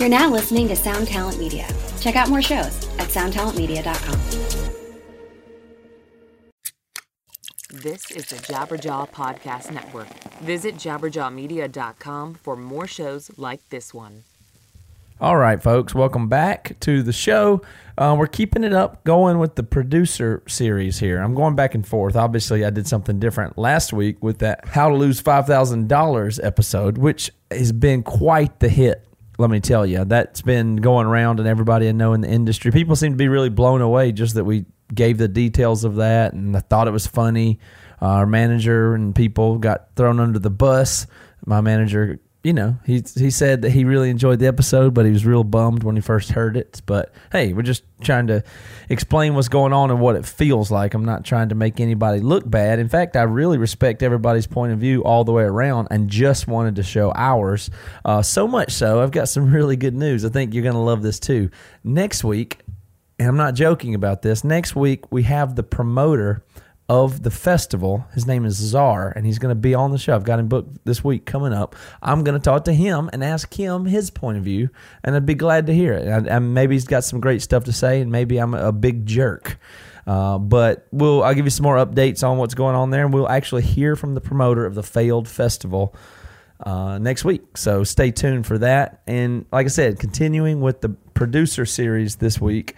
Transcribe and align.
You're 0.00 0.08
now 0.08 0.30
listening 0.30 0.66
to 0.68 0.76
Sound 0.76 1.08
Talent 1.08 1.38
Media. 1.38 1.68
Check 2.00 2.16
out 2.16 2.30
more 2.30 2.40
shows 2.40 2.88
at 2.98 3.08
soundtalentmedia.com. 3.08 4.18
This 7.82 8.10
is 8.10 8.24
the 8.30 8.36
Jabberjaw 8.36 9.10
Podcast 9.10 9.70
Network. 9.70 10.08
Visit 10.40 10.76
jabberjawmedia.com 10.76 12.32
for 12.36 12.56
more 12.56 12.86
shows 12.86 13.30
like 13.36 13.68
this 13.68 13.92
one. 13.92 14.24
All 15.20 15.36
right, 15.36 15.62
folks, 15.62 15.94
welcome 15.94 16.30
back 16.30 16.80
to 16.80 17.02
the 17.02 17.12
show. 17.12 17.60
Uh, 17.98 18.16
we're 18.18 18.26
keeping 18.26 18.64
it 18.64 18.72
up, 18.72 19.04
going 19.04 19.38
with 19.38 19.56
the 19.56 19.62
producer 19.62 20.42
series 20.48 20.98
here. 20.98 21.18
I'm 21.18 21.34
going 21.34 21.56
back 21.56 21.74
and 21.74 21.86
forth. 21.86 22.16
Obviously, 22.16 22.64
I 22.64 22.70
did 22.70 22.86
something 22.86 23.18
different 23.18 23.58
last 23.58 23.92
week 23.92 24.24
with 24.24 24.38
that 24.38 24.64
How 24.64 24.88
to 24.88 24.94
Lose 24.94 25.20
$5,000 25.20 26.40
episode, 26.42 26.96
which 26.96 27.30
has 27.50 27.70
been 27.72 28.02
quite 28.02 28.60
the 28.60 28.70
hit. 28.70 29.06
Let 29.40 29.48
me 29.48 29.60
tell 29.60 29.86
you, 29.86 30.04
that's 30.04 30.42
been 30.42 30.76
going 30.76 31.06
around, 31.06 31.38
and 31.40 31.48
everybody 31.48 31.88
I 31.88 31.92
know 31.92 32.12
in 32.12 32.20
the 32.20 32.28
industry, 32.28 32.70
people 32.72 32.94
seem 32.94 33.12
to 33.12 33.16
be 33.16 33.28
really 33.28 33.48
blown 33.48 33.80
away 33.80 34.12
just 34.12 34.34
that 34.34 34.44
we 34.44 34.66
gave 34.94 35.16
the 35.16 35.28
details 35.28 35.84
of 35.84 35.96
that, 35.96 36.34
and 36.34 36.54
I 36.54 36.60
thought 36.60 36.88
it 36.88 36.90
was 36.90 37.06
funny. 37.06 37.58
Uh, 38.02 38.06
our 38.06 38.26
manager 38.26 38.94
and 38.94 39.14
people 39.14 39.56
got 39.56 39.96
thrown 39.96 40.20
under 40.20 40.38
the 40.38 40.50
bus. 40.50 41.06
My 41.46 41.62
manager 41.62 42.20
you 42.42 42.54
know, 42.54 42.76
he 42.86 43.02
he 43.16 43.30
said 43.30 43.62
that 43.62 43.70
he 43.70 43.84
really 43.84 44.08
enjoyed 44.08 44.38
the 44.38 44.46
episode, 44.46 44.94
but 44.94 45.04
he 45.04 45.12
was 45.12 45.26
real 45.26 45.44
bummed 45.44 45.82
when 45.82 45.94
he 45.94 46.00
first 46.00 46.30
heard 46.30 46.56
it. 46.56 46.80
But 46.86 47.12
hey, 47.32 47.52
we're 47.52 47.62
just 47.62 47.82
trying 48.00 48.28
to 48.28 48.42
explain 48.88 49.34
what's 49.34 49.48
going 49.48 49.74
on 49.74 49.90
and 49.90 50.00
what 50.00 50.16
it 50.16 50.24
feels 50.24 50.70
like. 50.70 50.94
I'm 50.94 51.04
not 51.04 51.24
trying 51.24 51.50
to 51.50 51.54
make 51.54 51.80
anybody 51.80 52.20
look 52.20 52.48
bad. 52.48 52.78
In 52.78 52.88
fact, 52.88 53.14
I 53.14 53.22
really 53.22 53.58
respect 53.58 54.02
everybody's 54.02 54.46
point 54.46 54.72
of 54.72 54.78
view 54.78 55.04
all 55.04 55.24
the 55.24 55.32
way 55.32 55.42
around, 55.42 55.88
and 55.90 56.08
just 56.08 56.48
wanted 56.48 56.76
to 56.76 56.82
show 56.82 57.12
ours. 57.14 57.70
Uh, 58.06 58.22
so 58.22 58.48
much 58.48 58.72
so, 58.72 59.02
I've 59.02 59.10
got 59.10 59.28
some 59.28 59.50
really 59.52 59.76
good 59.76 59.94
news. 59.94 60.24
I 60.24 60.30
think 60.30 60.54
you're 60.54 60.62
going 60.62 60.74
to 60.74 60.80
love 60.80 61.02
this 61.02 61.20
too. 61.20 61.50
Next 61.84 62.24
week, 62.24 62.60
and 63.18 63.28
I'm 63.28 63.36
not 63.36 63.54
joking 63.54 63.94
about 63.94 64.22
this. 64.22 64.44
Next 64.44 64.74
week 64.74 65.12
we 65.12 65.24
have 65.24 65.56
the 65.56 65.62
promoter 65.62 66.42
of 66.90 67.22
the 67.22 67.30
festival. 67.30 68.04
His 68.14 68.26
name 68.26 68.44
is 68.44 68.56
Czar, 68.56 69.12
and 69.14 69.24
he's 69.24 69.38
going 69.38 69.54
to 69.54 69.60
be 69.60 69.76
on 69.76 69.92
the 69.92 69.96
show. 69.96 70.12
I've 70.12 70.24
got 70.24 70.40
him 70.40 70.48
booked 70.48 70.84
this 70.84 71.04
week 71.04 71.24
coming 71.24 71.52
up. 71.52 71.76
I'm 72.02 72.24
going 72.24 72.36
to 72.36 72.42
talk 72.42 72.64
to 72.64 72.72
him 72.72 73.08
and 73.12 73.22
ask 73.22 73.54
him 73.54 73.84
his 73.84 74.10
point 74.10 74.38
of 74.38 74.42
view, 74.42 74.70
and 75.04 75.14
I'd 75.14 75.24
be 75.24 75.36
glad 75.36 75.68
to 75.68 75.72
hear 75.72 75.92
it. 75.92 76.08
And, 76.08 76.26
and 76.26 76.52
maybe 76.52 76.74
he's 76.74 76.86
got 76.86 77.04
some 77.04 77.20
great 77.20 77.42
stuff 77.42 77.62
to 77.64 77.72
say, 77.72 78.00
and 78.00 78.10
maybe 78.10 78.38
I'm 78.38 78.54
a 78.54 78.72
big 78.72 79.06
jerk. 79.06 79.56
Uh, 80.04 80.38
but 80.38 80.88
we'll 80.90 81.22
I'll 81.22 81.34
give 81.34 81.46
you 81.46 81.50
some 81.50 81.62
more 81.62 81.76
updates 81.76 82.26
on 82.28 82.38
what's 82.38 82.54
going 82.54 82.74
on 82.74 82.90
there, 82.90 83.04
and 83.04 83.14
we'll 83.14 83.28
actually 83.28 83.62
hear 83.62 83.94
from 83.94 84.14
the 84.14 84.20
promoter 84.20 84.66
of 84.66 84.74
the 84.74 84.82
failed 84.82 85.28
festival 85.28 85.94
uh, 86.58 86.98
next 86.98 87.24
week. 87.24 87.56
So 87.56 87.84
stay 87.84 88.10
tuned 88.10 88.48
for 88.48 88.58
that. 88.58 89.02
And 89.06 89.46
like 89.52 89.66
I 89.66 89.68
said, 89.68 90.00
continuing 90.00 90.60
with 90.60 90.80
the 90.80 90.88
producer 90.88 91.66
series 91.66 92.16
this 92.16 92.40
week. 92.40 92.74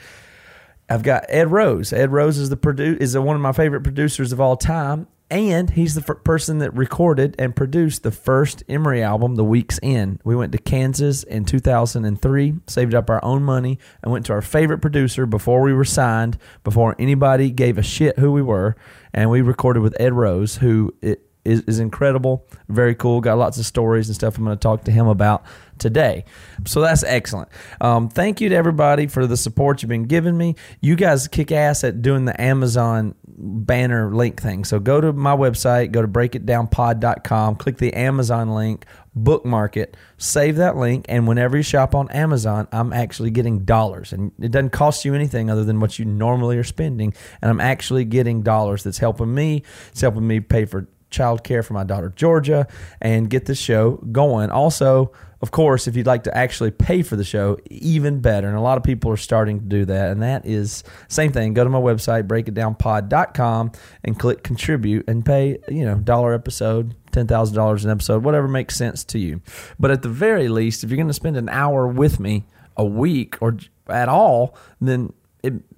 I've 0.93 1.03
got 1.03 1.25
Ed 1.31 1.51
Rose. 1.51 1.91
Ed 1.91 2.13
Rose 2.13 2.37
is 2.37 2.51
the 2.51 2.57
produ- 2.57 3.01
is 3.01 3.17
one 3.17 3.35
of 3.35 3.41
my 3.41 3.53
favorite 3.53 3.81
producers 3.81 4.31
of 4.31 4.43
all 4.43 4.59
time, 4.59 5.07
and 5.31 5.71
he's 5.71 5.95
the 5.95 6.05
f- 6.07 6.23
person 6.23 6.59
that 6.59 6.75
recorded 6.77 7.35
and 7.39 7.57
produced 7.57 8.03
the 8.03 8.11
first 8.11 8.63
Emery 8.69 9.03
album, 9.03 9.37
The 9.37 9.45
Weak's 9.45 9.81
End. 9.83 10.21
We 10.23 10.37
went 10.37 10.53
to 10.53 10.59
Kansas 10.59 11.23
in 11.23 11.47
2003, 11.47 12.57
saved 12.67 12.95
up 12.95 13.09
our 13.09 13.25
own 13.25 13.43
money, 13.43 13.79
and 14.03 14.13
went 14.13 14.27
to 14.27 14.35
our 14.35 14.43
favorite 14.43 14.81
producer 14.81 15.25
before 15.25 15.63
we 15.63 15.73
were 15.73 15.87
signed, 15.87 16.37
before 16.63 16.95
anybody 16.99 17.51
gave 17.51 17.79
a 17.79 17.83
shit 17.83 18.19
who 18.19 18.31
we 18.31 18.43
were, 18.43 18.77
and 19.15 19.31
we 19.31 19.41
recorded 19.41 19.81
with 19.81 19.99
Ed 19.99 20.13
Rose, 20.13 20.57
who 20.57 20.95
it, 21.01 21.23
is, 21.45 21.63
is 21.63 21.79
incredible, 21.79 22.47
very 22.69 22.95
cool. 22.95 23.21
Got 23.21 23.39
lots 23.39 23.59
of 23.59 23.67
stories 23.67 24.09
and 24.09 24.15
stuff 24.15 24.39
I'm 24.39 24.45
going 24.45 24.57
to 24.57 24.61
talk 24.61 24.85
to 24.85 24.93
him 24.93 25.09
about 25.09 25.45
today. 25.79 26.25
So 26.67 26.81
that's 26.81 27.03
excellent. 27.03 27.49
Um, 27.81 28.09
thank 28.09 28.41
you 28.41 28.49
to 28.51 28.55
everybody 28.55 29.09
for 29.09 29.27
the 29.27 29.37
support 29.37 29.83
you've 29.83 29.89
been 29.89 30.05
giving 30.05 30.37
me. 30.39 30.55
You 30.81 30.95
guys 30.95 31.27
kick 31.27 31.51
ass 31.51 31.83
at 31.83 32.03
doing 32.03 32.25
the 32.25 32.41
Amazon 32.41 33.17
banner 33.27 34.15
link 34.15 34.41
thing. 34.41 34.65
So 34.65 34.79
go 34.79 35.01
to 35.01 35.13
my 35.13 35.35
website, 35.35 35.91
go 35.91 36.01
to 36.01 36.09
breakitdownpod.com, 36.09 37.57
click 37.57 37.79
the 37.79 37.93
Amazon 37.95 38.55
link, 38.55 38.87
bookmark 39.15 39.77
it, 39.77 39.97
save 40.19 40.57
that 40.57 40.77
link, 40.77 41.07
and 41.09 41.27
whenever 41.27 41.57
you 41.57 41.63
shop 41.63 41.95
on 41.95 42.09
Amazon, 42.11 42.69
I'm 42.71 42.93
actually 42.93 43.31
getting 43.31 43.65
dollars. 43.65 44.13
And 44.13 44.31
it 44.41 44.53
doesn't 44.53 44.71
cost 44.71 45.05
you 45.05 45.15
anything 45.15 45.51
other 45.51 45.65
than 45.65 45.81
what 45.81 45.99
you 45.99 46.05
normally 46.05 46.57
are 46.57 46.65
spending. 46.65 47.13
And 47.41 47.51
I'm 47.51 47.61
actually 47.61 48.05
getting 48.05 48.43
dollars 48.43 48.85
that's 48.85 48.99
helping 48.99 49.35
me. 49.35 49.65
It's 49.91 50.01
helping 50.01 50.27
me 50.27 50.41
pay 50.41 50.65
for 50.65 50.87
childcare 51.13 51.65
for 51.65 51.75
my 51.75 51.85
daughter 51.85 52.13
Georgia 52.17 52.67
and 53.01 53.31
get 53.31 53.47
the 53.47 53.55
show 53.55 53.93
going. 54.11 54.51
Also, 54.51 55.13
of 55.43 55.51
course, 55.51 55.89
if 55.89 55.97
you'd 55.97 56.07
like 56.07 56.23
to 56.25 56.37
actually 56.37 56.71
pay 56.71 57.03
for 57.03 57.17
the 57.17 57.25
show, 57.25 57.59
even 57.69 58.21
better. 58.21 58.47
And 58.47 58.57
a 58.57 58.61
lot 58.61 58.79
of 58.79 58.85
people 58.85 59.11
are 59.11 59.17
starting 59.17 59.59
to 59.59 59.65
do 59.67 59.85
that. 59.87 60.11
And 60.11 60.23
that 60.23 60.47
is 60.47 60.85
same 61.09 61.33
thing. 61.33 61.53
Go 61.53 61.65
to 61.65 61.71
my 61.71 61.81
website, 61.81 62.29
breakitdownpod.com 62.29 63.73
and 64.05 64.19
click 64.19 64.45
contribute 64.45 65.09
and 65.09 65.27
pay, 65.27 65.59
you 65.69 65.85
know, 65.85 65.97
dollar 65.97 66.33
episode, 66.33 66.95
$10,000 67.11 67.85
an 67.85 67.91
episode, 67.91 68.23
whatever 68.23 68.47
makes 68.47 68.77
sense 68.77 69.03
to 69.05 69.19
you. 69.19 69.43
But 69.81 69.91
at 69.91 70.03
the 70.03 70.09
very 70.09 70.49
least, 70.49 70.85
if 70.85 70.91
you're 70.91 70.97
going 70.97 71.09
to 71.09 71.13
spend 71.13 71.37
an 71.37 71.49
hour 71.49 71.89
with 71.89 72.21
me 72.21 72.47
a 72.77 72.85
week 72.85 73.37
or 73.41 73.57
at 73.89 74.09
all, 74.09 74.57
then 74.81 75.13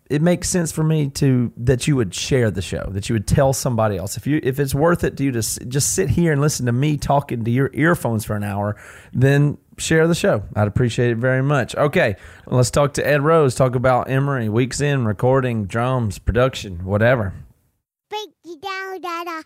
it 0.08 0.14
it 0.14 0.22
makes 0.22 0.48
sense 0.48 0.70
for 0.70 0.84
me 0.84 1.08
to 1.10 1.52
that 1.56 1.86
you 1.86 1.96
would 1.96 2.14
share 2.14 2.50
the 2.50 2.62
show, 2.62 2.88
that 2.90 3.08
you 3.08 3.14
would 3.14 3.26
tell 3.26 3.52
somebody 3.52 3.96
else. 3.96 4.16
If 4.16 4.26
you 4.26 4.40
if 4.42 4.60
it's 4.60 4.74
worth 4.74 5.04
it 5.04 5.16
to 5.16 5.24
you 5.24 5.32
to 5.32 5.40
just 5.40 5.94
sit 5.94 6.10
here 6.10 6.32
and 6.32 6.40
listen 6.40 6.66
to 6.66 6.72
me 6.72 6.96
talking 6.96 7.44
to 7.44 7.50
your 7.50 7.70
earphones 7.72 8.24
for 8.24 8.36
an 8.36 8.44
hour, 8.44 8.76
then 9.12 9.58
share 9.78 10.06
the 10.06 10.14
show. 10.14 10.44
I'd 10.54 10.68
appreciate 10.68 11.10
it 11.10 11.16
very 11.16 11.42
much. 11.42 11.74
Okay, 11.74 12.16
let's 12.46 12.70
talk 12.70 12.94
to 12.94 13.06
Ed 13.06 13.22
Rose. 13.22 13.54
Talk 13.54 13.74
about 13.74 14.08
Emery 14.08 14.48
Weak's 14.48 14.80
End 14.80 15.06
recording, 15.06 15.66
drums, 15.66 16.18
production, 16.18 16.84
whatever. 16.84 17.34
Break 18.08 18.28
it 18.44 18.62
down, 18.62 19.00
Dada. 19.00 19.44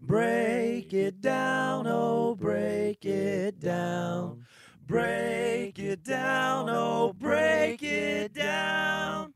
Break 0.00 0.92
it 0.92 1.20
down, 1.20 1.86
oh, 1.86 2.34
break 2.36 3.04
it 3.04 3.60
down. 3.60 4.44
Break 4.86 5.78
it 5.78 6.04
down, 6.04 6.68
oh, 6.70 7.12
break 7.12 7.82
it 7.82 8.32
down. 8.32 9.34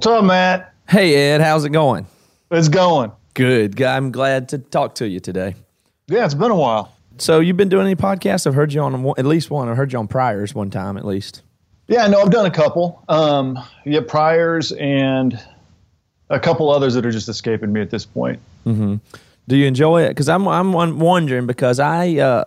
What's 0.00 0.06
up, 0.06 0.24
Matt? 0.24 0.72
Hey, 0.88 1.14
Ed, 1.14 1.42
how's 1.42 1.66
it 1.66 1.72
going? 1.72 2.06
It's 2.50 2.70
going. 2.70 3.12
Good. 3.34 3.82
I'm 3.82 4.10
glad 4.10 4.48
to 4.48 4.58
talk 4.58 4.94
to 4.94 5.06
you 5.06 5.20
today. 5.20 5.56
Yeah, 6.06 6.24
it's 6.24 6.32
been 6.32 6.50
a 6.50 6.56
while. 6.56 6.90
So, 7.20 7.40
you've 7.40 7.56
been 7.56 7.68
doing 7.68 7.86
any 7.86 7.96
podcasts? 7.96 8.46
I've 8.46 8.54
heard 8.54 8.72
you 8.72 8.80
on 8.80 9.14
at 9.18 9.26
least 9.26 9.50
one. 9.50 9.68
I 9.68 9.74
heard 9.74 9.92
you 9.92 9.98
on 9.98 10.08
Priors 10.08 10.54
one 10.54 10.70
time, 10.70 10.96
at 10.96 11.04
least. 11.04 11.42
Yeah, 11.86 12.06
no, 12.06 12.20
I've 12.22 12.30
done 12.30 12.46
a 12.46 12.50
couple. 12.50 13.04
Um, 13.08 13.58
yeah, 13.84 14.00
priors 14.06 14.70
and 14.70 15.38
a 16.28 16.38
couple 16.38 16.70
others 16.70 16.94
that 16.94 17.04
are 17.04 17.10
just 17.10 17.28
escaping 17.28 17.72
me 17.72 17.80
at 17.80 17.90
this 17.90 18.06
point. 18.06 18.40
Do 19.48 19.56
you 19.56 19.66
enjoy 19.66 20.04
it? 20.04 20.10
Because 20.10 20.28
I'm 20.28 20.46
I'm 20.46 21.00
wondering 21.00 21.48
because 21.48 21.80
I 21.80 22.14
uh, 22.18 22.44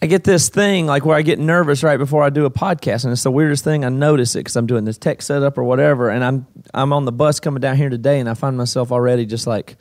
I 0.00 0.06
get 0.06 0.22
this 0.22 0.48
thing 0.48 0.86
like 0.86 1.04
where 1.04 1.16
I 1.16 1.22
get 1.22 1.40
nervous 1.40 1.82
right 1.82 1.96
before 1.96 2.22
I 2.22 2.30
do 2.30 2.44
a 2.44 2.50
podcast, 2.50 3.02
and 3.02 3.12
it's 3.12 3.24
the 3.24 3.32
weirdest 3.32 3.64
thing. 3.64 3.84
I 3.84 3.88
notice 3.88 4.36
it 4.36 4.40
because 4.40 4.54
I'm 4.54 4.66
doing 4.66 4.84
this 4.84 4.96
tech 4.96 5.20
setup 5.22 5.58
or 5.58 5.64
whatever, 5.64 6.08
and 6.08 6.22
I'm 6.22 6.46
I'm 6.72 6.92
on 6.92 7.06
the 7.06 7.12
bus 7.12 7.40
coming 7.40 7.60
down 7.60 7.76
here 7.76 7.90
today, 7.90 8.20
and 8.20 8.28
I 8.28 8.34
find 8.34 8.56
myself 8.56 8.92
already 8.92 9.26
just 9.26 9.46
like. 9.48 9.76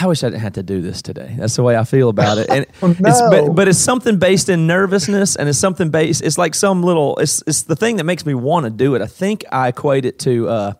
I 0.00 0.06
wish 0.06 0.24
I 0.24 0.28
didn't 0.28 0.42
have 0.42 0.54
to 0.54 0.62
do 0.62 0.82
this 0.82 1.02
today. 1.02 1.36
That's 1.38 1.54
the 1.54 1.62
way 1.62 1.76
I 1.76 1.84
feel 1.84 2.08
about 2.08 2.38
it, 2.38 2.50
and 2.50 2.66
it's, 2.82 3.00
no. 3.00 3.30
but, 3.30 3.54
but 3.54 3.68
it's 3.68 3.78
something 3.78 4.18
based 4.18 4.48
in 4.48 4.66
nervousness, 4.66 5.36
and 5.36 5.48
it's 5.48 5.58
something 5.58 5.90
based. 5.90 6.22
It's 6.22 6.36
like 6.36 6.54
some 6.54 6.82
little. 6.82 7.16
It's 7.18 7.42
it's 7.46 7.62
the 7.62 7.76
thing 7.76 7.96
that 7.96 8.04
makes 8.04 8.26
me 8.26 8.34
want 8.34 8.64
to 8.64 8.70
do 8.70 8.96
it. 8.96 9.02
I 9.02 9.06
think 9.06 9.44
I 9.52 9.68
equate 9.68 10.04
it 10.04 10.18
to 10.20 10.48
uh, 10.48 10.72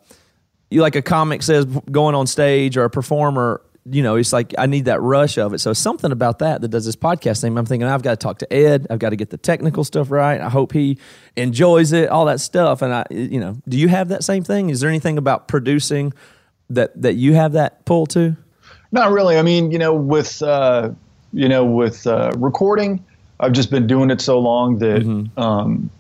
you 0.71 0.83
like 0.83 0.97
a 0.97 1.03
comic 1.03 1.43
says 1.43 1.65
going 1.65 2.15
on 2.15 2.27
stage 2.27 2.77
or 2.77 2.85
a 2.85 2.91
performer 2.91 3.63
you 3.89 4.03
know 4.03 4.17
it's 4.17 4.33
like 4.33 4.55
i 4.59 4.67
need 4.67 4.87
that 4.87 5.01
rush 5.03 5.37
of 5.37 5.53
it 5.53 5.59
so 5.59 5.73
something 5.73 6.11
about 6.11 6.39
that 6.39 6.63
that 6.63 6.69
does 6.69 6.87
this 6.87 6.97
podcast 6.97 7.41
thing 7.41 7.57
i'm 7.57 7.67
thinking 7.67 7.87
i've 7.87 8.03
got 8.03 8.13
to 8.13 8.17
talk 8.17 8.39
to 8.39 8.51
ed 8.53 8.87
i've 8.89 8.99
got 8.99 9.11
to 9.11 9.17
get 9.17 9.29
the 9.29 9.37
technical 9.37 9.85
stuff 9.85 10.11
right 10.11 10.41
i 10.41 10.49
hope 10.49 10.73
he 10.73 10.99
enjoys 11.37 11.93
it 11.93 12.09
all 12.09 12.25
that 12.25 12.41
stuff 12.41 12.81
and 12.81 12.95
i 12.95 13.05
you 13.11 13.39
know 13.39 13.57
do 13.69 13.77
you 13.77 13.89
have 13.89 14.09
that 14.09 14.25
same 14.25 14.43
thing 14.43 14.71
is 14.71 14.81
there 14.81 14.89
anything 14.89 15.19
about 15.19 15.49
producing 15.49 16.13
that 16.71 17.01
that 17.01 17.15
you 17.15 17.35
have 17.35 17.53
that 17.53 17.85
pull 17.85 18.07
to 18.07 18.37
Not 18.95 19.11
really. 19.11 19.37
I 19.39 19.43
mean, 19.43 19.73
you 19.73 19.79
know, 19.79 19.93
with 19.93 20.41
uh, 20.41 20.91
you 21.33 21.49
know, 21.49 21.65
with 21.65 22.07
uh, 22.07 22.31
recording, 22.37 23.05
I've 23.41 23.51
just 23.51 23.69
been 23.69 23.89
doing 23.89 24.09
it 24.13 24.21
so 24.21 24.39
long 24.39 24.79
that 24.79 25.03
um, 25.37 25.91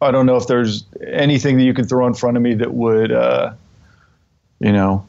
I 0.00 0.10
don't 0.10 0.26
know 0.26 0.34
if 0.34 0.48
there's 0.48 0.84
anything 1.06 1.58
that 1.58 1.62
you 1.62 1.72
could 1.72 1.88
throw 1.88 2.08
in 2.08 2.14
front 2.14 2.36
of 2.36 2.42
me 2.42 2.54
that 2.54 2.74
would, 2.74 3.12
uh, 3.12 3.52
you 4.58 4.72
know, 4.72 5.06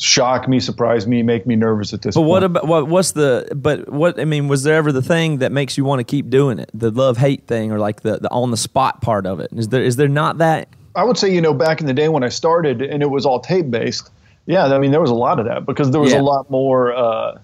shock 0.00 0.48
me, 0.48 0.60
surprise 0.60 1.06
me, 1.06 1.22
make 1.22 1.46
me 1.46 1.56
nervous 1.56 1.92
at 1.92 2.00
this 2.00 2.14
point. 2.14 2.24
But 2.24 2.30
point. 2.30 2.30
what 2.30 2.42
about 2.44 2.66
what? 2.66 2.88
What's 2.88 3.12
the? 3.12 3.46
But 3.54 3.92
what 3.92 4.18
I 4.18 4.24
mean, 4.24 4.48
was 4.48 4.62
there 4.62 4.76
ever 4.76 4.92
the 4.92 5.02
thing 5.02 5.38
that 5.40 5.52
makes 5.52 5.76
you 5.76 5.84
want 5.84 6.00
to 6.00 6.04
keep 6.04 6.30
doing 6.30 6.58
it? 6.58 6.70
The 6.72 6.90
love 6.90 7.18
hate 7.18 7.46
thing, 7.46 7.70
or 7.70 7.78
like 7.78 8.00
the, 8.00 8.16
the 8.16 8.30
on 8.30 8.50
the 8.50 8.56
spot 8.56 9.02
part 9.02 9.26
of 9.26 9.40
it? 9.40 9.50
Is 9.54 9.68
there 9.68 9.82
is 9.82 9.96
there 9.96 10.08
not 10.08 10.38
that? 10.38 10.70
I 10.96 11.04
would 11.04 11.18
say, 11.18 11.30
you 11.30 11.42
know, 11.42 11.52
back 11.52 11.82
in 11.82 11.86
the 11.86 11.92
day 11.92 12.08
when 12.08 12.24
I 12.24 12.30
started 12.30 12.80
and 12.80 13.02
it 13.02 13.10
was 13.10 13.26
all 13.26 13.40
tape 13.40 13.70
based, 13.70 14.10
yeah, 14.48 14.64
I 14.64 14.78
mean, 14.78 14.92
there 14.92 15.00
was 15.00 15.10
a 15.10 15.14
lot 15.14 15.38
of 15.38 15.44
that 15.44 15.66
because 15.66 15.90
there 15.90 16.00
was 16.00 16.12
Yeah. 16.12 16.22
a 16.22 16.22
lot 16.22 16.50
more, 16.50 16.94
uh, 16.94 17.38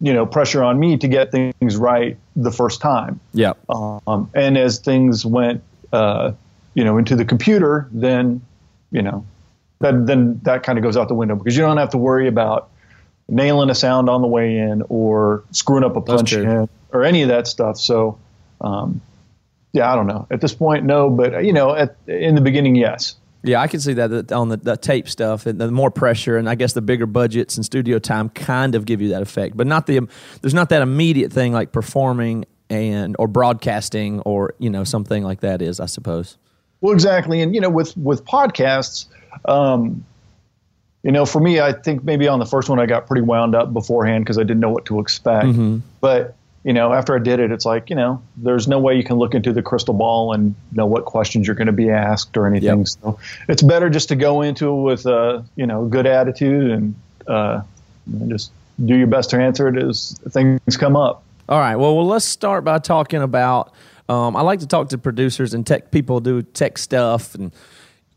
you 0.00 0.12
know, 0.12 0.24
pressure 0.24 0.62
on 0.62 0.78
me 0.78 0.96
to 0.96 1.08
get 1.08 1.32
things 1.32 1.76
right 1.76 2.16
the 2.36 2.52
first 2.52 2.80
time. 2.80 3.18
Yeah. 3.32 3.54
Um, 3.68 4.30
and 4.32 4.56
as 4.56 4.78
things 4.78 5.26
went, 5.26 5.60
uh, 5.92 6.30
you 6.74 6.84
know, 6.84 6.98
into 6.98 7.16
the 7.16 7.24
computer, 7.24 7.88
then, 7.90 8.42
you 8.92 9.02
know, 9.02 9.24
that, 9.80 10.06
then 10.06 10.38
that 10.44 10.62
kind 10.62 10.78
of 10.78 10.84
goes 10.84 10.96
out 10.96 11.08
the 11.08 11.14
window 11.14 11.34
because 11.34 11.56
you 11.56 11.64
don't 11.64 11.78
have 11.78 11.90
to 11.90 11.98
worry 11.98 12.28
about 12.28 12.68
nailing 13.28 13.68
a 13.68 13.74
sound 13.74 14.08
on 14.08 14.22
the 14.22 14.28
way 14.28 14.56
in 14.56 14.84
or 14.88 15.42
screwing 15.50 15.82
up 15.82 15.96
a 15.96 16.00
punch 16.00 16.32
in 16.32 16.68
or 16.92 17.02
any 17.02 17.22
of 17.22 17.28
that 17.28 17.48
stuff. 17.48 17.76
So, 17.76 18.18
um, 18.60 19.00
yeah, 19.72 19.92
I 19.92 19.96
don't 19.96 20.06
know. 20.06 20.28
At 20.30 20.40
this 20.40 20.54
point, 20.54 20.84
no, 20.84 21.10
but 21.10 21.44
you 21.44 21.52
know, 21.52 21.74
at 21.74 21.96
in 22.06 22.36
the 22.36 22.40
beginning, 22.40 22.76
yes. 22.76 23.16
Yeah, 23.44 23.60
I 23.60 23.66
can 23.66 23.80
see 23.80 23.92
that, 23.94 24.08
that 24.08 24.32
on 24.32 24.48
the, 24.48 24.56
the 24.56 24.76
tape 24.76 25.08
stuff, 25.08 25.46
and 25.46 25.60
the 25.60 25.70
more 25.70 25.90
pressure, 25.90 26.38
and 26.38 26.48
I 26.48 26.54
guess 26.54 26.72
the 26.72 26.82
bigger 26.82 27.06
budgets 27.06 27.56
and 27.56 27.64
studio 27.64 27.98
time 27.98 28.30
kind 28.30 28.74
of 28.74 28.86
give 28.86 29.02
you 29.02 29.10
that 29.10 29.22
effect, 29.22 29.56
but 29.56 29.66
not 29.66 29.86
the 29.86 30.00
there's 30.40 30.54
not 30.54 30.70
that 30.70 30.82
immediate 30.82 31.32
thing 31.32 31.52
like 31.52 31.70
performing 31.70 32.46
and 32.70 33.14
or 33.18 33.28
broadcasting 33.28 34.20
or 34.20 34.54
you 34.58 34.70
know 34.70 34.84
something 34.84 35.22
like 35.22 35.40
that 35.40 35.60
is, 35.60 35.78
I 35.78 35.86
suppose. 35.86 36.38
Well, 36.80 36.94
exactly, 36.94 37.42
and 37.42 37.54
you 37.54 37.60
know, 37.60 37.70
with 37.70 37.96
with 37.96 38.24
podcasts, 38.24 39.06
um, 39.44 40.04
you 41.02 41.12
know, 41.12 41.26
for 41.26 41.40
me, 41.40 41.60
I 41.60 41.72
think 41.72 42.02
maybe 42.02 42.26
on 42.28 42.38
the 42.38 42.46
first 42.46 42.70
one 42.70 42.80
I 42.80 42.86
got 42.86 43.06
pretty 43.06 43.22
wound 43.22 43.54
up 43.54 43.72
beforehand 43.74 44.24
because 44.24 44.38
I 44.38 44.42
didn't 44.42 44.60
know 44.60 44.70
what 44.70 44.86
to 44.86 45.00
expect. 45.00 45.48
But 46.00 46.34
you 46.64 46.72
know, 46.72 46.94
after 46.94 47.14
I 47.14 47.18
did 47.18 47.40
it, 47.40 47.52
it's 47.52 47.66
like 47.66 47.90
you 47.90 47.96
know, 47.96 48.22
there's 48.36 48.66
no 48.66 48.78
way 48.78 48.96
you 48.96 49.04
can 49.04 49.16
look 49.16 49.34
into 49.34 49.52
the 49.52 49.62
crystal 49.62 49.94
ball 49.94 50.32
and 50.32 50.54
know 50.72 50.86
what 50.86 51.04
questions 51.04 51.46
you're 51.46 51.56
going 51.56 51.66
to 51.66 51.72
be 51.72 51.90
asked 51.90 52.36
or 52.36 52.46
anything. 52.46 52.78
Yep. 52.78 52.88
So 52.88 53.18
it's 53.48 53.62
better 53.62 53.90
just 53.90 54.08
to 54.08 54.16
go 54.16 54.42
into 54.42 54.68
it 54.70 54.82
with 54.82 55.06
a 55.06 55.44
you 55.56 55.66
know 55.66 55.84
good 55.84 56.06
attitude 56.06 56.70
and 56.70 56.94
uh, 57.28 57.62
just 58.28 58.50
do 58.84 58.96
your 58.96 59.06
best 59.06 59.30
to 59.30 59.36
answer 59.36 59.68
it 59.68 59.80
as 59.80 60.18
things 60.30 60.76
come 60.76 60.96
up. 60.96 61.22
All 61.48 61.60
right. 61.60 61.76
Well, 61.76 61.94
well, 61.94 62.06
let's 62.06 62.24
start 62.24 62.64
by 62.64 62.78
talking 62.78 63.22
about. 63.22 63.72
Um, 64.08 64.36
I 64.36 64.42
like 64.42 64.60
to 64.60 64.66
talk 64.66 64.90
to 64.90 64.98
producers 64.98 65.54
and 65.54 65.66
tech 65.66 65.90
people 65.90 66.20
do 66.20 66.42
tech 66.42 66.76
stuff 66.78 67.34
and 67.34 67.52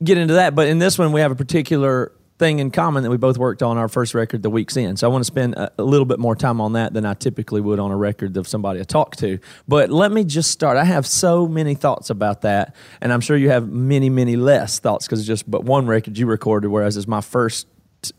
get 0.03 0.17
into 0.17 0.35
that. 0.35 0.55
But 0.55 0.67
in 0.67 0.79
this 0.79 0.97
one, 0.97 1.11
we 1.11 1.21
have 1.21 1.31
a 1.31 1.35
particular 1.35 2.11
thing 2.38 2.60
in 2.60 2.69
common 2.69 3.04
that 3.04 3.10
we 3.10 3.18
both 3.18 3.38
worked 3.38 3.63
on 3.63 3.78
our 3.78 3.88
first 3.88 4.13
record 4.13 4.44
the 4.44 4.50
Weak's 4.50 4.78
End. 4.78 5.00
So 5.00 5.10
I 5.10 5.12
want 5.12 5.22
to 5.22 5.25
spend 5.25 5.56
a, 5.56 5.72
a 5.80 5.84
little 5.84 6.06
bit 6.06 6.19
more 6.19 6.36
time 6.36 6.62
on 6.62 6.74
that 6.74 6.94
than 6.94 7.06
I 7.06 7.13
typically 7.16 7.62
would 7.62 7.80
on 7.80 7.92
a 7.92 7.98
record 7.98 8.38
of 8.38 8.48
somebody 8.48 8.80
I 8.80 8.84
talk 8.84 9.16
to. 9.18 9.39
But 9.68 9.89
let 9.89 10.12
me 10.12 10.24
just 10.24 10.51
start. 10.51 10.78
I 10.78 10.84
have 10.84 11.07
so 11.07 11.48
many 11.48 11.74
thoughts 11.74 12.10
about 12.10 12.42
that, 12.42 12.75
and 13.01 13.12
I'm 13.12 13.22
sure 13.22 13.38
you 13.38 13.50
have 13.50 13.69
many, 13.69 14.10
many 14.10 14.36
less 14.36 14.80
thoughts 14.80 15.07
because 15.07 15.19
it's 15.19 15.28
just 15.28 15.50
but 15.50 15.63
one 15.63 15.88
record 15.88 16.18
you 16.18 16.28
recorded, 16.28 16.69
whereas 16.69 16.95
it's 16.95 17.07
my 17.07 17.22
first 17.22 17.68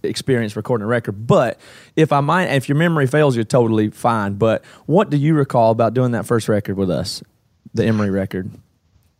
experience 0.02 0.56
recording 0.56 0.84
a 0.84 0.88
record. 0.88 1.26
But 1.26 1.60
if 1.94 2.12
I 2.12 2.20
might, 2.20 2.46
if 2.46 2.68
your 2.68 2.76
memory 2.76 3.06
fails, 3.06 3.36
you're 3.36 3.44
totally 3.44 3.90
fine. 3.90 4.34
But 4.34 4.64
what 4.86 5.10
do 5.10 5.16
you 5.16 5.34
recall 5.34 5.70
about 5.70 5.94
doing 5.94 6.12
that 6.12 6.26
first 6.26 6.48
record 6.48 6.76
with 6.76 6.90
us, 6.90 7.22
the 7.74 7.84
Emery 7.84 8.10
record? 8.10 8.50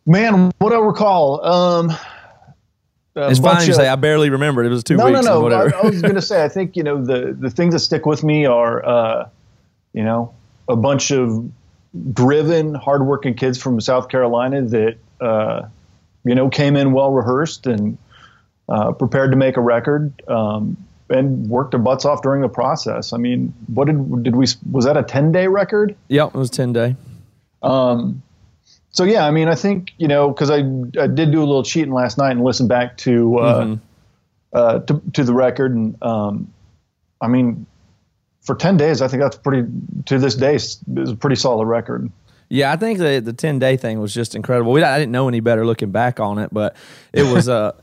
Man, 0.05 0.51
what 0.57 0.73
I 0.73 0.79
recall, 0.79 1.45
um, 1.45 1.91
It's 3.15 3.39
fine 3.39 3.67
of- 3.69 3.75
say 3.75 3.87
I 3.87 3.95
barely 3.95 4.29
remembered. 4.29 4.65
It 4.65 4.69
was 4.69 4.83
two 4.83 4.95
no, 4.95 5.05
weeks 5.05 5.25
no, 5.25 5.41
or 5.43 5.49
no. 5.49 5.57
whatever. 5.57 5.75
I, 5.75 5.79
I 5.79 5.85
was 5.85 6.01
going 6.01 6.15
to 6.15 6.21
say, 6.21 6.43
I 6.43 6.49
think 6.55 6.75
you 6.75 6.83
know 6.83 7.03
the 7.03 7.35
the 7.37 7.49
things 7.49 7.73
that 7.73 7.79
stick 7.79 8.05
with 8.05 8.23
me 8.23 8.45
are, 8.45 8.85
uh, 8.85 9.29
you 9.93 10.03
know, 10.03 10.33
a 10.67 10.75
bunch 10.75 11.11
of 11.11 11.49
driven, 12.13 12.75
hardworking 12.75 13.33
kids 13.33 13.57
from 13.57 13.81
South 13.81 14.09
Carolina 14.09 14.61
that 14.61 14.97
uh, 15.19 15.67
you 16.23 16.35
know 16.35 16.49
came 16.49 16.75
in 16.75 16.93
well 16.93 17.11
rehearsed 17.11 17.67
and 17.67 17.97
uh, 18.67 18.91
prepared 18.91 19.31
to 19.31 19.37
make 19.37 19.57
a 19.57 19.61
record. 19.61 20.13
Um, 20.27 20.77
and 21.11 21.47
worked 21.47 21.71
their 21.71 21.79
butts 21.79 22.05
off 22.05 22.21
during 22.21 22.41
the 22.41 22.47
process. 22.47 23.13
I 23.13 23.17
mean, 23.17 23.51
what 23.65 23.87
did 23.87 24.23
did 24.23 24.35
we? 24.35 24.45
Was 24.71 24.85
that 24.85 24.95
a 24.95 25.01
ten 25.01 25.31
day 25.31 25.47
record? 25.47 25.95
yep, 26.07 26.27
it 26.27 26.37
was 26.37 26.51
ten 26.51 26.71
day. 26.71 26.95
So 28.91 29.03
yeah, 29.03 29.25
I 29.25 29.31
mean, 29.31 29.47
I 29.47 29.55
think 29.55 29.93
you 29.97 30.07
know 30.07 30.29
because 30.29 30.49
I, 30.49 30.57
I 30.99 31.07
did 31.07 31.31
do 31.31 31.39
a 31.39 31.45
little 31.45 31.63
cheating 31.63 31.93
last 31.93 32.17
night 32.17 32.31
and 32.31 32.43
listened 32.43 32.69
back 32.69 32.97
to 32.97 33.37
uh, 33.37 33.75
uh, 34.53 34.79
to, 34.79 35.01
to 35.13 35.23
the 35.23 35.33
record, 35.33 35.75
and 35.75 36.01
um, 36.01 36.51
I 37.21 37.27
mean, 37.27 37.65
for 38.41 38.55
ten 38.55 38.77
days, 38.77 39.01
I 39.01 39.07
think 39.07 39.21
that's 39.21 39.37
pretty. 39.37 39.69
To 40.05 40.17
this 40.17 40.35
day, 40.35 40.55
is 40.55 40.79
is 40.97 41.11
a 41.11 41.15
pretty 41.15 41.35
solid 41.35 41.65
record. 41.65 42.11
Yeah, 42.49 42.71
I 42.71 42.77
think 42.77 42.97
the 42.97 43.19
the 43.19 43.33
ten 43.33 43.59
day 43.59 43.77
thing 43.77 43.99
was 43.99 44.13
just 44.13 44.35
incredible. 44.35 44.71
We, 44.71 44.81
I 44.81 44.97
didn't 44.97 45.11
know 45.11 45.27
any 45.27 45.39
better 45.39 45.65
looking 45.65 45.91
back 45.91 46.19
on 46.19 46.39
it, 46.39 46.51
but 46.51 46.75
it 47.13 47.23
was 47.23 47.47
uh 47.47 47.73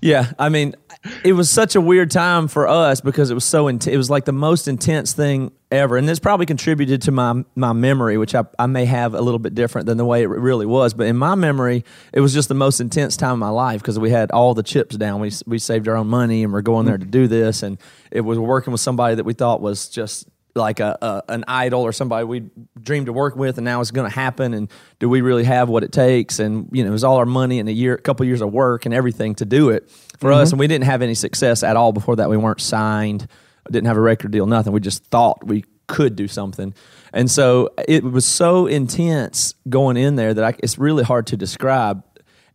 yeah. 0.00 0.32
I 0.38 0.48
mean, 0.48 0.74
it 1.22 1.32
was 1.34 1.50
such 1.50 1.74
a 1.74 1.80
weird 1.80 2.10
time 2.10 2.48
for 2.48 2.66
us 2.66 3.00
because 3.00 3.30
it 3.30 3.34
was 3.34 3.44
so 3.44 3.68
int- 3.68 3.86
it 3.86 3.96
was 3.96 4.10
like 4.10 4.24
the 4.24 4.32
most 4.32 4.68
intense 4.68 5.12
thing 5.12 5.52
ever, 5.70 5.96
and 5.96 6.08
this 6.08 6.18
probably 6.18 6.46
contributed 6.46 7.02
to 7.02 7.12
my 7.12 7.44
my 7.54 7.72
memory, 7.72 8.16
which 8.16 8.34
I, 8.34 8.44
I 8.58 8.66
may 8.66 8.84
have 8.86 9.14
a 9.14 9.20
little 9.20 9.38
bit 9.38 9.54
different 9.54 9.86
than 9.86 9.98
the 9.98 10.04
way 10.04 10.22
it 10.22 10.28
really 10.28 10.66
was. 10.66 10.94
But 10.94 11.06
in 11.06 11.16
my 11.16 11.34
memory, 11.34 11.84
it 12.12 12.20
was 12.20 12.32
just 12.32 12.48
the 12.48 12.54
most 12.54 12.80
intense 12.80 13.16
time 13.16 13.32
of 13.32 13.38
my 13.38 13.50
life 13.50 13.80
because 13.80 13.98
we 13.98 14.10
had 14.10 14.30
all 14.30 14.54
the 14.54 14.62
chips 14.62 14.96
down. 14.96 15.20
We 15.20 15.30
we 15.46 15.58
saved 15.58 15.88
our 15.88 15.96
own 15.96 16.08
money 16.08 16.42
and 16.42 16.52
we're 16.52 16.62
going 16.62 16.86
there 16.86 16.98
to 16.98 17.04
do 17.04 17.26
this, 17.26 17.62
and 17.62 17.78
it 18.10 18.22
was 18.22 18.38
working 18.38 18.72
with 18.72 18.80
somebody 18.80 19.16
that 19.16 19.24
we 19.24 19.34
thought 19.34 19.60
was 19.60 19.88
just 19.88 20.28
like 20.54 20.80
a, 20.80 20.96
a 21.02 21.22
an 21.28 21.44
idol 21.48 21.82
or 21.82 21.92
somebody 21.92 22.24
we 22.24 22.44
dreamed 22.80 23.06
to 23.06 23.12
work 23.12 23.36
with, 23.36 23.58
and 23.58 23.64
now 23.64 23.80
it's 23.80 23.90
going 23.90 24.08
to 24.08 24.14
happen. 24.14 24.54
And 24.54 24.70
do 24.98 25.08
we 25.08 25.20
really 25.20 25.44
have 25.44 25.68
what 25.68 25.82
it 25.82 25.92
takes? 25.92 26.38
And 26.38 26.68
you 26.72 26.84
know, 26.84 26.90
it 26.90 26.92
was 26.92 27.04
all 27.04 27.16
our 27.16 27.26
money 27.26 27.58
and 27.58 27.68
a 27.68 27.72
year, 27.72 27.94
a 27.94 28.00
couple 28.00 28.26
years 28.26 28.40
of 28.40 28.52
work 28.52 28.84
and 28.86 28.94
everything 28.94 29.34
to 29.36 29.44
do 29.44 29.70
it 29.70 29.90
for 30.18 30.32
us. 30.32 30.48
Mm-hmm. 30.48 30.54
And 30.54 30.60
we 30.60 30.66
didn't 30.66 30.84
have 30.84 31.02
any 31.02 31.14
success 31.14 31.62
at 31.62 31.76
all 31.76 31.92
before 31.92 32.16
that. 32.16 32.30
We 32.30 32.36
weren't 32.36 32.60
signed, 32.60 33.28
didn't 33.70 33.86
have 33.86 33.96
a 33.96 34.00
record 34.00 34.30
deal, 34.30 34.46
nothing. 34.46 34.72
We 34.72 34.80
just 34.80 35.04
thought 35.04 35.44
we 35.44 35.64
could 35.86 36.16
do 36.16 36.28
something. 36.28 36.74
And 37.12 37.30
so 37.30 37.70
it 37.86 38.02
was 38.02 38.26
so 38.26 38.66
intense 38.66 39.54
going 39.68 39.96
in 39.96 40.16
there 40.16 40.34
that 40.34 40.44
I, 40.44 40.54
it's 40.58 40.78
really 40.78 41.04
hard 41.04 41.26
to 41.28 41.36
describe 41.36 42.02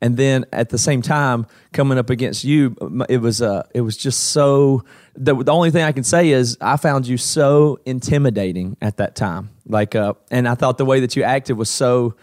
and 0.02 0.18
then 0.18 0.46
at 0.52 0.70
the 0.70 0.78
same 0.78 1.02
time 1.02 1.46
coming 1.74 1.98
up 1.98 2.10
against 2.10 2.44
you 2.44 2.76
it 3.10 3.18
was 3.18 3.42
uh 3.42 3.64
it 3.74 3.82
was 3.82 3.98
just 3.98 4.32
so 4.32 4.84
the, 5.16 5.36
the 5.36 5.52
only 5.52 5.72
thing 5.72 5.84
i 5.84 5.92
can 5.92 6.04
say 6.04 6.30
is 6.30 6.58
i 6.62 6.78
found 6.78 7.08
you 7.08 7.18
so 7.18 7.80
intimidating 7.86 8.78
at 8.82 8.98
that 8.98 9.16
time. 9.16 9.50
Like 9.66 9.96
uh 9.96 10.14
and 10.32 10.48
i 10.48 10.56
thought 10.56 10.78
the 10.78 10.86
way 10.86 11.02
that 11.02 11.16
you 11.16 11.24
acted 11.24 11.58
was 11.58 11.70
so 11.70 12.16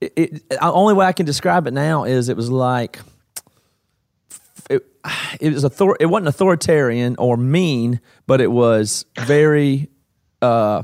it, 0.00 0.12
it 0.16 0.48
the 0.48 0.72
only 0.72 0.94
way 0.94 1.06
i 1.06 1.12
can 1.12 1.26
describe 1.26 1.66
it 1.66 1.72
now 1.72 2.04
is 2.04 2.28
it 2.28 2.36
was 2.36 2.50
like 2.50 2.98
it, 4.70 4.84
it 5.40 5.52
was 5.52 5.64
author, 5.64 5.96
it 5.98 6.06
wasn't 6.06 6.28
authoritarian 6.28 7.16
or 7.18 7.36
mean 7.36 8.00
but 8.26 8.40
it 8.40 8.50
was 8.50 9.04
very 9.20 9.88
uh 10.42 10.82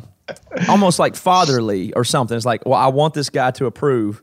almost 0.69 0.99
like 0.99 1.15
fatherly 1.17 1.93
or 1.93 2.03
something. 2.03 2.37
It's 2.37 2.47
like 2.47 2.67
well 2.67 2.79
i 2.79 2.89
want 2.89 3.15
this 3.15 3.31
guy 3.31 3.51
to 3.53 3.67
approve 3.67 4.23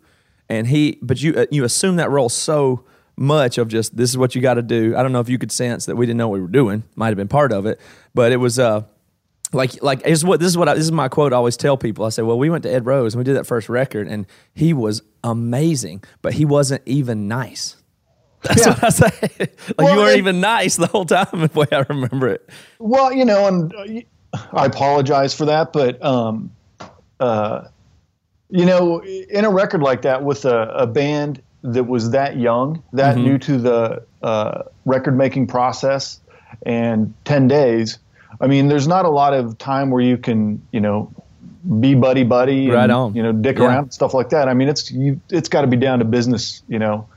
and 0.52 0.68
he 0.68 1.00
but 1.02 1.22
you 1.22 1.34
uh, 1.36 1.46
you 1.50 1.64
assume 1.64 1.96
that 1.96 2.10
role 2.10 2.30
so 2.30 2.84
much 3.18 3.58
of 3.58 3.68
just 3.68 3.96
this 3.96 4.10
is 4.10 4.18
what 4.18 4.36
you 4.36 4.42
got 4.42 4.56
to 4.56 4.62
do. 4.62 4.96
I 4.96 5.02
don't 5.04 5.12
know 5.12 5.20
if 5.20 5.30
you 5.30 5.38
could 5.38 5.52
sense 5.52 5.86
that 5.86 5.96
we 5.96 6.06
didn't 6.06 6.18
know 6.18 6.28
what 6.28 6.36
we 6.36 6.42
were 6.42 6.48
doing. 6.48 6.84
Might 6.96 7.08
have 7.08 7.18
been 7.18 7.28
part 7.28 7.52
of 7.52 7.66
it. 7.66 7.80
But 8.14 8.32
it 8.32 8.38
was 8.38 8.58
uh 8.60 8.84
like 9.54 9.82
like 9.84 10.06
is 10.06 10.24
what 10.26 10.40
this 10.40 10.48
is 10.50 10.58
what 10.58 10.68
I, 10.70 10.74
this 10.76 10.84
is 10.84 10.92
my 10.92 11.08
quote 11.10 11.34
I 11.34 11.36
always 11.38 11.58
tell 11.58 11.78
people. 11.78 12.06
I 12.06 12.10
say 12.10 12.22
well 12.24 12.38
we 12.40 12.50
went 12.50 12.64
to 12.64 12.72
Ed 12.74 12.86
Rose 12.86 13.14
and 13.14 13.20
we 13.20 13.24
did 13.24 13.36
that 13.38 13.46
first 13.46 13.70
record 13.70 14.08
and 14.08 14.26
he 14.54 14.74
was 14.74 15.02
amazing 15.24 16.04
but 16.22 16.34
he 16.34 16.46
wasn't 16.46 16.82
even 16.86 17.28
nice. 17.28 17.78
That's 18.44 18.66
Yeah. 18.66 18.74
what 18.74 18.84
I 18.84 18.90
say. 18.90 19.30
Like 19.40 19.78
Well, 19.78 19.90
you 19.92 19.98
weren't 19.98 20.10
and- 20.12 20.18
even 20.20 20.42
nice 20.42 20.76
the 20.78 20.88
whole 20.88 21.06
time 21.06 21.28
the 21.34 21.50
way 21.54 21.68
I 21.72 21.86
remember 21.90 22.28
it. 22.30 22.50
Well, 22.80 23.14
you 23.14 23.24
know, 23.26 23.48
and 23.48 23.74
uh, 23.76 24.38
I 24.54 24.66
apologize 24.66 25.34
for 25.36 25.46
that, 25.46 25.74
but 25.74 26.04
um, 26.04 26.52
uh, 27.20 27.68
you 28.52 28.66
know, 28.66 29.02
in 29.04 29.46
a 29.46 29.50
record 29.50 29.82
like 29.82 30.02
that 30.04 30.24
with 30.24 30.46
a, 30.46 30.70
a 30.72 30.86
band 30.86 31.42
that 31.64 31.86
was 31.86 32.12
that 32.12 32.38
young, 32.38 32.84
that 32.94 33.18
new 33.18 33.38
to 33.38 33.58
the 33.58 34.04
uh, 34.22 34.64
record 34.86 35.18
making 35.18 35.48
process, 35.48 36.20
and 36.66 37.14
ten 37.26 37.48
days. 37.48 38.00
I 38.40 38.48
mean, 38.48 38.68
there's 38.68 38.88
not 38.88 39.06
a 39.06 39.10
lot 39.10 39.34
of 39.34 39.58
time 39.58 39.90
where 39.90 40.02
you 40.02 40.18
can, 40.18 40.62
you 40.72 40.80
know, 40.80 41.12
be 41.80 41.94
buddy 41.96 42.24
buddy, 42.24 42.70
and, 42.70 42.92
on. 42.92 43.16
You 43.16 43.24
know, 43.24 43.32
dick 43.32 43.58
Yeah. 43.60 43.66
around 43.66 43.92
stuff 43.92 44.14
like 44.14 44.30
that. 44.30 44.48
I 44.50 44.54
mean, 44.54 44.68
it's 44.68 44.92
you, 44.92 45.22
it's 45.30 45.48
got 45.48 45.62
to 45.62 45.68
be 45.68 45.78
down 45.78 46.00
to 46.00 46.06
business, 46.06 46.64
you 46.68 46.80
know. 46.80 47.08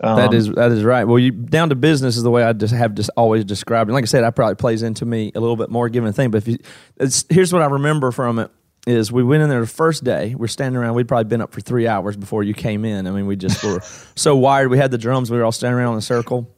That 0.00 0.30
Um, 0.30 0.34
is 0.34 0.48
that 0.48 0.72
is 0.72 0.82
right. 0.82 1.04
Well, 1.04 1.18
you 1.18 1.30
down 1.30 1.68
to 1.68 1.76
business 1.76 2.16
is 2.16 2.24
the 2.24 2.30
way 2.30 2.42
I 2.42 2.52
just 2.54 2.74
have 2.74 2.94
just 2.94 3.10
always 3.16 3.44
described 3.44 3.88
it. 3.88 3.92
Like 3.92 4.02
I 4.02 4.06
said, 4.06 4.24
that 4.24 4.34
probably 4.34 4.56
plays 4.56 4.82
into 4.82 5.04
me 5.06 5.30
a 5.34 5.40
little 5.40 5.56
bit 5.56 5.70
more 5.70 5.88
given 5.88 6.08
the 6.08 6.12
thing. 6.12 6.30
But 6.32 6.38
if 6.38 6.48
you, 6.48 6.58
it's, 6.96 7.24
here's 7.28 7.52
what 7.52 7.62
I 7.62 7.66
remember 7.66 8.10
from 8.10 8.40
it 8.40 8.50
is 8.86 9.12
we 9.12 9.22
went 9.22 9.42
in 9.42 9.48
there 9.48 9.60
the 9.60 9.66
first 9.66 10.02
day. 10.02 10.34
We're 10.34 10.48
standing 10.48 10.80
around. 10.80 10.94
We'd 10.94 11.08
probably 11.08 11.28
been 11.28 11.40
up 11.40 11.52
for 11.52 11.60
three 11.60 11.86
hours 11.86 12.16
before 12.16 12.42
you 12.42 12.54
came 12.54 12.84
in. 12.84 13.06
I 13.06 13.10
mean, 13.10 13.26
we 13.26 13.36
just 13.36 13.62
were 13.62 13.80
so 14.16 14.36
wired. 14.36 14.70
We 14.70 14.78
had 14.78 14.90
the 14.90 14.98
drums. 14.98 15.30
We 15.30 15.38
were 15.38 15.44
all 15.44 15.52
standing 15.52 15.78
around 15.78 15.92
in 15.92 15.98
a 15.98 16.02
circle. 16.02 16.50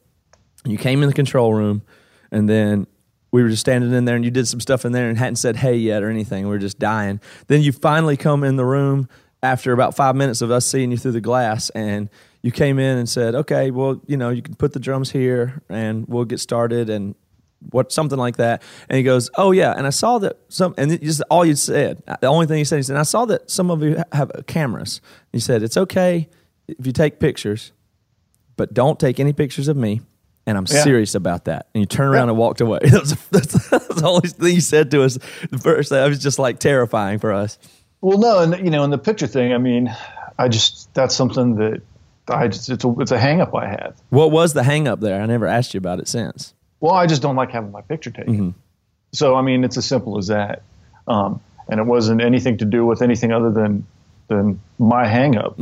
You 0.65 0.77
came 0.77 1.03
in 1.03 1.07
the 1.07 1.13
control 1.13 1.53
room, 1.53 1.83
and 2.31 2.49
then 2.49 2.87
we 3.35 3.43
were 3.43 3.49
just 3.49 3.59
standing 3.59 3.93
in 3.93 4.05
there 4.05 4.15
and 4.15 4.23
you 4.23 4.31
did 4.31 4.47
some 4.47 4.61
stuff 4.61 4.85
in 4.85 4.93
there 4.93 5.09
and 5.09 5.17
hadn't 5.17 5.35
said 5.35 5.57
hey 5.57 5.75
yet 5.75 6.01
or 6.01 6.09
anything. 6.09 6.45
We 6.45 6.51
were 6.51 6.57
just 6.57 6.79
dying. 6.79 7.19
Then 7.47 7.61
you 7.61 7.73
finally 7.73 8.15
come 8.15 8.45
in 8.45 8.55
the 8.55 8.63
room 8.63 9.09
after 9.43 9.73
about 9.73 9.93
five 9.93 10.15
minutes 10.15 10.41
of 10.41 10.51
us 10.51 10.65
seeing 10.65 10.89
you 10.89 10.97
through 10.97 11.11
the 11.11 11.21
glass 11.21 11.69
and 11.71 12.09
you 12.41 12.51
came 12.53 12.79
in 12.79 12.97
and 12.97 13.09
said, 13.09 13.35
okay, 13.35 13.71
well, 13.71 14.01
you 14.07 14.15
know, 14.15 14.29
you 14.29 14.41
can 14.41 14.55
put 14.55 14.71
the 14.71 14.79
drums 14.79 15.11
here 15.11 15.61
and 15.67 16.07
we'll 16.07 16.23
get 16.23 16.39
started 16.39 16.89
and 16.89 17.13
what 17.71 17.91
something 17.91 18.17
like 18.19 18.37
that. 18.37 18.61
And 18.89 18.97
he 18.97 19.03
goes, 19.03 19.29
oh 19.35 19.51
yeah. 19.51 19.73
And 19.75 19.87
I 19.87 19.89
saw 19.89 20.19
that 20.19 20.37
some, 20.49 20.73
and 20.77 20.91
it 20.91 21.01
just 21.01 21.21
all 21.29 21.45
you 21.45 21.55
said, 21.55 22.03
the 22.21 22.27
only 22.27 22.45
thing 22.45 22.57
he 22.57 22.63
said, 22.63 22.77
he 22.77 22.83
said, 22.83 22.97
I 22.97 23.03
saw 23.03 23.25
that 23.25 23.49
some 23.49 23.71
of 23.71 23.81
you 23.83 24.03
have 24.11 24.31
cameras. 24.47 25.01
He 25.31 25.39
said, 25.39 25.63
it's 25.63 25.77
okay 25.77 26.29
if 26.67 26.85
you 26.85 26.91
take 26.91 27.19
pictures, 27.19 27.71
but 28.57 28.73
don't 28.73 28.99
take 28.99 29.19
any 29.19 29.33
pictures 29.33 29.67
of 29.67 29.77
me. 29.77 30.01
And 30.47 30.57
I'm 30.59 30.65
Yeah. 30.69 30.83
serious 30.83 31.15
about 31.15 31.45
that. 31.45 31.67
And 31.73 31.81
you 31.81 31.87
turned 31.87 32.13
around 32.13 32.29
and 32.29 32.37
walked 32.37 32.61
away. 32.61 32.79
That 32.83 33.01
was, 33.01 33.15
that's, 33.29 33.69
that's 33.69 33.87
the 34.01 34.07
only 34.07 34.29
thing 34.29 34.47
he 34.53 34.59
said 34.59 34.91
to 34.91 35.01
us. 35.03 35.17
The 35.49 35.57
first, 35.57 35.89
that 35.89 36.07
was 36.07 36.19
just 36.19 36.37
like 36.37 36.59
terrifying 36.59 37.17
for 37.19 37.33
us. 37.33 37.57
Well, 38.01 38.19
no, 38.19 38.39
and 38.41 38.63
you 38.63 38.69
know, 38.69 38.83
in 38.83 38.91
the 38.91 38.99
picture 38.99 39.25
thing, 39.25 39.53
I 39.53 39.57
mean, 39.57 39.95
I 40.37 40.47
just 40.47 40.93
that's 40.93 41.15
something 41.15 41.55
that 41.55 41.81
I 42.27 42.47
just 42.47 42.69
it's 42.69 42.83
a 42.85 42.95
it's 42.99 43.11
a 43.11 43.17
hang 43.17 43.41
up 43.41 43.55
I 43.55 43.67
have. 43.67 43.95
What 44.09 44.29
was 44.31 44.53
the 44.53 44.61
hang 44.63 44.87
up 44.87 44.99
there? 44.99 45.19
I 45.21 45.25
never 45.25 45.47
asked 45.47 45.73
you 45.73 45.79
about 45.79 45.99
it 45.99 46.07
since. 46.07 46.53
Well, 46.85 46.93
I 46.93 47.07
just 47.07 47.23
don't 47.23 47.35
like 47.35 47.49
having 47.49 47.71
my 47.71 47.81
picture 47.81 48.11
taken. 48.11 48.35
So 49.11 49.33
I 49.35 49.41
mean, 49.41 49.63
it's 49.63 49.75
as 49.75 49.87
simple 49.87 50.19
as 50.19 50.27
that. 50.27 50.61
Um, 51.07 51.41
and 51.67 51.79
it 51.79 51.83
wasn't 51.83 52.21
anything 52.21 52.57
to 52.59 52.65
do 52.65 52.85
with 52.85 53.01
anything 53.01 53.31
other 53.31 53.49
than 53.51 53.87
than 54.27 54.59
my 54.77 55.07
hang 55.07 55.35
up. 55.35 55.57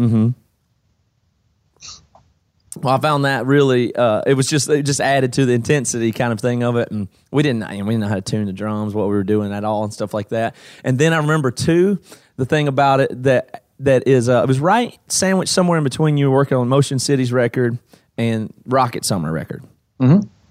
Well, 2.75 2.93
I 2.93 2.99
found 2.99 3.23
that 3.23 3.45
really, 3.45 3.95
uh, 3.95 4.23
it 4.27 4.33
was 4.33 4.49
just 4.49 4.67
it 4.69 4.83
just 4.83 4.99
added 4.99 5.31
to 5.33 5.45
the 5.45 5.53
intensity 5.53 6.11
kind 6.11 6.33
of 6.33 6.41
thing 6.41 6.61
of 6.61 6.75
it, 6.75 6.91
and 6.91 7.07
we 7.31 7.41
didn't 7.41 7.69
we 7.69 7.77
didn't 7.77 7.99
know 8.01 8.09
how 8.09 8.15
to 8.15 8.21
tune 8.21 8.45
the 8.45 8.51
drums, 8.51 8.93
what 8.93 9.07
we 9.07 9.13
were 9.13 9.23
doing 9.23 9.53
at 9.53 9.63
all, 9.63 9.85
and 9.85 9.93
stuff 9.93 10.13
like 10.13 10.27
that. 10.29 10.57
And 10.83 10.99
then 10.99 11.13
I 11.13 11.17
remember 11.19 11.51
too, 11.51 11.99
the 12.35 12.45
thing 12.45 12.67
about 12.67 12.99
it 12.99 13.23
that 13.23 13.63
that 13.79 14.09
is, 14.09 14.27
uh, 14.27 14.41
it 14.43 14.47
was 14.49 14.59
right 14.59 14.99
sandwiched 15.07 15.53
somewhere 15.53 15.77
in 15.77 15.85
between 15.85 16.17
you 16.17 16.29
were 16.29 16.35
working 16.35 16.57
on 16.57 16.67
Motion 16.67 16.99
City's 16.99 17.31
record 17.31 17.77
and 18.17 18.53
Rocket 18.65 19.05
Summer 19.05 19.31
record. 19.31 19.63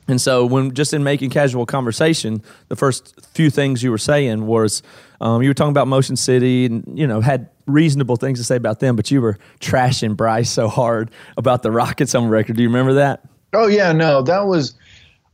And 0.09 0.21
so, 0.21 0.45
when 0.45 0.75
just 0.75 0.93
in 0.93 1.05
making 1.05 1.31
casual 1.31 1.65
conversation, 1.65 2.43
the 2.69 2.77
first 2.77 3.15
few 3.35 3.51
things 3.51 3.83
you 3.83 3.91
were 3.91 3.99
saying 3.99 4.47
was 4.47 4.83
um, 5.21 5.43
you 5.43 5.49
were 5.49 5.55
talking 5.55 5.71
about 5.71 5.87
Motion 5.87 6.17
City 6.17 6.67
and 6.67 6.99
you 6.99 7.07
know 7.07 7.21
had 7.21 7.49
reasonable 7.67 8.17
things 8.17 8.39
to 8.41 8.45
say 8.45 8.57
about 8.57 8.81
them, 8.81 8.97
but 8.97 9.11
you 9.11 9.21
were 9.21 9.39
trashing 9.61 10.17
Bryce 10.17 10.51
so 10.51 10.69
hard 10.69 11.11
about 11.37 11.63
the 11.63 11.71
Rocket 11.71 12.09
Summer 12.09 12.29
record. 12.29 12.57
Do 12.57 12.63
you 12.63 12.69
remember 12.69 12.95
that? 12.95 13.25
Oh 13.53 13.69
yeah, 13.69 13.93
no, 13.93 14.23
that 14.23 14.47
was 14.47 14.75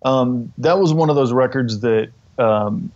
um, 0.04 0.52
that 0.58 0.78
was 0.78 0.92
one 0.92 1.08
of 1.08 1.16
those 1.16 1.32
records 1.32 1.80
that 1.80 2.10
um, 2.38 2.92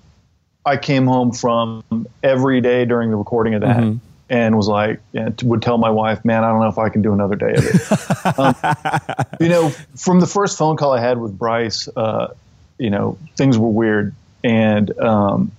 I 0.67 0.77
came 0.77 1.07
home 1.07 1.33
from 1.33 1.83
every 2.23 2.61
day 2.61 2.85
during 2.85 3.11
the 3.11 3.17
recording 3.17 3.55
of 3.55 3.63
that, 3.63 3.99
and 4.33 4.57
was 4.57 4.67
like, 4.67 5.01
and 5.13 5.41
would 5.43 5.63
tell 5.63 5.79
my 5.79 5.91
wife, 5.91 6.25
"Man, 6.25 6.43
I 6.43 6.49
don't 6.49 6.61
know 6.61 6.69
if 6.69 6.79
I 6.79 6.89
can 6.89 7.03
do 7.03 7.13
another 7.13 7.37
day 7.37 7.53
of 7.55 7.65
it." 7.65 8.39
um, 8.39 9.37
you 9.39 9.49
know, 9.49 9.69
from 9.97 10.21
the 10.21 10.27
first 10.27 10.59
phone 10.59 10.77
call 10.77 10.93
I 10.93 11.01
had 11.01 11.19
with 11.19 11.39
Bryce, 11.39 11.87
uh, 11.95 12.29
you 12.79 12.91
know, 12.91 13.19
things 13.37 13.59
were 13.59 13.69
weird, 13.69 14.15
and 14.43 14.99
um, 14.99 15.53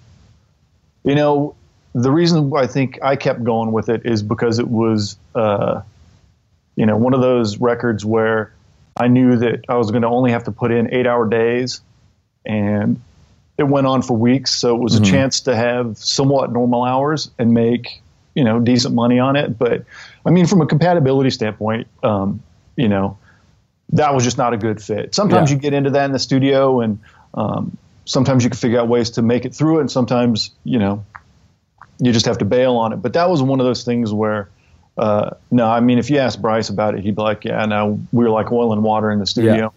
you 1.04 1.16
know, 1.16 1.56
the 1.94 2.12
reason 2.12 2.50
why 2.50 2.64
I 2.64 2.68
think 2.68 3.00
I 3.04 3.16
kept 3.16 3.44
going 3.44 3.72
with 3.72 3.90
it 3.90 4.06
is 4.06 4.24
because 4.24 4.60
it 4.60 4.68
was. 4.68 5.16
Uh, 5.34 5.82
you 6.76 6.88
know, 6.88 6.98
one 6.98 7.14
of 7.14 7.22
those 7.22 7.58
records 7.58 8.04
where 8.04 8.52
I 8.98 9.08
knew 9.08 9.38
that 9.38 9.66
I 9.70 9.76
was 9.76 9.92
going 9.92 10.02
to 10.02 10.08
only 10.08 10.32
have 10.32 10.46
to 10.46 10.52
put 10.52 10.72
in 10.72 10.94
eight 10.94 11.08
hour 11.08 11.28
days 11.28 11.82
and 12.46 13.00
it 13.58 13.64
went 13.64 13.88
on 13.88 14.02
for 14.02 14.18
weeks. 14.18 14.52
So 14.52 14.76
it 14.76 14.82
was 14.82 14.96
a 14.96 15.04
chance 15.04 15.42
to 15.42 15.56
have 15.56 15.98
somewhat 15.98 16.52
normal 16.52 16.84
hours 16.84 17.30
and 17.38 17.54
make, 17.54 18.02
you 18.36 18.44
know, 18.44 18.60
decent 18.60 18.96
money 18.96 19.20
on 19.20 19.36
it. 19.36 19.58
But 19.58 19.86
I 20.26 20.30
mean, 20.30 20.46
from 20.46 20.62
a 20.62 20.66
compatibility 20.66 21.30
standpoint, 21.30 21.88
um, 22.04 22.42
you 22.76 22.88
know, 22.88 23.18
that 23.94 24.14
was 24.14 24.24
just 24.24 24.38
not 24.38 24.54
a 24.54 24.58
good 24.58 24.82
fit. 24.82 25.14
Sometimes 25.14 25.50
Yeah. 25.50 25.56
you 25.56 25.62
get 25.62 25.74
into 25.74 25.92
that 25.92 26.06
in 26.06 26.12
the 26.12 26.20
studio 26.20 26.82
and 26.82 27.00
um, 27.36 27.78
sometimes 28.06 28.44
you 28.44 28.50
can 28.50 28.58
figure 28.58 28.80
out 28.80 28.88
ways 28.88 29.12
to 29.12 29.22
make 29.22 29.46
it 29.46 29.54
through 29.54 29.78
it. 29.78 29.82
And 29.82 29.92
sometimes, 29.92 30.52
you 30.64 30.80
know, 30.80 31.06
you 32.00 32.12
just 32.12 32.26
have 32.26 32.40
to 32.40 32.46
bail 32.46 32.76
on 32.76 32.92
it. 32.94 32.98
But 32.98 33.14
that 33.14 33.30
was 33.30 33.42
one 33.44 33.60
of 33.60 33.66
those 33.66 33.84
things 33.84 34.12
where, 34.12 34.50
uh, 34.98 35.32
no, 35.52 35.68
I 35.68 35.80
mean, 35.80 36.00
if 36.00 36.10
you 36.10 36.18
ask 36.18 36.40
Bryce 36.40 36.70
about 36.70 36.96
it, 36.96 37.02
he'd 37.02 37.16
be 37.16 37.22
like, 37.22 37.46
yeah, 37.46 37.66
no, 37.66 38.00
we 38.12 38.24
were 38.24 38.32
like 38.32 38.52
oil 38.52 38.74
and 38.74 38.84
water 38.84 39.12
in 39.12 39.20
the 39.20 39.28
studio. 39.28 39.74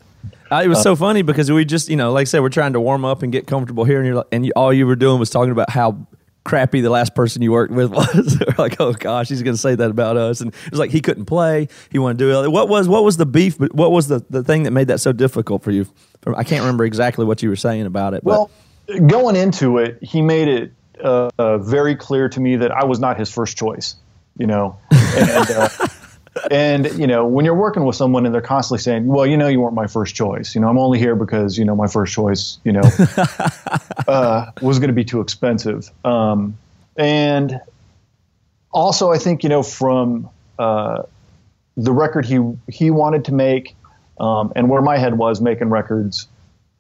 Uh, 0.51 0.63
it 0.65 0.69
was 0.69 0.83
so 0.83 0.97
funny 0.97 1.23
because 1.23 1.51
we 1.51 1.65
just, 1.65 1.89
you 1.89 1.97
know, 1.97 2.13
like 2.13 2.23
I 2.23 2.25
said, 2.25 2.41
we're 2.41 2.49
trying 2.49 2.73
to 2.73 2.81
warm 2.81 3.05
up 3.05 3.23
and 3.23 3.31
get 3.33 3.47
comfortable 3.47 3.85
here, 3.85 3.99
and 3.99 4.07
you're 4.07 4.17
like, 4.17 4.27
and 4.33 4.47
you, 4.47 4.53
all 4.57 4.73
you 4.73 4.87
were 4.87 4.97
doing 4.97 5.19
was 5.19 5.31
talking 5.31 5.51
about 5.51 5.71
how 5.71 6.07
crappy 6.47 6.81
the 6.81 6.91
last 6.91 7.15
person 7.15 7.43
you 7.43 7.53
worked 7.53 7.73
with 7.73 7.91
was. 7.93 8.41
like, 8.59 8.81
oh 8.81 8.93
gosh, 8.93 9.29
he's 9.29 9.43
going 9.43 9.55
to 9.55 9.61
say 9.61 9.75
that 9.75 9.91
about 9.91 10.17
us, 10.17 10.41
and 10.41 10.55
it 10.55 10.71
was 10.71 10.79
like 10.79 10.91
he 10.91 11.01
couldn't 11.01 11.27
play, 11.27 11.69
he 11.91 11.99
wanted 11.99 12.19
to 12.19 12.25
do 12.25 12.45
it. 12.45 12.51
What 12.51 12.69
was 12.69 12.89
what 12.89 13.05
was 13.05 13.17
the 13.17 13.27
beef? 13.27 13.59
What 13.59 13.91
was 13.91 14.09
the 14.09 14.25
the 14.31 14.43
thing 14.43 14.63
that 14.63 14.71
made 14.71 14.89
that 14.89 15.01
so 15.01 15.13
difficult 15.13 15.63
for 15.63 15.71
you? 15.73 15.87
I 16.35 16.45
can't 16.45 16.63
remember 16.63 16.85
exactly 16.85 17.25
what 17.25 17.43
you 17.43 17.49
were 17.49 17.57
saying 17.57 17.87
about 17.87 18.15
it. 18.15 18.25
But 18.25 18.31
Well, 18.31 18.51
going 19.07 19.37
into 19.37 19.79
it, 19.79 19.99
he 20.03 20.23
made 20.23 20.49
it 20.49 20.73
uh, 21.01 21.59
very 21.59 21.95
clear 21.95 22.29
to 22.29 22.41
me 22.41 22.57
that 22.57 22.71
I 22.71 22.85
was 22.85 22.99
not 22.99 23.19
his 23.19 23.31
first 23.31 23.57
choice, 23.57 23.97
you 24.39 24.47
know. 24.47 24.79
And, 24.91 25.51
uh, 25.51 25.69
and, 26.51 26.87
you 26.99 27.07
know, 27.07 27.27
when 27.27 27.45
you're 27.45 27.55
working 27.55 27.85
with 27.85 27.97
someone 27.97 28.27
and 28.27 28.35
they're 28.35 28.43
constantly 28.43 28.83
saying, 28.83 29.07
well, 29.07 29.27
you 29.27 29.37
know, 29.37 29.49
you 29.49 29.61
weren't 29.61 29.75
my 29.75 29.87
first 29.87 30.15
choice. 30.15 30.55
You 30.55 30.61
know, 30.61 30.69
I'm 30.69 30.79
only 30.79 30.99
here 30.99 31.15
because, 31.15 31.59
you 31.59 31.65
know, 31.65 31.75
my 31.75 31.87
first 31.87 32.13
choice, 32.13 32.59
you 32.65 32.73
know, 32.73 32.83
uh, 34.09 34.51
was 34.61 34.79
going 34.79 34.89
to 34.89 34.95
be 34.95 35.05
too 35.05 35.21
expensive. 35.21 35.91
Um, 36.05 36.59
and 36.97 37.61
also, 38.71 39.11
I 39.11 39.19
think, 39.19 39.43
you 39.43 39.49
know, 39.49 39.63
from 39.63 40.29
uh, 40.59 41.03
the 41.77 41.93
record 41.93 42.27
he, 42.27 42.41
he 42.69 42.91
wanted 42.91 43.27
to 43.27 43.35
make 43.35 43.75
um, 44.19 44.53
and 44.57 44.69
where 44.69 44.83
my 44.83 44.99
head 44.99 45.19
was 45.19 45.41
making 45.41 45.69
records, 45.69 46.27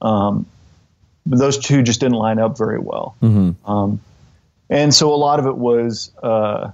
um, 0.01 0.47
those 1.27 1.59
two 1.59 1.83
just 1.83 2.01
didn't 2.01 2.17
line 2.17 2.39
up 2.39 2.57
very 2.57 2.79
well. 2.79 3.17
Um, 3.65 4.01
and 4.71 4.95
so 4.95 5.13
a 5.13 5.17
lot 5.17 5.39
of 5.39 5.47
it 5.47 5.57
was 5.57 6.11
uh, 6.23 6.71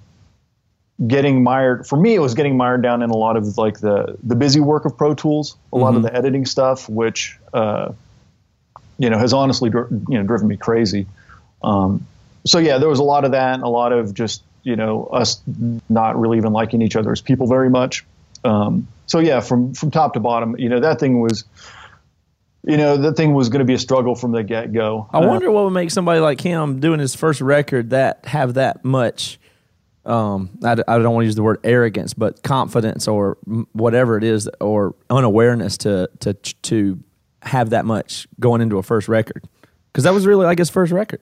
getting 1.07 1.43
mired. 1.43 1.87
For 1.87 1.97
me, 1.97 2.15
it 2.15 2.21
was 2.21 2.35
getting 2.35 2.57
mired 2.57 2.83
down 2.83 3.03
in 3.03 3.11
a 3.11 3.17
lot 3.17 3.37
of 3.37 3.59
like 3.59 3.81
the 3.81 4.17
the 4.23 4.35
busy 4.35 4.61
work 4.61 4.85
of 4.85 4.97
Pro 4.97 5.15
Tools, 5.15 5.57
a 5.73 5.79
lot 5.79 5.95
of 5.95 6.03
the 6.03 6.15
editing 6.15 6.47
stuff, 6.47 6.89
which 6.89 7.39
uh, 7.53 7.93
you 8.99 9.11
know 9.11 9.19
has 9.19 9.33
honestly 9.33 9.71
you 9.71 10.19
know 10.19 10.23
driven 10.23 10.49
me 10.49 10.57
crazy. 10.57 11.07
Um, 11.63 12.07
so 12.45 12.59
yeah, 12.59 12.79
there 12.79 12.89
was 12.89 12.99
a 12.99 13.05
lot 13.05 13.25
of 13.25 13.33
that, 13.33 13.55
and 13.55 13.63
a 13.63 13.69
lot 13.69 13.93
of 13.93 14.15
just 14.15 14.43
you 14.63 14.77
know 14.77 15.07
us 15.07 15.41
not 15.89 16.19
really 16.19 16.39
even 16.39 16.53
liking 16.53 16.83
each 16.83 16.97
other 16.97 17.13
as 17.13 17.21
people 17.21 17.47
very 17.47 17.71
much. 17.71 18.05
Um, 18.45 18.87
so 19.07 19.19
yeah, 19.19 19.41
from 19.41 19.75
from 19.75 19.91
top 19.91 20.15
to 20.15 20.21
bottom, 20.21 20.57
you 20.59 20.69
know 20.69 20.81
that 20.81 21.01
thing 21.01 21.21
was. 21.21 21.45
You 22.65 22.77
know, 22.77 22.97
that 22.97 23.17
thing 23.17 23.35
was 23.35 23.49
going 23.49 23.59
to 23.59 23.65
be 23.65 23.75
a 23.75 23.79
struggle 23.79 24.15
from 24.15 24.31
the 24.31 24.45
get 24.45 24.73
go. 24.73 25.09
I 25.13 25.27
wonder 25.27 25.51
what 25.51 25.65
would 25.65 25.73
make 25.73 25.91
somebody 25.91 26.21
like 26.21 26.41
him 26.41 26.79
doing 26.79 27.01
his 27.01 27.13
first 27.13 27.41
record 27.41 27.91
that 27.91 28.25
have 28.27 28.55
that 28.55 28.85
much. 28.85 29.41
Um, 30.05 30.51
I, 30.65 30.73
I 30.73 30.99
don't 30.99 31.15
want 31.15 31.23
to 31.23 31.27
use 31.27 31.37
the 31.37 31.43
word 31.43 31.61
arrogance, 31.63 32.13
but 32.15 32.43
confidence 32.43 33.07
or 33.07 33.39
whatever 33.73 34.19
it 34.19 34.25
is, 34.25 34.49
or 34.61 34.95
unawareness 35.11 35.77
to 35.79 36.11
to 36.21 36.35
to 36.35 36.99
have 37.43 37.71
that 37.71 37.85
much 37.85 38.27
going 38.41 38.61
into 38.61 38.79
a 38.79 38.83
first 38.83 39.09
record, 39.09 39.45
because 39.93 40.05
that 40.05 40.13
was 40.13 40.27
really 40.27 40.45
like 40.45 40.59
his 40.59 40.71
first 40.71 40.93
record. 40.93 41.21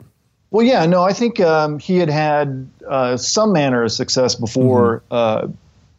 Well, 0.51 0.67
yeah, 0.67 0.85
no, 0.87 1.03
I 1.03 1.13
think 1.13 1.39
um, 1.41 1.79
he 1.79 1.99
had 1.99 2.11
had 2.11 2.69
uh, 2.89 3.17
some 3.17 3.53
manner 3.53 3.85
of 3.85 3.93
success 3.93 4.35
before 4.35 5.03
uh, 5.11 5.47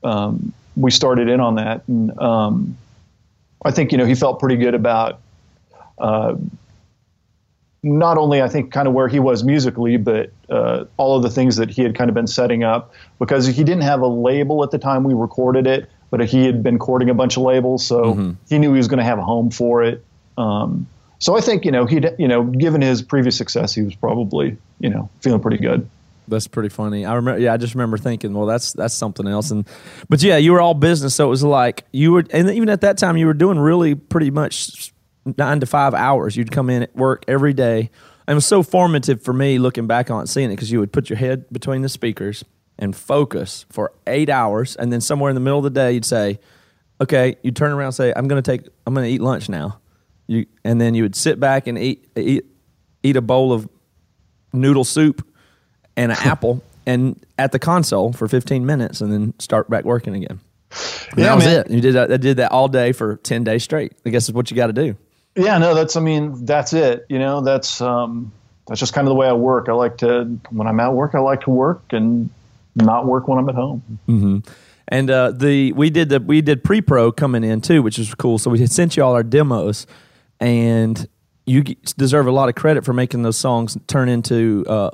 um, 0.04 0.52
we 0.76 0.92
started 0.92 1.30
in 1.30 1.40
on 1.40 1.56
that, 1.56 1.84
and 1.88 2.18
um, 2.20 2.78
I 3.64 3.72
think 3.72 3.92
you 3.92 3.98
know 3.98 4.06
he 4.06 4.16
felt 4.16 4.40
pretty 4.40 4.58
good 4.58 4.74
about 4.74 5.20
uh, 6.00 6.36
not 7.84 8.18
only 8.18 8.42
I 8.42 8.48
think 8.48 8.72
kind 8.72 8.88
of 8.88 8.94
where 8.94 9.08
he 9.08 9.20
was 9.20 9.44
musically, 9.44 9.98
but 9.98 10.32
uh, 10.50 10.86
all 10.98 11.18
of 11.18 11.24
the 11.24 11.30
things 11.30 11.56
that 11.56 11.70
he 11.70 11.82
had 11.82 11.96
kind 11.96 12.10
of 12.10 12.14
been 12.14 12.28
setting 12.28 12.64
up 12.64 12.94
because 13.20 13.48
he 13.48 13.64
didn't 13.64 13.84
have 13.84 14.02
a 14.02 14.08
label 14.08 14.64
at 14.64 14.72
the 14.72 14.78
time 14.78 15.04
we 15.04 15.14
recorded 15.14 15.66
it, 15.66 15.90
but 16.10 16.24
he 16.26 16.46
had 16.46 16.62
been 16.62 16.78
courting 16.78 17.10
a 17.10 17.14
bunch 17.14 17.38
of 17.38 17.44
labels, 17.44 17.86
so 17.86 18.36
he 18.50 18.60
knew 18.60 18.72
he 18.72 18.78
was 18.78 18.88
going 18.88 19.00
to 19.00 19.04
have 19.04 19.18
a 19.18 19.24
home 19.24 19.50
for 19.50 19.84
it. 19.84 20.06
Um, 20.38 20.88
so 21.20 21.38
I 21.38 21.42
think 21.42 21.66
you 21.66 21.72
know 21.72 21.86
he 21.86 22.02
you 22.18 22.28
know 22.28 22.44
given 22.44 22.82
his 22.82 23.02
previous 23.02 23.38
success, 23.38 23.74
he 23.74 23.82
was 23.82 23.96
probably 23.96 24.58
you 24.80 24.90
know 24.90 25.10
feeling 25.22 25.40
pretty 25.40 25.58
good. 25.58 25.90
That's 26.28 26.48
pretty 26.48 26.70
funny. 26.70 27.06
I 27.06 27.16
remember. 27.16 27.40
Yeah, 27.40 27.54
I 27.54 27.58
just 27.58 27.74
remember 27.74 27.98
thinking, 27.98 28.34
well, 28.34 28.46
that's 28.46 28.74
that's 28.74 28.94
something 28.94 29.28
else. 29.28 29.52
And 29.52 29.68
but 30.08 30.22
yeah, 30.24 30.38
you 30.38 30.52
were 30.52 30.62
all 30.62 30.74
business, 30.74 31.16
so 31.16 31.26
it 31.26 31.30
was 31.30 31.44
like 31.44 31.86
you 31.92 32.12
were, 32.12 32.24
and 32.32 32.50
even 32.52 32.70
at 32.70 32.82
that 32.82 32.98
time, 32.98 33.18
you 33.18 33.26
were 33.26 33.34
doing 33.34 33.60
really 33.60 33.96
pretty 33.96 34.32
much 34.32 34.94
nine 35.38 35.60
to 35.60 35.66
five 35.66 35.94
hours. 35.94 36.36
You'd 36.36 36.51
come 36.51 36.70
in 36.70 36.84
at 36.84 36.96
work 36.96 37.24
every 37.28 37.54
day. 37.54 37.90
And 38.28 38.34
it 38.34 38.36
was 38.36 38.46
so 38.46 38.63
formative 38.63 39.22
for 39.24 39.34
me 39.34 39.60
looking 39.60 39.88
back 39.88 40.10
on 40.12 40.24
it, 40.24 40.28
seeing 40.28 40.51
it, 40.51 40.56
because 40.56 40.72
you 40.72 40.80
would 40.80 40.92
put 40.94 41.10
your 41.10 41.18
head 41.18 41.46
between 41.51 41.82
the 41.82 41.90
speakers 41.90 42.44
and 42.80 42.96
focus 42.96 43.66
for 43.70 43.94
eight 44.08 44.30
hours, 44.30 44.75
and 44.75 44.92
then 44.94 45.01
somewhere 45.01 45.30
in 45.30 45.36
the 45.36 45.42
middle 45.42 45.58
of 45.60 45.63
the 45.63 45.70
day, 45.70 45.92
you'd 45.94 46.06
say, 46.06 46.40
"Okay," 47.01 47.36
you'd 47.44 47.56
turn 47.56 47.72
around 47.72 47.88
and 47.88 47.96
say, 47.96 48.13
"I'm 48.16 48.28
going 48.28 48.42
to 48.42 48.51
take, 48.51 48.68
I'm 48.88 48.94
going 48.94 49.06
to 49.08 49.12
eat 49.12 49.22
lunch 49.22 49.50
now." 49.50 49.80
You 50.28 50.46
and 50.63 50.80
then 50.80 50.94
you 50.96 51.04
would 51.04 51.16
sit 51.16 51.40
back 51.40 51.68
and 51.68 51.78
eat 51.78 52.08
eat 52.16 52.46
eat 53.04 53.18
a 53.18 53.22
bowl 53.22 53.51
of 53.54 53.68
noodle 54.54 54.84
soup 54.86 55.28
and 55.98 56.12
an 56.12 56.18
apple 56.24 56.63
and 56.86 57.24
at 57.38 57.51
the 57.51 57.60
console 57.60 58.13
for 58.13 58.28
15 58.28 58.66
minutes 58.66 59.01
and 59.01 59.12
then 59.12 59.34
start 59.40 59.70
back 59.70 59.84
working 59.84 60.16
again. 60.16 60.40
And 61.12 61.20
Yeah, 61.20 61.25
that 61.25 61.36
was 61.36 61.46
man. 61.46 61.60
it. 61.66 61.72
You 61.72 61.82
did 61.82 61.96
that, 61.96 62.12
I 62.12 62.18
did 62.18 62.38
that 62.38 62.51
all 62.51 62.68
day 62.68 62.92
for 62.94 63.18
10 63.18 63.44
days 63.44 63.63
straight. 63.63 63.94
I 64.06 64.10
guess 64.10 64.30
is 64.30 64.34
what 64.34 64.50
you 64.50 64.56
got 64.56 64.68
to 64.68 64.74
do. 64.74 64.96
Yeah, 65.36 65.58
no, 65.58 65.74
that's. 65.74 65.96
I 65.96 66.02
mean, 66.02 66.46
that's 66.46 66.74
it. 66.74 67.06
You 67.10 67.20
know, 67.20 67.42
that's 67.42 67.80
um, 67.82 68.32
that's 68.68 68.80
just 68.80 68.94
kind 68.94 69.08
of 69.08 69.12
the 69.12 69.16
way 69.16 69.28
I 69.28 69.34
work. 69.34 69.70
I 69.70 69.74
like 69.74 69.98
to 70.00 70.26
when 70.50 70.68
I'm 70.68 70.80
at 70.80 70.94
work, 70.94 71.16
I 71.16 71.20
like 71.20 71.42
to 71.42 71.50
work 71.50 71.82
and 71.92 72.30
not 72.76 73.06
work 73.06 73.28
when 73.28 73.38
I'm 73.38 73.50
at 73.50 73.56
home. 73.56 73.84
And 74.88 75.10
uh, 75.10 75.32
the 75.32 75.72
we 75.72 75.90
did 75.90 76.10
the 76.10 76.20
we 76.20 76.42
did 76.42 76.64
pre 76.64 76.82
pro 76.82 77.12
coming 77.12 77.44
in 77.44 77.62
too, 77.62 77.82
which 77.82 77.98
is 77.98 78.14
cool. 78.16 78.38
So 78.38 78.50
we 78.50 78.60
had 78.60 78.72
sent 78.72 78.98
you 78.98 79.04
all 79.04 79.14
our 79.14 79.24
demos, 79.24 79.88
and 80.40 81.08
you 81.46 81.64
deserve 81.64 82.28
a 82.28 82.32
lot 82.32 82.50
of 82.50 82.56
credit 82.56 82.84
for 82.84 82.94
making 82.94 83.24
those 83.24 83.38
songs 83.38 83.78
turn 83.88 84.10
into. 84.10 84.66
Uh, 84.68 84.92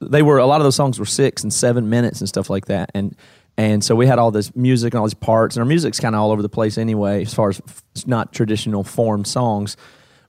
they 0.00 0.22
were 0.22 0.38
a 0.38 0.46
lot 0.46 0.60
of 0.60 0.64
those 0.64 0.76
songs 0.76 0.98
were 0.98 1.06
six 1.06 1.42
and 1.42 1.52
seven 1.52 1.88
minutes 1.88 2.20
and 2.20 2.28
stuff 2.28 2.50
like 2.50 2.66
that, 2.66 2.90
and 2.94 3.16
and 3.62 3.84
so 3.84 3.94
we 3.94 4.08
had 4.08 4.18
all 4.18 4.32
this 4.32 4.56
music 4.56 4.92
and 4.92 4.98
all 4.98 5.06
these 5.06 5.14
parts, 5.14 5.54
and 5.54 5.62
our 5.62 5.68
music's 5.68 6.00
kind 6.00 6.16
of 6.16 6.20
all 6.20 6.32
over 6.32 6.42
the 6.42 6.48
place 6.48 6.76
anyway, 6.76 7.22
as 7.22 7.32
far 7.32 7.48
as 7.48 7.60
f- 7.60 7.84
it's 7.92 8.08
not 8.08 8.32
traditional 8.32 8.82
form 8.82 9.24
songs. 9.24 9.76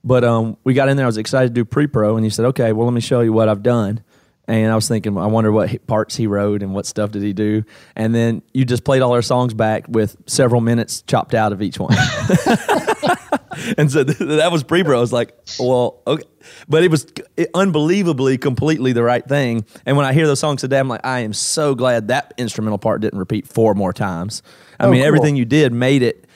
But 0.04 0.22
um, 0.22 0.56
we 0.62 0.72
got 0.72 0.88
in 0.88 0.96
there. 0.96 1.04
I 1.04 1.08
was 1.08 1.16
excited 1.16 1.48
to 1.48 1.52
do 1.54 1.64
pre 1.64 1.88
pro, 1.88 2.14
and 2.14 2.24
you 2.24 2.30
said, 2.30 2.44
"Okay, 2.46 2.72
well, 2.72 2.86
let 2.86 2.94
me 2.94 3.00
show 3.00 3.22
you 3.22 3.32
what 3.32 3.48
I've 3.48 3.64
done." 3.64 4.04
And 4.46 4.70
I 4.70 4.76
was 4.76 4.86
thinking, 4.86 5.18
I 5.18 5.26
wonder 5.26 5.50
what 5.50 5.84
parts 5.88 6.14
he 6.14 6.28
wrote 6.28 6.62
and 6.62 6.74
what 6.74 6.86
stuff 6.86 7.10
did 7.10 7.22
he 7.22 7.32
do. 7.32 7.64
And 7.96 8.14
then 8.14 8.42
you 8.52 8.66
just 8.66 8.84
played 8.84 9.00
all 9.00 9.14
our 9.14 9.22
songs 9.22 9.54
back 9.54 9.86
with 9.88 10.16
several 10.26 10.60
minutes 10.60 11.02
chopped 11.02 11.32
out 11.34 11.52
of 11.54 11.62
each 11.62 11.78
one. 11.78 11.96
and 13.78 13.90
so 13.90 14.04
th- 14.04 14.18
that 14.18 14.50
was 14.52 14.62
pre 14.62 14.82
pro. 14.84 14.96
I 14.98 15.00
was 15.00 15.12
like, 15.12 15.36
well, 15.58 16.02
okay. 16.06 16.22
But 16.68 16.84
it 16.84 16.90
was 16.90 17.06
c- 17.38 17.46
unbelievably 17.54 18.38
completely 18.38 18.92
the 18.92 19.02
right 19.02 19.26
thing. 19.26 19.64
And 19.86 19.96
when 19.96 20.04
I 20.06 20.12
hear 20.12 20.26
those 20.26 20.40
songs 20.40 20.60
today, 20.60 20.78
I'm 20.78 20.88
like, 20.88 21.04
I 21.04 21.20
am 21.20 21.32
so 21.32 21.74
glad 21.74 22.08
that 22.08 22.34
instrumental 22.38 22.78
part 22.78 23.00
didn't 23.00 23.18
repeat 23.18 23.46
four 23.48 23.74
more 23.74 23.92
times. 23.92 24.42
I 24.78 24.84
Oh, 24.86 24.90
mean, 24.90 25.00
cool. 25.00 25.06
everything 25.08 25.36
you 25.36 25.44
did 25.44 25.72
made 25.72 26.02
it. 26.02 26.26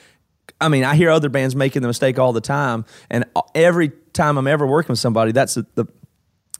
I 0.61 0.67
mean, 0.67 0.83
I 0.83 0.95
hear 0.95 1.09
other 1.09 1.29
bands 1.29 1.55
making 1.55 1.81
the 1.83 1.87
mistake 1.87 2.19
all 2.19 2.33
the 2.33 2.41
time, 2.41 2.83
and 3.09 3.23
every 3.55 3.89
time 4.13 4.37
I'm 4.37 4.47
ever 4.47 4.67
working 4.67 4.89
with 4.91 4.99
somebody, 4.99 5.31
that's 5.31 5.53
the, 5.53 5.65
the 5.75 5.85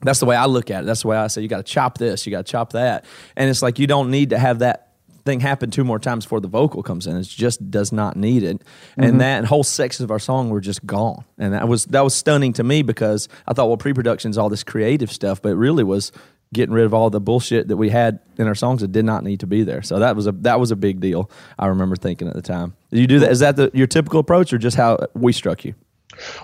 that's 0.02 0.20
the 0.20 0.26
way 0.26 0.36
I 0.36 0.46
look 0.46 0.70
at 0.70 0.84
it. 0.84 0.86
That's 0.86 1.02
the 1.02 1.08
way 1.08 1.16
I 1.18 1.26
say 1.26 1.42
you 1.42 1.48
got 1.48 1.58
to 1.58 1.62
chop 1.72 1.98
this, 1.98 2.24
you 2.26 2.30
got 2.30 2.46
to 2.46 2.50
chop 2.50 2.72
that, 2.72 3.04
and 3.36 3.50
it's 3.50 3.60
like 3.62 3.78
you 3.78 3.86
don't 3.86 4.10
need 4.10 4.30
to 4.30 4.38
have 4.38 4.60
that 4.60 4.89
thing 5.30 5.40
happen 5.40 5.70
two 5.70 5.84
more 5.84 5.98
times 5.98 6.24
before 6.24 6.40
the 6.40 6.48
vocal 6.48 6.82
comes 6.82 7.06
in. 7.06 7.16
It 7.16 7.24
just 7.24 7.70
does 7.70 7.92
not 7.92 8.16
need 8.16 8.42
it, 8.42 8.62
and 8.96 9.20
that 9.20 9.44
whole 9.44 9.64
sections 9.64 10.04
of 10.04 10.10
our 10.10 10.18
song 10.18 10.50
were 10.50 10.60
just 10.60 10.84
gone, 10.84 11.24
and 11.38 11.54
that 11.54 11.68
was 11.68 11.86
that 11.86 12.02
was 12.02 12.14
stunning 12.14 12.52
to 12.54 12.64
me 12.64 12.82
because 12.82 13.28
I 13.46 13.52
thought, 13.52 13.68
well, 13.68 13.76
pre-production 13.76 14.30
is 14.30 14.38
all 14.38 14.48
this 14.48 14.64
creative 14.64 15.10
stuff, 15.12 15.40
but 15.40 15.50
it 15.50 15.56
really 15.56 15.84
was 15.84 16.12
getting 16.52 16.74
rid 16.74 16.84
of 16.84 16.92
all 16.92 17.10
the 17.10 17.20
bullshit 17.20 17.68
that 17.68 17.76
we 17.76 17.90
had 17.90 18.18
in 18.36 18.46
our 18.48 18.54
songs 18.54 18.80
that 18.80 18.90
did 18.90 19.04
not 19.04 19.22
need 19.22 19.40
to 19.40 19.46
be 19.46 19.62
there. 19.62 19.82
So 19.82 20.00
that 20.00 20.16
was 20.16 20.26
a 20.26 20.32
that 20.32 20.58
was 20.58 20.70
a 20.70 20.76
big 20.76 21.00
deal. 21.00 21.30
I 21.58 21.66
remember 21.66 21.96
thinking 21.96 22.28
at 22.28 22.34
the 22.34 22.42
time. 22.42 22.74
Did 22.90 23.00
you 23.00 23.06
do 23.06 23.18
that? 23.20 23.30
Is 23.30 23.40
that 23.40 23.56
the, 23.56 23.70
your 23.72 23.86
typical 23.86 24.20
approach, 24.20 24.52
or 24.52 24.58
just 24.58 24.76
how 24.76 24.98
we 25.14 25.32
struck 25.32 25.64
you? 25.64 25.74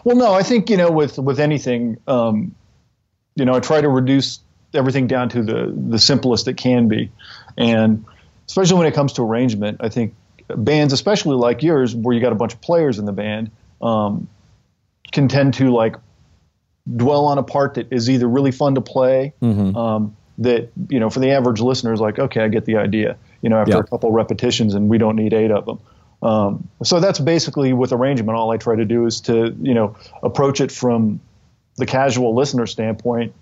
Well, 0.05 0.16
no, 0.16 0.33
I 0.33 0.43
think 0.43 0.71
you 0.71 0.76
know 0.76 0.90
with 0.90 1.19
with 1.19 1.40
anything, 1.40 1.99
um, 2.07 2.55
you 3.35 3.45
know, 3.45 3.55
I 3.55 3.61
try 3.61 3.81
to 3.81 3.88
reduce 3.88 4.40
everything 4.75 5.07
down 5.07 5.28
to 5.31 5.43
the 5.43 5.75
the 5.88 5.99
simplest 5.99 6.47
it 6.49 6.57
can 6.57 6.88
be, 6.88 7.11
and 7.57 8.05
especially 8.49 8.79
when 8.79 8.87
it 8.87 8.95
comes 8.95 9.12
to 9.15 9.23
arrangement, 9.23 9.79
I 9.81 9.88
think 9.88 10.15
bands, 10.49 10.93
especially 10.93 11.37
like 11.37 11.62
yours, 11.62 11.95
where 11.95 12.15
you 12.15 12.21
got 12.21 12.33
a 12.33 12.37
bunch 12.37 12.55
of 12.55 12.61
players 12.61 12.99
in 12.99 13.05
the 13.05 13.12
band, 13.12 13.50
um, 13.83 14.29
can 15.12 15.29
tend 15.29 15.55
to 15.55 15.71
like 15.73 15.97
dwell 16.97 17.25
on 17.26 17.38
a 17.38 17.43
part 17.43 17.75
that 17.75 17.93
is 17.93 18.09
either 18.09 18.29
really 18.29 18.53
fun 18.53 18.75
to 18.76 18.81
play. 18.81 19.33
Um, 19.76 20.17
that 20.38 20.71
you 20.91 21.00
know, 21.00 21.09
for 21.09 21.21
the 21.21 21.31
average 21.31 21.61
listener, 21.61 21.93
is 21.93 22.00
like, 22.00 22.19
okay, 22.19 22.41
I 22.43 22.49
get 22.49 22.67
the 22.67 22.76
idea. 22.76 23.17
You 23.43 23.49
know, 23.49 23.57
after 23.59 23.73
Yeah. 23.73 23.79
a 23.81 23.85
couple 23.85 24.13
repetitions, 24.13 24.75
and 24.75 24.89
we 24.89 24.99
don't 24.99 25.17
need 25.17 25.32
eight 25.32 25.50
of 25.50 25.65
them. 25.67 25.78
Um, 26.23 26.69
so 26.82 27.00
that's 27.00 27.19
basically 27.19 27.73
with 27.73 27.93
arrangement. 27.93 28.37
All 28.37 28.50
I 28.50 28.56
try 28.56 28.76
to 28.76 28.85
do 28.85 29.06
is 29.06 29.21
to 29.23 29.54
you 29.61 29.75
know 29.75 29.97
approach 30.23 30.61
it 30.61 30.71
from 30.71 31.21
the 31.76 31.87
casual 31.87 32.35
listener 32.35 32.67
standpoint, 32.67 33.35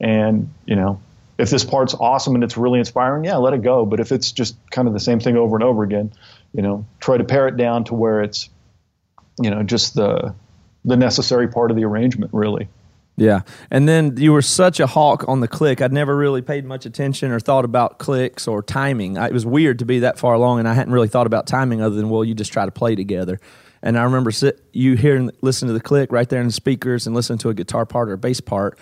and 0.00 0.52
you 0.66 0.76
know 0.76 1.00
if 1.38 1.50
this 1.50 1.64
part's 1.64 1.94
awesome 1.94 2.34
and 2.34 2.44
it's 2.44 2.56
really 2.56 2.78
inspiring, 2.78 3.24
yeah, 3.24 3.36
let 3.36 3.54
it 3.54 3.62
go. 3.62 3.86
But 3.86 4.00
if 4.00 4.12
it's 4.12 4.32
just 4.32 4.56
kind 4.70 4.86
of 4.86 4.94
the 4.94 5.00
same 5.00 5.20
thing 5.20 5.36
over 5.36 5.56
and 5.56 5.64
over 5.64 5.82
again, 5.82 6.12
you 6.52 6.62
know, 6.62 6.86
try 7.00 7.16
to 7.16 7.24
pare 7.24 7.48
it 7.48 7.56
down 7.56 7.84
to 7.84 7.94
where 7.94 8.22
it's 8.22 8.48
you 9.40 9.50
know 9.50 9.62
just 9.62 9.94
the 9.94 10.34
the 10.84 10.96
necessary 10.96 11.48
part 11.48 11.70
of 11.70 11.76
the 11.76 11.84
arrangement, 11.84 12.32
really. 12.34 12.68
Yeah. 13.16 13.40
And 13.70 13.88
then 13.88 14.16
you 14.16 14.32
were 14.32 14.42
such 14.42 14.80
a 14.80 14.86
hawk 14.86 15.24
on 15.28 15.40
the 15.40 15.48
click. 15.48 15.82
I'd 15.82 15.92
never 15.92 16.16
really 16.16 16.42
paid 16.42 16.64
much 16.64 16.86
attention 16.86 17.30
or 17.30 17.38
thought 17.38 17.64
about 17.64 17.98
clicks 17.98 18.48
or 18.48 18.62
timing. 18.62 19.18
I, 19.18 19.26
it 19.26 19.32
was 19.32 19.44
weird 19.44 19.78
to 19.80 19.84
be 19.84 20.00
that 20.00 20.18
far 20.18 20.34
along, 20.34 20.60
and 20.60 20.68
I 20.68 20.74
hadn't 20.74 20.92
really 20.92 21.08
thought 21.08 21.26
about 21.26 21.46
timing 21.46 21.82
other 21.82 21.94
than, 21.94 22.08
well, 22.08 22.24
you 22.24 22.34
just 22.34 22.52
try 22.52 22.64
to 22.64 22.72
play 22.72 22.94
together. 22.94 23.38
And 23.82 23.98
I 23.98 24.04
remember 24.04 24.30
sit, 24.30 24.64
you 24.72 24.94
hearing, 24.94 25.30
listen 25.42 25.68
to 25.68 25.74
the 25.74 25.80
click 25.80 26.10
right 26.10 26.28
there 26.28 26.40
in 26.40 26.46
the 26.46 26.52
speakers 26.52 27.06
and 27.06 27.14
listen 27.14 27.36
to 27.38 27.50
a 27.50 27.54
guitar 27.54 27.84
part 27.84 28.08
or 28.08 28.14
a 28.14 28.18
bass 28.18 28.40
part 28.40 28.78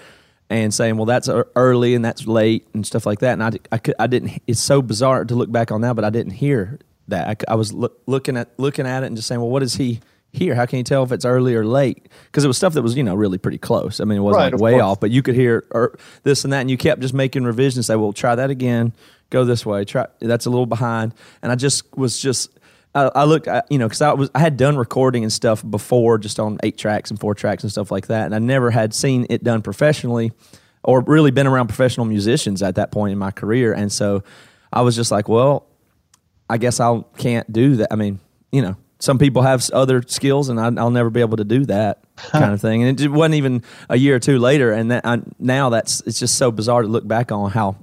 and 0.50 0.74
saying, 0.74 0.96
well, 0.96 1.06
that's 1.06 1.28
early 1.56 1.94
and 1.94 2.04
that's 2.04 2.26
late 2.26 2.66
and 2.74 2.84
stuff 2.84 3.06
like 3.06 3.20
that. 3.20 3.34
And 3.34 3.42
I, 3.42 3.52
I, 3.72 3.78
could, 3.78 3.94
I 3.98 4.08
didn't, 4.08 4.42
it's 4.46 4.60
so 4.60 4.82
bizarre 4.82 5.24
to 5.24 5.34
look 5.34 5.50
back 5.50 5.70
on 5.70 5.80
now, 5.80 5.94
but 5.94 6.04
I 6.04 6.10
didn't 6.10 6.32
hear 6.32 6.80
that. 7.08 7.44
I 7.48 7.54
was 7.54 7.72
look, 7.72 8.02
looking 8.06 8.36
at 8.36 8.50
looking 8.58 8.86
at 8.86 9.04
it 9.04 9.06
and 9.06 9.16
just 9.16 9.28
saying, 9.28 9.40
well, 9.40 9.50
what 9.50 9.62
is 9.62 9.74
he 9.76 10.00
here? 10.32 10.54
How 10.54 10.66
can 10.66 10.78
you 10.78 10.84
tell 10.84 11.04
if 11.04 11.12
it's 11.12 11.24
early 11.24 11.54
or 11.54 11.64
late? 11.64 12.08
Because 12.26 12.44
it 12.44 12.48
was 12.48 12.56
stuff 12.56 12.74
that 12.74 12.82
was 12.82 12.96
you 12.96 13.04
know 13.04 13.14
really 13.14 13.38
pretty 13.38 13.58
close. 13.58 14.00
I 14.00 14.04
mean, 14.04 14.18
it 14.18 14.22
wasn't 14.22 14.38
Right, 14.38 14.44
like 14.46 14.54
of 14.54 14.60
way 14.60 14.72
course. 14.72 14.82
off, 14.82 15.00
but 15.00 15.10
you 15.10 15.22
could 15.22 15.36
hear 15.36 15.64
er, 15.74 15.96
this 16.24 16.44
and 16.44 16.52
that, 16.52 16.60
and 16.60 16.70
you 16.70 16.76
kept 16.76 17.00
just 17.00 17.14
making 17.14 17.44
revisions. 17.44 17.86
Say, 17.86 17.96
well, 17.96 18.12
try 18.12 18.34
that 18.34 18.50
again. 18.50 18.92
Go 19.30 19.44
this 19.44 19.64
way. 19.64 19.84
Try 19.84 20.06
that's 20.20 20.46
a 20.46 20.50
little 20.50 20.66
behind. 20.66 21.14
And 21.42 21.52
I 21.52 21.54
just 21.54 21.84
was 21.96 22.20
just. 22.20 22.50
I, 22.94 23.10
I 23.14 23.24
looked, 23.24 23.46
I, 23.46 23.62
you 23.70 23.78
know, 23.78 23.86
because 23.86 24.02
I 24.02 24.12
was 24.12 24.30
I 24.34 24.40
had 24.40 24.56
done 24.56 24.76
recording 24.76 25.22
and 25.22 25.32
stuff 25.32 25.64
before, 25.68 26.18
just 26.18 26.40
on 26.40 26.58
eight 26.62 26.76
tracks 26.76 27.10
and 27.10 27.20
four 27.20 27.34
tracks 27.34 27.62
and 27.62 27.70
stuff 27.70 27.90
like 27.90 28.08
that, 28.08 28.26
and 28.26 28.34
I 28.34 28.38
never 28.38 28.70
had 28.70 28.94
seen 28.94 29.26
it 29.30 29.44
done 29.44 29.62
professionally, 29.62 30.32
or 30.82 31.00
really 31.02 31.30
been 31.30 31.46
around 31.46 31.68
professional 31.68 32.06
musicians 32.06 32.62
at 32.62 32.74
that 32.74 32.90
point 32.90 33.12
in 33.12 33.18
my 33.18 33.30
career, 33.30 33.72
and 33.72 33.92
so 33.92 34.24
I 34.72 34.82
was 34.82 34.96
just 34.96 35.10
like, 35.10 35.28
well, 35.28 35.66
I 36.48 36.58
guess 36.58 36.80
I 36.80 37.02
can't 37.16 37.52
do 37.52 37.76
that. 37.76 37.92
I 37.92 37.96
mean, 37.96 38.18
you 38.50 38.62
know, 38.62 38.76
some 38.98 39.18
people 39.18 39.42
have 39.42 39.68
other 39.70 40.02
skills, 40.02 40.48
and 40.48 40.58
I, 40.58 40.66
I'll 40.80 40.90
never 40.90 41.10
be 41.10 41.20
able 41.20 41.36
to 41.36 41.44
do 41.44 41.66
that 41.66 42.02
kind 42.16 42.52
of 42.52 42.60
thing. 42.60 42.82
And 42.82 43.00
it 43.00 43.08
wasn't 43.08 43.36
even 43.36 43.62
a 43.88 43.96
year 43.96 44.16
or 44.16 44.18
two 44.18 44.38
later, 44.38 44.72
and 44.72 44.90
that, 44.90 45.06
I, 45.06 45.20
now 45.38 45.70
that's 45.70 46.00
it's 46.02 46.18
just 46.18 46.34
so 46.34 46.50
bizarre 46.50 46.82
to 46.82 46.88
look 46.88 47.06
back 47.06 47.30
on 47.30 47.50
how 47.50 47.76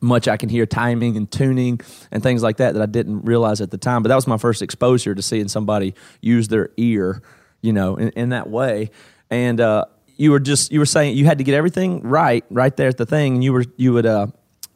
much 0.00 0.28
I 0.28 0.36
can 0.36 0.48
hear 0.48 0.66
timing 0.66 1.16
and 1.16 1.30
tuning 1.30 1.80
and 2.10 2.22
things 2.22 2.42
like 2.42 2.56
that 2.58 2.74
that 2.74 2.82
I 2.82 2.86
didn't 2.86 3.22
realize 3.24 3.60
at 3.60 3.70
the 3.70 3.78
time. 3.78 4.02
But 4.02 4.08
that 4.08 4.14
was 4.16 4.26
my 4.26 4.38
first 4.38 4.62
exposure 4.62 5.14
to 5.14 5.22
seeing 5.22 5.48
somebody 5.48 5.94
use 6.20 6.48
their 6.48 6.70
ear, 6.76 7.22
you 7.60 7.72
know, 7.72 7.96
in, 7.96 8.08
in 8.10 8.28
that 8.30 8.48
way. 8.48 8.90
And 9.30 9.60
uh, 9.60 9.84
you 10.16 10.30
were 10.30 10.40
just 10.40 10.72
you 10.72 10.78
were 10.78 10.86
saying 10.86 11.16
you 11.16 11.24
had 11.26 11.38
to 11.38 11.44
get 11.44 11.54
everything 11.54 12.02
right 12.02 12.44
right 12.50 12.76
there 12.76 12.88
at 12.88 12.96
the 12.96 13.06
thing, 13.06 13.34
and 13.34 13.44
you 13.44 13.52
were 13.52 13.64
you 13.76 13.92
would. 13.92 14.06
Uh, 14.06 14.28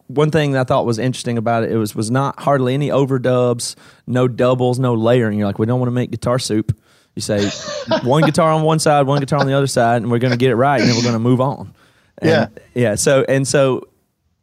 one 0.08 0.30
thing 0.30 0.52
that 0.52 0.60
I 0.60 0.64
thought 0.64 0.84
was 0.84 0.98
interesting 0.98 1.38
about 1.38 1.64
it, 1.64 1.72
it 1.72 1.76
was 1.78 1.94
was 1.94 2.10
not 2.10 2.38
hardly 2.38 2.74
any 2.74 2.90
overdubs, 2.90 3.74
no 4.06 4.28
doubles, 4.28 4.78
no 4.78 4.92
layering. 4.94 5.38
You're 5.38 5.46
like, 5.46 5.58
we 5.58 5.64
don't 5.66 5.80
want 5.80 5.88
to 5.88 5.94
make 5.94 6.10
guitar 6.10 6.38
soup. 6.38 6.76
You 7.14 7.22
say 7.22 7.48
one 8.04 8.22
guitar 8.22 8.52
on 8.52 8.62
one 8.62 8.78
side, 8.78 9.06
one 9.06 9.20
guitar 9.20 9.38
on 9.40 9.46
the 9.46 9.54
other 9.54 9.66
side, 9.66 10.02
and 10.02 10.10
we're 10.10 10.18
going 10.18 10.32
to 10.32 10.36
get 10.38 10.50
it 10.50 10.56
right, 10.56 10.78
and 10.80 10.88
then 10.88 10.94
we're 10.96 11.02
going 11.02 11.14
to 11.14 11.18
move 11.18 11.40
on. 11.40 11.74
And- 12.18 12.30
Yeah. 12.30 12.48
yeah. 12.74 12.94
So 12.96 13.24
and 13.28 13.48
so, 13.48 13.88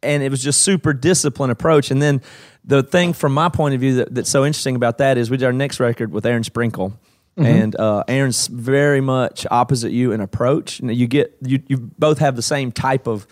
and 0.02 0.22
it 0.22 0.30
was 0.30 0.42
just 0.42 0.62
super 0.62 0.92
disciplined 0.92 1.52
approach. 1.52 1.90
And 1.90 2.00
then 2.00 2.22
the 2.64 2.82
thing 2.82 3.12
from 3.12 3.34
my 3.34 3.48
point 3.48 3.74
of 3.74 3.80
view 3.80 3.96
that, 3.96 4.14
that's 4.14 4.30
so 4.30 4.44
interesting 4.44 4.76
about 4.76 4.98
that 4.98 5.18
is 5.18 5.30
we 5.30 5.36
did 5.36 5.46
our 5.46 5.52
next 5.52 5.80
record 5.80 6.12
with 6.12 6.26
Aaron 6.26 6.44
Sprinkle. 6.44 6.92
And 7.36 7.74
uh, 7.76 8.04
Aaron's 8.08 8.46
very 8.46 9.00
much 9.00 9.46
opposite 9.50 9.90
you 9.90 10.12
in 10.12 10.20
approach. 10.20 10.80
And 10.80 10.94
you 10.94 11.06
get 11.06 11.34
you 11.40 11.62
you 11.66 11.78
both 11.78 12.18
have 12.18 12.36
the 12.36 12.42
same 12.42 12.70
type 12.70 13.06
of 13.06 13.26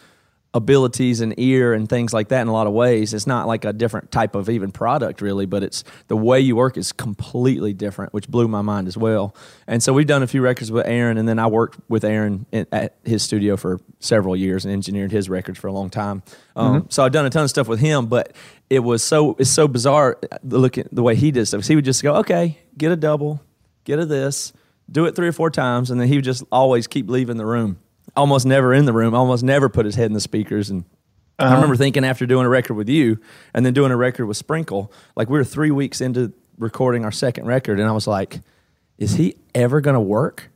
abilities 0.52 1.20
and 1.20 1.32
ear 1.38 1.72
and 1.72 1.88
things 1.88 2.12
like 2.12 2.28
that 2.28 2.40
in 2.40 2.48
a 2.48 2.52
lot 2.52 2.66
of 2.66 2.72
ways. 2.72 3.14
It's 3.14 3.26
not 3.26 3.46
like 3.46 3.64
a 3.64 3.72
different 3.72 4.10
type 4.10 4.34
of 4.34 4.50
even 4.50 4.72
product 4.72 5.20
really, 5.20 5.46
but 5.46 5.62
it's 5.62 5.84
the 6.08 6.16
way 6.16 6.40
you 6.40 6.56
work 6.56 6.76
is 6.76 6.90
completely 6.90 7.72
different, 7.72 8.12
which 8.12 8.28
blew 8.28 8.48
my 8.48 8.60
mind 8.60 8.88
as 8.88 8.96
well. 8.96 9.34
And 9.68 9.80
so 9.80 9.92
we've 9.92 10.08
done 10.08 10.24
a 10.24 10.26
few 10.26 10.42
records 10.42 10.72
with 10.72 10.86
Aaron, 10.86 11.18
and 11.18 11.28
then 11.28 11.38
I 11.38 11.46
worked 11.46 11.78
with 11.88 12.04
Aaron 12.04 12.46
in, 12.50 12.66
at 12.72 12.96
his 13.04 13.22
studio 13.22 13.56
for 13.56 13.78
several 14.00 14.34
years 14.34 14.64
and 14.64 14.72
engineered 14.72 15.12
his 15.12 15.28
records 15.28 15.58
for 15.58 15.68
a 15.68 15.72
long 15.72 15.88
time. 15.88 16.22
Um, 16.56 16.86
So 16.88 17.04
I've 17.04 17.12
done 17.12 17.26
a 17.26 17.30
ton 17.30 17.44
of 17.44 17.50
stuff 17.50 17.68
with 17.68 17.78
him, 17.78 18.06
but 18.06 18.32
it 18.68 18.80
was 18.80 19.04
so 19.04 19.36
it's 19.38 19.50
so 19.50 19.68
bizarre 19.68 20.18
uh, 20.32 20.38
looking 20.42 20.88
the 20.90 21.02
way 21.02 21.14
he 21.14 21.30
did 21.30 21.46
stuff. 21.46 21.66
He 21.66 21.76
would 21.76 21.84
just 21.84 22.02
go, 22.02 22.16
okay, 22.16 22.58
get 22.76 22.90
a 22.90 22.96
double, 22.96 23.40
get 23.84 24.00
a 24.00 24.04
this, 24.04 24.52
do 24.90 25.06
it 25.06 25.14
three 25.14 25.28
or 25.28 25.32
four 25.32 25.50
times, 25.50 25.92
and 25.92 26.00
then 26.00 26.08
he 26.08 26.16
would 26.16 26.24
just 26.24 26.42
always 26.50 26.88
keep 26.88 27.08
leaving 27.08 27.36
the 27.36 27.46
room. 27.46 27.78
Almost 28.16 28.46
never 28.46 28.74
in 28.74 28.84
the 28.84 28.92
room, 28.92 29.14
almost 29.14 29.44
never 29.44 29.68
put 29.68 29.84
his 29.86 29.94
head 29.94 30.06
in 30.06 30.12
the 30.12 30.20
speakers. 30.20 30.70
And 30.70 30.84
I 31.38 31.44
uh-huh. 31.44 31.54
remember 31.54 31.76
thinking 31.76 32.04
after 32.04 32.26
doing 32.26 32.46
a 32.46 32.48
record 32.48 32.74
with 32.74 32.88
you 32.88 33.18
and 33.54 33.64
then 33.64 33.72
doing 33.72 33.92
a 33.92 33.96
record 33.96 34.26
with 34.26 34.36
Sprinkle, 34.36 34.92
like 35.16 35.30
we 35.30 35.38
were 35.38 35.44
three 35.44 35.70
weeks 35.70 36.00
into 36.00 36.32
recording 36.58 37.04
our 37.04 37.12
second 37.12 37.46
record, 37.46 37.80
and 37.80 37.88
I 37.88 37.92
was 37.92 38.06
like, 38.06 38.40
is 38.98 39.14
he 39.14 39.36
ever 39.54 39.80
going 39.80 39.94
to 39.94 40.00
work? 40.00 40.50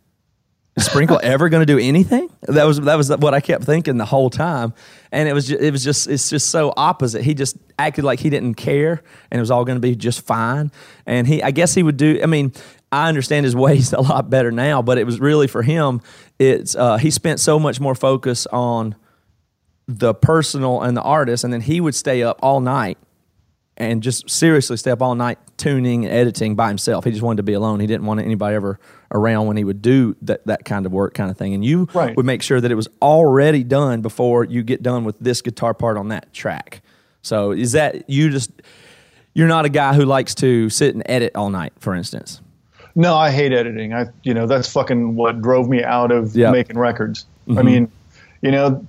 Is 0.76 0.84
Sprinkle 0.84 1.20
ever 1.22 1.48
going 1.48 1.62
to 1.62 1.72
do 1.72 1.78
anything? 1.78 2.28
That 2.42 2.64
was 2.64 2.80
that 2.80 2.96
was 2.96 3.08
what 3.16 3.32
I 3.32 3.40
kept 3.40 3.64
thinking 3.64 3.96
the 3.96 4.04
whole 4.04 4.28
time, 4.28 4.74
and 5.12 5.28
it 5.28 5.32
was 5.32 5.48
just, 5.48 5.62
it 5.62 5.70
was 5.70 5.84
just 5.84 6.08
it's 6.08 6.28
just 6.28 6.48
so 6.48 6.72
opposite. 6.76 7.22
He 7.22 7.34
just 7.34 7.56
acted 7.78 8.04
like 8.04 8.20
he 8.20 8.28
didn't 8.28 8.54
care, 8.54 9.02
and 9.30 9.38
it 9.38 9.40
was 9.40 9.50
all 9.50 9.64
going 9.64 9.76
to 9.76 9.80
be 9.80 9.94
just 9.94 10.22
fine. 10.22 10.70
And 11.06 11.26
he, 11.26 11.42
I 11.42 11.52
guess 11.52 11.74
he 11.74 11.82
would 11.82 11.96
do. 11.96 12.20
I 12.22 12.26
mean, 12.26 12.52
I 12.94 13.08
understand 13.08 13.44
his 13.44 13.56
ways 13.56 13.92
a 13.94 14.00
lot 14.00 14.30
better 14.30 14.50
now, 14.50 14.82
but 14.82 14.98
it 14.98 15.04
was 15.04 15.20
really 15.20 15.46
for 15.46 15.62
him. 15.62 16.00
It's 16.38 16.74
uh, 16.76 16.96
he 16.96 17.10
spent 17.10 17.40
so 17.40 17.58
much 17.58 17.80
more 17.80 17.94
focus 17.94 18.46
on 18.52 18.94
the 19.86 20.14
personal 20.14 20.82
and 20.82 20.96
the 20.96 21.02
artist, 21.02 21.44
and 21.44 21.52
then 21.52 21.60
he 21.60 21.80
would 21.80 21.94
stay 21.94 22.22
up 22.22 22.38
all 22.42 22.60
night 22.60 22.98
and 23.76 24.02
just 24.02 24.30
seriously 24.30 24.76
stay 24.76 24.92
up 24.92 25.02
all 25.02 25.14
night 25.16 25.36
tuning 25.56 26.04
and 26.04 26.14
editing 26.14 26.54
by 26.54 26.68
himself. 26.68 27.04
He 27.04 27.10
just 27.10 27.22
wanted 27.22 27.38
to 27.38 27.42
be 27.42 27.54
alone. 27.54 27.80
He 27.80 27.86
didn't 27.88 28.06
want 28.06 28.20
anybody 28.20 28.54
ever 28.54 28.78
around 29.10 29.46
when 29.48 29.56
he 29.56 29.64
would 29.64 29.82
do 29.82 30.14
that, 30.22 30.46
that 30.46 30.64
kind 30.64 30.86
of 30.86 30.92
work 30.92 31.12
kind 31.14 31.28
of 31.30 31.36
thing. 31.36 31.54
And 31.54 31.64
you 31.64 31.88
Right. 31.92 32.16
would 32.16 32.24
make 32.24 32.40
sure 32.42 32.60
that 32.60 32.70
it 32.70 32.76
was 32.76 32.88
already 33.02 33.64
done 33.64 34.00
before 34.00 34.44
you 34.44 34.62
get 34.62 34.82
done 34.82 35.04
with 35.04 35.18
this 35.18 35.42
guitar 35.42 35.74
part 35.74 35.96
on 35.96 36.08
that 36.08 36.32
track. 36.32 36.82
So 37.22 37.50
is 37.50 37.72
that 37.72 38.08
you 38.08 38.30
just 38.30 38.50
you're 39.34 39.48
not 39.48 39.64
a 39.64 39.68
guy 39.68 39.94
who 39.94 40.04
likes 40.04 40.36
to 40.36 40.70
sit 40.70 40.94
and 40.94 41.02
edit 41.06 41.32
all 41.34 41.50
night, 41.50 41.72
for 41.80 41.94
instance. 41.96 42.40
No, 42.94 43.16
I 43.16 43.30
hate 43.30 43.52
editing. 43.52 43.92
I, 43.92 44.06
you 44.22 44.34
know, 44.34 44.46
that's 44.46 44.70
fucking 44.72 45.16
what 45.16 45.42
drove 45.42 45.68
me 45.68 45.82
out 45.82 46.12
of 46.12 46.36
Yeah. 46.36 46.50
making 46.50 46.78
records. 46.78 47.26
I 47.56 47.62
mean, 47.62 47.90
you 48.40 48.50
know, 48.50 48.84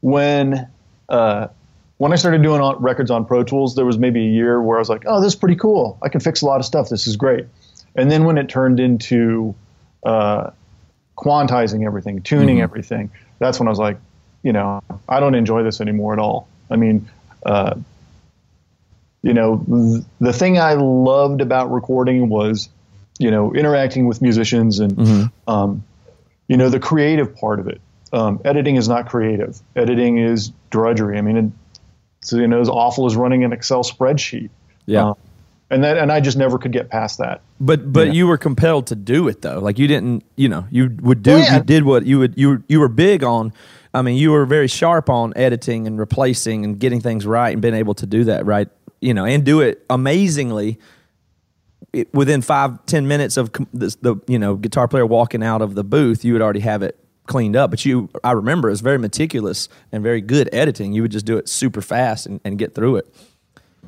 when 0.00 0.66
uh, 1.08 1.48
when 1.98 2.12
I 2.12 2.16
started 2.16 2.42
doing 2.42 2.60
on, 2.60 2.80
records 2.82 3.10
on 3.10 3.24
Pro 3.24 3.42
Tools, 3.44 3.74
there 3.74 3.84
was 3.84 3.98
maybe 3.98 4.20
a 4.20 4.28
year 4.30 4.62
where 4.62 4.78
I 4.78 4.80
was 4.80 4.88
like, 4.88 5.04
"Oh, 5.06 5.20
this 5.20 5.34
is 5.34 5.38
pretty 5.38 5.56
cool. 5.56 5.98
I 6.02 6.08
can 6.08 6.20
fix 6.20 6.40
a 6.42 6.46
lot 6.46 6.58
of 6.60 6.64
stuff. 6.66 6.88
This 6.88 7.06
is 7.06 7.16
great." 7.16 7.46
And 7.94 8.10
then 8.10 8.24
when 8.24 8.38
it 8.38 8.48
turned 8.48 8.80
into 8.80 9.54
uh, 10.04 10.50
quantizing 11.18 11.84
everything, 11.84 12.22
tuning 12.22 12.60
everything, 12.62 13.10
that's 13.38 13.58
when 13.60 13.68
I 13.68 13.70
was 13.70 13.78
like, 13.78 13.98
you 14.42 14.52
know, 14.52 14.82
I 15.08 15.20
don't 15.20 15.34
enjoy 15.34 15.62
this 15.62 15.80
anymore 15.80 16.12
at 16.14 16.18
all. 16.18 16.48
I 16.70 16.76
mean, 16.76 17.08
uh, 17.44 17.74
you 19.22 19.34
know, 19.34 19.58
th- 19.68 20.04
the 20.20 20.32
thing 20.32 20.58
I 20.58 20.72
loved 20.74 21.40
about 21.42 21.70
recording 21.70 22.28
was, 22.30 22.68
you 23.18 23.30
know, 23.30 23.52
interacting 23.54 24.06
with 24.06 24.22
musicians 24.22 24.80
and, 24.80 25.30
um, 25.46 25.84
you 26.48 26.56
know, 26.56 26.68
the 26.68 26.80
creative 26.80 27.34
part 27.36 27.60
of 27.60 27.68
it. 27.68 27.80
Um, 28.12 28.40
editing 28.44 28.76
is 28.76 28.88
not 28.88 29.08
creative. 29.08 29.60
Editing 29.74 30.18
is 30.18 30.52
drudgery. 30.70 31.16
I 31.16 31.22
mean, 31.22 31.36
it, 31.36 31.52
it's, 32.20 32.32
you 32.32 32.46
know, 32.46 32.60
as 32.60 32.68
awful 32.68 33.06
as 33.06 33.16
running 33.16 33.44
an 33.44 33.52
Excel 33.52 33.82
spreadsheet. 33.82 34.50
Yeah. 34.86 35.10
Um, 35.10 35.14
and 35.70 35.84
that, 35.84 35.96
and 35.96 36.12
I 36.12 36.20
just 36.20 36.36
never 36.36 36.58
could 36.58 36.72
get 36.72 36.90
past 36.90 37.18
that. 37.18 37.40
But 37.58 37.90
but 37.90 38.12
you 38.12 38.26
were 38.26 38.36
compelled 38.36 38.88
to 38.88 38.94
do 38.94 39.26
it 39.28 39.40
though. 39.40 39.58
Like 39.58 39.78
you 39.78 39.86
didn't, 39.86 40.22
you 40.36 40.48
know, 40.50 40.66
you 40.70 40.94
would 41.00 41.22
do 41.22 41.30
Well, 41.30 41.40
yeah. 41.40 41.56
you 41.56 41.62
did 41.62 41.84
what 41.84 42.04
you 42.04 42.18
would 42.18 42.34
you 42.36 42.48
were, 42.50 42.62
you 42.68 42.78
were 42.78 42.88
big 42.88 43.24
on. 43.24 43.54
I 43.94 44.02
mean, 44.02 44.16
you 44.16 44.32
were 44.32 44.44
very 44.44 44.68
sharp 44.68 45.08
on 45.08 45.32
editing 45.34 45.86
and 45.86 45.98
replacing 45.98 46.64
and 46.64 46.78
getting 46.78 47.00
things 47.00 47.26
right 47.26 47.52
and 47.52 47.62
being 47.62 47.74
able 47.74 47.94
to 47.94 48.06
do 48.06 48.24
that 48.24 48.44
right, 48.44 48.68
you 49.00 49.14
know, 49.14 49.24
and 49.24 49.44
do 49.44 49.60
it 49.60 49.84
amazingly 49.88 50.78
it, 51.92 52.12
within 52.14 52.42
five 52.42 52.84
ten 52.86 53.06
minutes 53.06 53.36
of 53.36 53.50
this, 53.72 53.96
the 53.96 54.16
you 54.26 54.38
know 54.38 54.56
guitar 54.56 54.88
player 54.88 55.06
walking 55.06 55.42
out 55.42 55.62
of 55.62 55.74
the 55.74 55.84
booth. 55.84 56.24
You 56.24 56.32
would 56.32 56.42
already 56.42 56.60
have 56.60 56.82
it 56.82 56.98
cleaned 57.26 57.56
up. 57.56 57.70
But 57.70 57.84
you, 57.84 58.08
I 58.24 58.32
remember, 58.32 58.68
it 58.68 58.72
was 58.72 58.80
very 58.80 58.98
meticulous 58.98 59.68
and 59.90 60.02
very 60.02 60.20
good 60.20 60.48
editing. 60.52 60.92
You 60.92 61.02
would 61.02 61.12
just 61.12 61.26
do 61.26 61.36
it 61.36 61.48
super 61.48 61.80
fast 61.80 62.26
and, 62.26 62.40
and 62.44 62.58
get 62.58 62.74
through 62.74 62.96
it. 62.96 63.14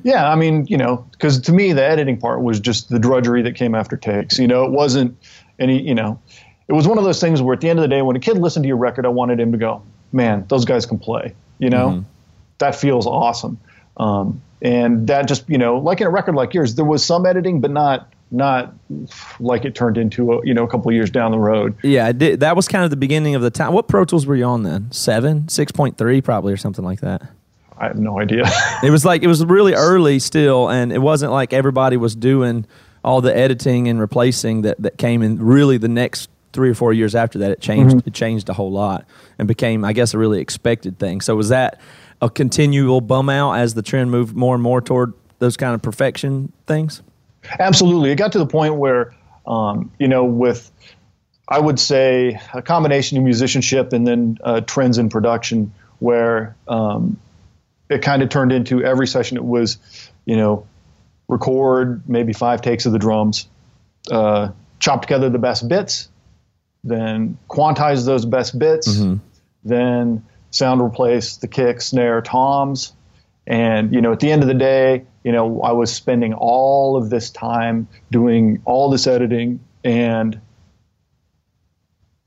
Yeah, 0.03 0.29
I 0.29 0.35
mean, 0.35 0.67
you 0.67 0.77
know, 0.77 1.07
because 1.11 1.39
to 1.41 1.51
me 1.51 1.73
the 1.73 1.83
editing 1.83 2.17
part 2.17 2.41
was 2.41 2.59
just 2.59 2.89
the 2.89 2.99
drudgery 2.99 3.41
that 3.43 3.55
came 3.55 3.73
after 3.73 3.97
takes. 3.97 4.37
You 4.37 4.47
know, 4.47 4.65
it 4.65 4.71
wasn't 4.71 5.17
any. 5.57 5.81
You 5.81 5.95
know, 5.95 6.19
it 6.67 6.73
was 6.73 6.87
one 6.87 6.97
of 6.97 7.03
those 7.03 7.19
things 7.19 7.41
where 7.41 7.53
at 7.53 7.61
the 7.61 7.69
end 7.69 7.79
of 7.79 7.83
the 7.83 7.89
day, 7.89 8.01
when 8.01 8.15
a 8.15 8.19
kid 8.19 8.37
listened 8.37 8.63
to 8.63 8.67
your 8.67 8.77
record, 8.77 9.05
I 9.05 9.09
wanted 9.09 9.39
him 9.39 9.51
to 9.51 9.57
go, 9.57 9.81
"Man, 10.11 10.45
those 10.47 10.65
guys 10.65 10.85
can 10.85 10.99
play." 10.99 11.33
You 11.57 11.69
know, 11.69 11.89
mm-hmm. 11.89 12.01
that 12.59 12.75
feels 12.75 13.07
awesome. 13.07 13.57
Um, 13.97 14.41
and 14.61 15.07
that 15.07 15.27
just, 15.27 15.49
you 15.49 15.57
know, 15.57 15.77
like 15.77 16.01
in 16.01 16.07
a 16.07 16.09
record 16.09 16.35
like 16.35 16.53
yours, 16.53 16.75
there 16.75 16.85
was 16.85 17.05
some 17.05 17.25
editing, 17.25 17.61
but 17.61 17.71
not 17.71 18.11
not 18.31 18.73
like 19.39 19.65
it 19.65 19.75
turned 19.75 19.97
into 19.97 20.33
a, 20.33 20.45
you 20.45 20.53
know 20.53 20.63
a 20.63 20.67
couple 20.67 20.89
of 20.89 20.95
years 20.95 21.09
down 21.09 21.31
the 21.31 21.39
road. 21.39 21.75
Yeah, 21.83 22.11
did. 22.11 22.39
that 22.39 22.55
was 22.55 22.67
kind 22.67 22.83
of 22.83 22.89
the 22.89 22.97
beginning 22.97 23.35
of 23.35 23.41
the 23.41 23.51
time. 23.51 23.73
What 23.73 23.87
Pro 23.87 24.05
Tools 24.05 24.25
were 24.25 24.35
you 24.35 24.45
on 24.45 24.63
then? 24.63 24.91
Seven, 24.91 25.47
six 25.47 25.71
point 25.71 25.97
three, 25.97 26.21
probably, 26.21 26.53
or 26.53 26.57
something 26.57 26.83
like 26.83 27.01
that. 27.01 27.21
I 27.77 27.87
have 27.87 27.97
no 27.97 28.19
idea. 28.19 28.45
It 28.83 28.89
was 28.89 29.05
like 29.05 29.23
it 29.23 29.27
was 29.27 29.43
really 29.43 29.73
early 29.73 30.19
still, 30.19 30.69
and 30.69 30.91
it 30.91 30.99
wasn't 30.99 31.31
like 31.31 31.53
everybody 31.53 31.97
was 31.97 32.15
doing 32.15 32.65
all 33.03 33.21
the 33.21 33.35
editing 33.35 33.87
and 33.87 33.99
replacing 33.99 34.63
that 34.63 34.81
that 34.81 34.97
came 34.97 35.21
in. 35.21 35.41
Really, 35.41 35.77
the 35.77 35.87
next 35.87 36.29
three 36.53 36.69
or 36.69 36.75
four 36.75 36.93
years 36.93 37.15
after 37.15 37.39
that, 37.39 37.51
it 37.51 37.61
changed. 37.61 38.05
It 38.05 38.13
changed 38.13 38.49
a 38.49 38.53
whole 38.53 38.71
lot 38.71 39.05
and 39.39 39.47
became, 39.47 39.83
I 39.83 39.93
guess, 39.93 40.13
a 40.13 40.17
really 40.17 40.39
expected 40.39 40.99
thing. 40.99 41.21
So 41.21 41.35
was 41.35 41.49
that 41.49 41.79
a 42.21 42.29
continual 42.29 43.01
bum 43.01 43.29
out 43.29 43.53
as 43.53 43.73
the 43.73 43.81
trend 43.81 44.11
moved 44.11 44.35
more 44.35 44.55
and 44.55 44.63
more 44.63 44.81
toward 44.81 45.13
those 45.39 45.57
kind 45.57 45.75
of 45.75 45.81
perfection 45.81 46.51
things? 46.65 47.01
Absolutely. 47.59 48.11
It 48.11 48.15
got 48.15 48.31
to 48.31 48.39
the 48.39 48.45
point 48.45 48.75
where, 48.75 49.13
um, 49.45 49.91
you 49.99 50.07
know, 50.07 50.25
with, 50.25 50.71
I 51.47 51.59
would 51.59 51.79
say, 51.79 52.39
a 52.53 52.61
combination 52.61 53.17
of 53.17 53.23
musicianship 53.23 53.93
and 53.93 54.07
then 54.07 54.37
uh, 54.43 54.61
trends 54.61 54.97
in 54.97 55.09
production, 55.09 55.73
where 55.99 56.55
um, 56.67 57.19
it 57.89 58.01
kind 58.01 58.23
of 58.23 58.29
turned 58.29 58.51
into 58.51 58.83
every 58.83 59.07
session 59.07 59.37
it 59.37 59.45
was, 59.45 59.77
you 60.25 60.35
know, 60.35 60.67
record 61.27 62.07
maybe 62.09 62.33
five 62.33 62.61
takes 62.61 62.85
of 62.85 62.91
the 62.91 62.99
drums, 62.99 63.47
uh, 64.11 64.49
chop 64.79 65.01
together 65.01 65.29
the 65.29 65.39
best 65.39 65.67
bits, 65.67 66.09
then 66.83 67.37
quantize 67.49 68.05
those 68.05 68.25
best 68.25 68.57
bits, 68.57 68.99
then 69.63 70.23
sound 70.55 70.81
replace 70.81 71.37
the 71.37 71.47
kick, 71.47 71.81
snare, 71.81 72.21
toms. 72.21 72.93
And, 73.47 73.93
you 73.93 74.01
know, 74.01 74.11
at 74.11 74.19
the 74.19 74.31
end 74.31 74.41
of 74.41 74.47
the 74.47 74.55
day, 74.55 75.05
you 75.23 75.31
know, 75.31 75.61
I 75.61 75.71
was 75.71 75.93
spending 75.93 76.33
all 76.33 76.97
of 76.97 77.09
this 77.09 77.29
time 77.29 77.87
doing 78.11 78.61
all 78.65 78.89
this 78.89 79.05
editing 79.05 79.59
and 79.83 80.39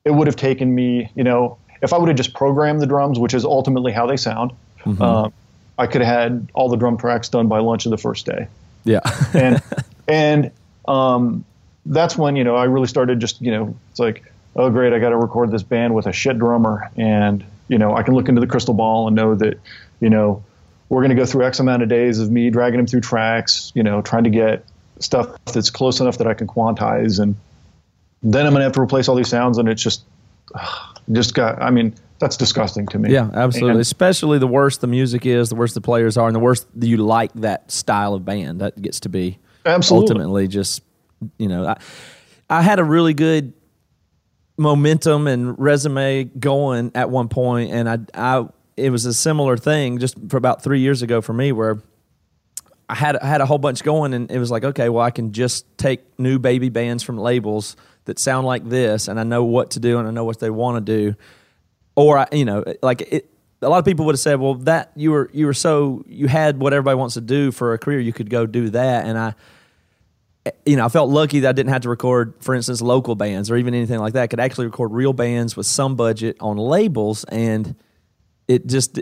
it 0.04 0.12
would 0.12 0.26
have 0.26 0.36
taken 0.36 0.74
me, 0.74 1.10
you 1.14 1.24
know, 1.24 1.58
if 1.82 1.92
I 1.92 1.98
would 1.98 2.08
have 2.08 2.16
just 2.16 2.34
programmed 2.34 2.80
the 2.80 2.86
drums, 2.86 3.18
which 3.18 3.34
is 3.34 3.44
ultimately 3.44 3.92
how 3.92 4.06
they 4.06 4.16
sound, 4.16 4.52
um, 5.00 5.32
I 5.76 5.86
could 5.86 6.00
have 6.00 6.20
had 6.20 6.50
all 6.54 6.68
the 6.68 6.76
drum 6.76 6.96
tracks 6.96 7.28
done 7.28 7.48
by 7.48 7.60
lunch 7.60 7.86
of 7.86 7.90
the 7.90 7.98
first 7.98 8.26
day. 8.26 8.48
Yeah, 8.84 9.00
and 9.34 9.62
and 10.08 10.50
um, 10.86 11.44
that's 11.86 12.16
when 12.16 12.36
you 12.36 12.44
know 12.44 12.56
I 12.56 12.64
really 12.64 12.86
started 12.86 13.20
just 13.20 13.40
you 13.40 13.50
know 13.50 13.76
it's 13.90 14.00
like 14.00 14.24
oh 14.56 14.70
great 14.70 14.92
I 14.92 14.98
got 14.98 15.10
to 15.10 15.16
record 15.16 15.50
this 15.50 15.62
band 15.62 15.94
with 15.94 16.06
a 16.06 16.12
shit 16.12 16.38
drummer. 16.38 16.90
And 16.96 17.44
you 17.68 17.78
know 17.78 17.94
I 17.94 18.02
can 18.02 18.14
look 18.14 18.28
into 18.28 18.40
the 18.40 18.46
crystal 18.46 18.74
ball 18.74 19.06
and 19.06 19.16
know 19.16 19.34
that 19.34 19.58
you 20.00 20.10
know 20.10 20.44
we're 20.88 21.00
going 21.00 21.10
to 21.10 21.16
go 21.16 21.26
through 21.26 21.44
X 21.44 21.60
amount 21.60 21.82
of 21.82 21.88
days 21.88 22.18
of 22.18 22.30
me 22.30 22.50
dragging 22.50 22.78
them 22.78 22.86
through 22.86 23.02
tracks 23.02 23.72
you 23.74 23.82
know 23.82 24.02
trying 24.02 24.24
to 24.24 24.30
get 24.30 24.64
stuff 25.00 25.36
that's 25.52 25.70
close 25.70 26.00
enough 26.00 26.18
that 26.18 26.26
I 26.26 26.34
can 26.34 26.46
quantize 26.46 27.20
and 27.20 27.36
then 28.22 28.46
I'm 28.46 28.52
going 28.52 28.60
to 28.60 28.64
have 28.64 28.72
to 28.72 28.80
replace 28.80 29.08
all 29.08 29.14
these 29.14 29.28
sounds 29.28 29.58
and 29.58 29.68
it's 29.68 29.82
just 29.82 30.02
just 31.12 31.34
got 31.34 31.60
I 31.62 31.70
mean 31.70 31.94
that's 32.18 32.36
disgusting 32.36 32.86
to 32.88 32.98
me 32.98 33.12
yeah, 33.12 33.30
absolutely. 33.32 33.72
And- 33.72 33.80
Especially 33.80 34.38
the 34.38 34.48
worse 34.48 34.78
the 34.78 34.86
music 34.86 35.24
is, 35.24 35.50
the 35.50 35.54
worse 35.54 35.74
the 35.74 35.80
players 35.80 36.16
are, 36.16 36.26
and 36.26 36.34
the 36.34 36.40
worse 36.40 36.66
you 36.80 36.96
like 36.96 37.32
that 37.34 37.70
style 37.70 38.14
of 38.14 38.24
band. 38.24 38.60
That 38.60 38.80
gets 38.80 39.00
to 39.00 39.08
be 39.08 39.38
Absolutely. 39.64 40.08
ultimately 40.08 40.48
just 40.48 40.82
you 41.38 41.48
know 41.48 41.66
I, 41.66 41.76
I 42.50 42.62
had 42.62 42.80
a 42.80 42.84
really 42.84 43.14
good 43.14 43.52
momentum 44.58 45.26
and 45.26 45.58
resume 45.58 46.24
going 46.24 46.90
at 46.94 47.10
one 47.10 47.28
point 47.28 47.70
and 47.72 47.88
I 47.88 47.98
I 48.14 48.48
it 48.76 48.90
was 48.90 49.06
a 49.06 49.14
similar 49.14 49.56
thing 49.56 49.98
just 49.98 50.16
for 50.28 50.36
about 50.36 50.62
3 50.62 50.80
years 50.80 51.02
ago 51.02 51.20
for 51.20 51.32
me 51.32 51.52
where 51.52 51.82
I 52.88 52.94
had 52.94 53.16
I 53.16 53.26
had 53.26 53.40
a 53.40 53.46
whole 53.46 53.58
bunch 53.58 53.82
going 53.82 54.14
and 54.14 54.30
it 54.30 54.38
was 54.38 54.50
like 54.50 54.64
okay 54.64 54.88
well 54.88 55.04
I 55.04 55.10
can 55.10 55.32
just 55.32 55.66
take 55.78 56.18
new 56.18 56.38
baby 56.38 56.68
bands 56.68 57.02
from 57.02 57.18
labels 57.18 57.76
that 58.06 58.18
sound 58.18 58.46
like 58.46 58.68
this 58.68 59.08
and 59.08 59.20
I 59.20 59.22
know 59.22 59.44
what 59.44 59.70
to 59.72 59.80
do 59.80 59.98
and 59.98 60.08
I 60.08 60.10
know 60.10 60.24
what 60.24 60.40
they 60.40 60.50
want 60.50 60.84
to 60.84 60.92
do 60.98 61.16
or 61.98 62.18
I, 62.18 62.28
you 62.32 62.44
know, 62.44 62.64
like 62.80 63.00
it. 63.12 63.30
A 63.60 63.68
lot 63.68 63.78
of 63.78 63.84
people 63.84 64.06
would 64.06 64.12
have 64.12 64.20
said, 64.20 64.38
"Well, 64.38 64.54
that 64.54 64.92
you 64.94 65.10
were 65.10 65.28
you 65.32 65.46
were 65.46 65.54
so 65.54 66.04
you 66.06 66.28
had 66.28 66.60
what 66.60 66.72
everybody 66.72 66.94
wants 66.94 67.14
to 67.14 67.20
do 67.20 67.50
for 67.50 67.72
a 67.72 67.78
career, 67.78 67.98
you 67.98 68.12
could 68.12 68.30
go 68.30 68.46
do 68.46 68.70
that." 68.70 69.04
And 69.04 69.18
I, 69.18 69.34
you 70.64 70.76
know, 70.76 70.84
I 70.84 70.88
felt 70.88 71.10
lucky 71.10 71.40
that 71.40 71.50
I 71.50 71.52
didn't 71.52 71.72
have 71.72 71.82
to 71.82 71.88
record, 71.88 72.34
for 72.40 72.54
instance, 72.54 72.80
local 72.80 73.14
bands 73.14 73.50
or 73.50 73.56
even 73.56 73.74
anything 73.74 73.98
like 73.98 74.12
that. 74.14 74.22
I 74.22 74.26
could 74.26 74.40
actually 74.40 74.66
record 74.66 74.92
real 74.92 75.12
bands 75.12 75.56
with 75.56 75.66
some 75.66 75.96
budget 75.96 76.36
on 76.40 76.56
labels, 76.56 77.24
and 77.24 77.74
it 78.46 78.66
just 78.66 79.00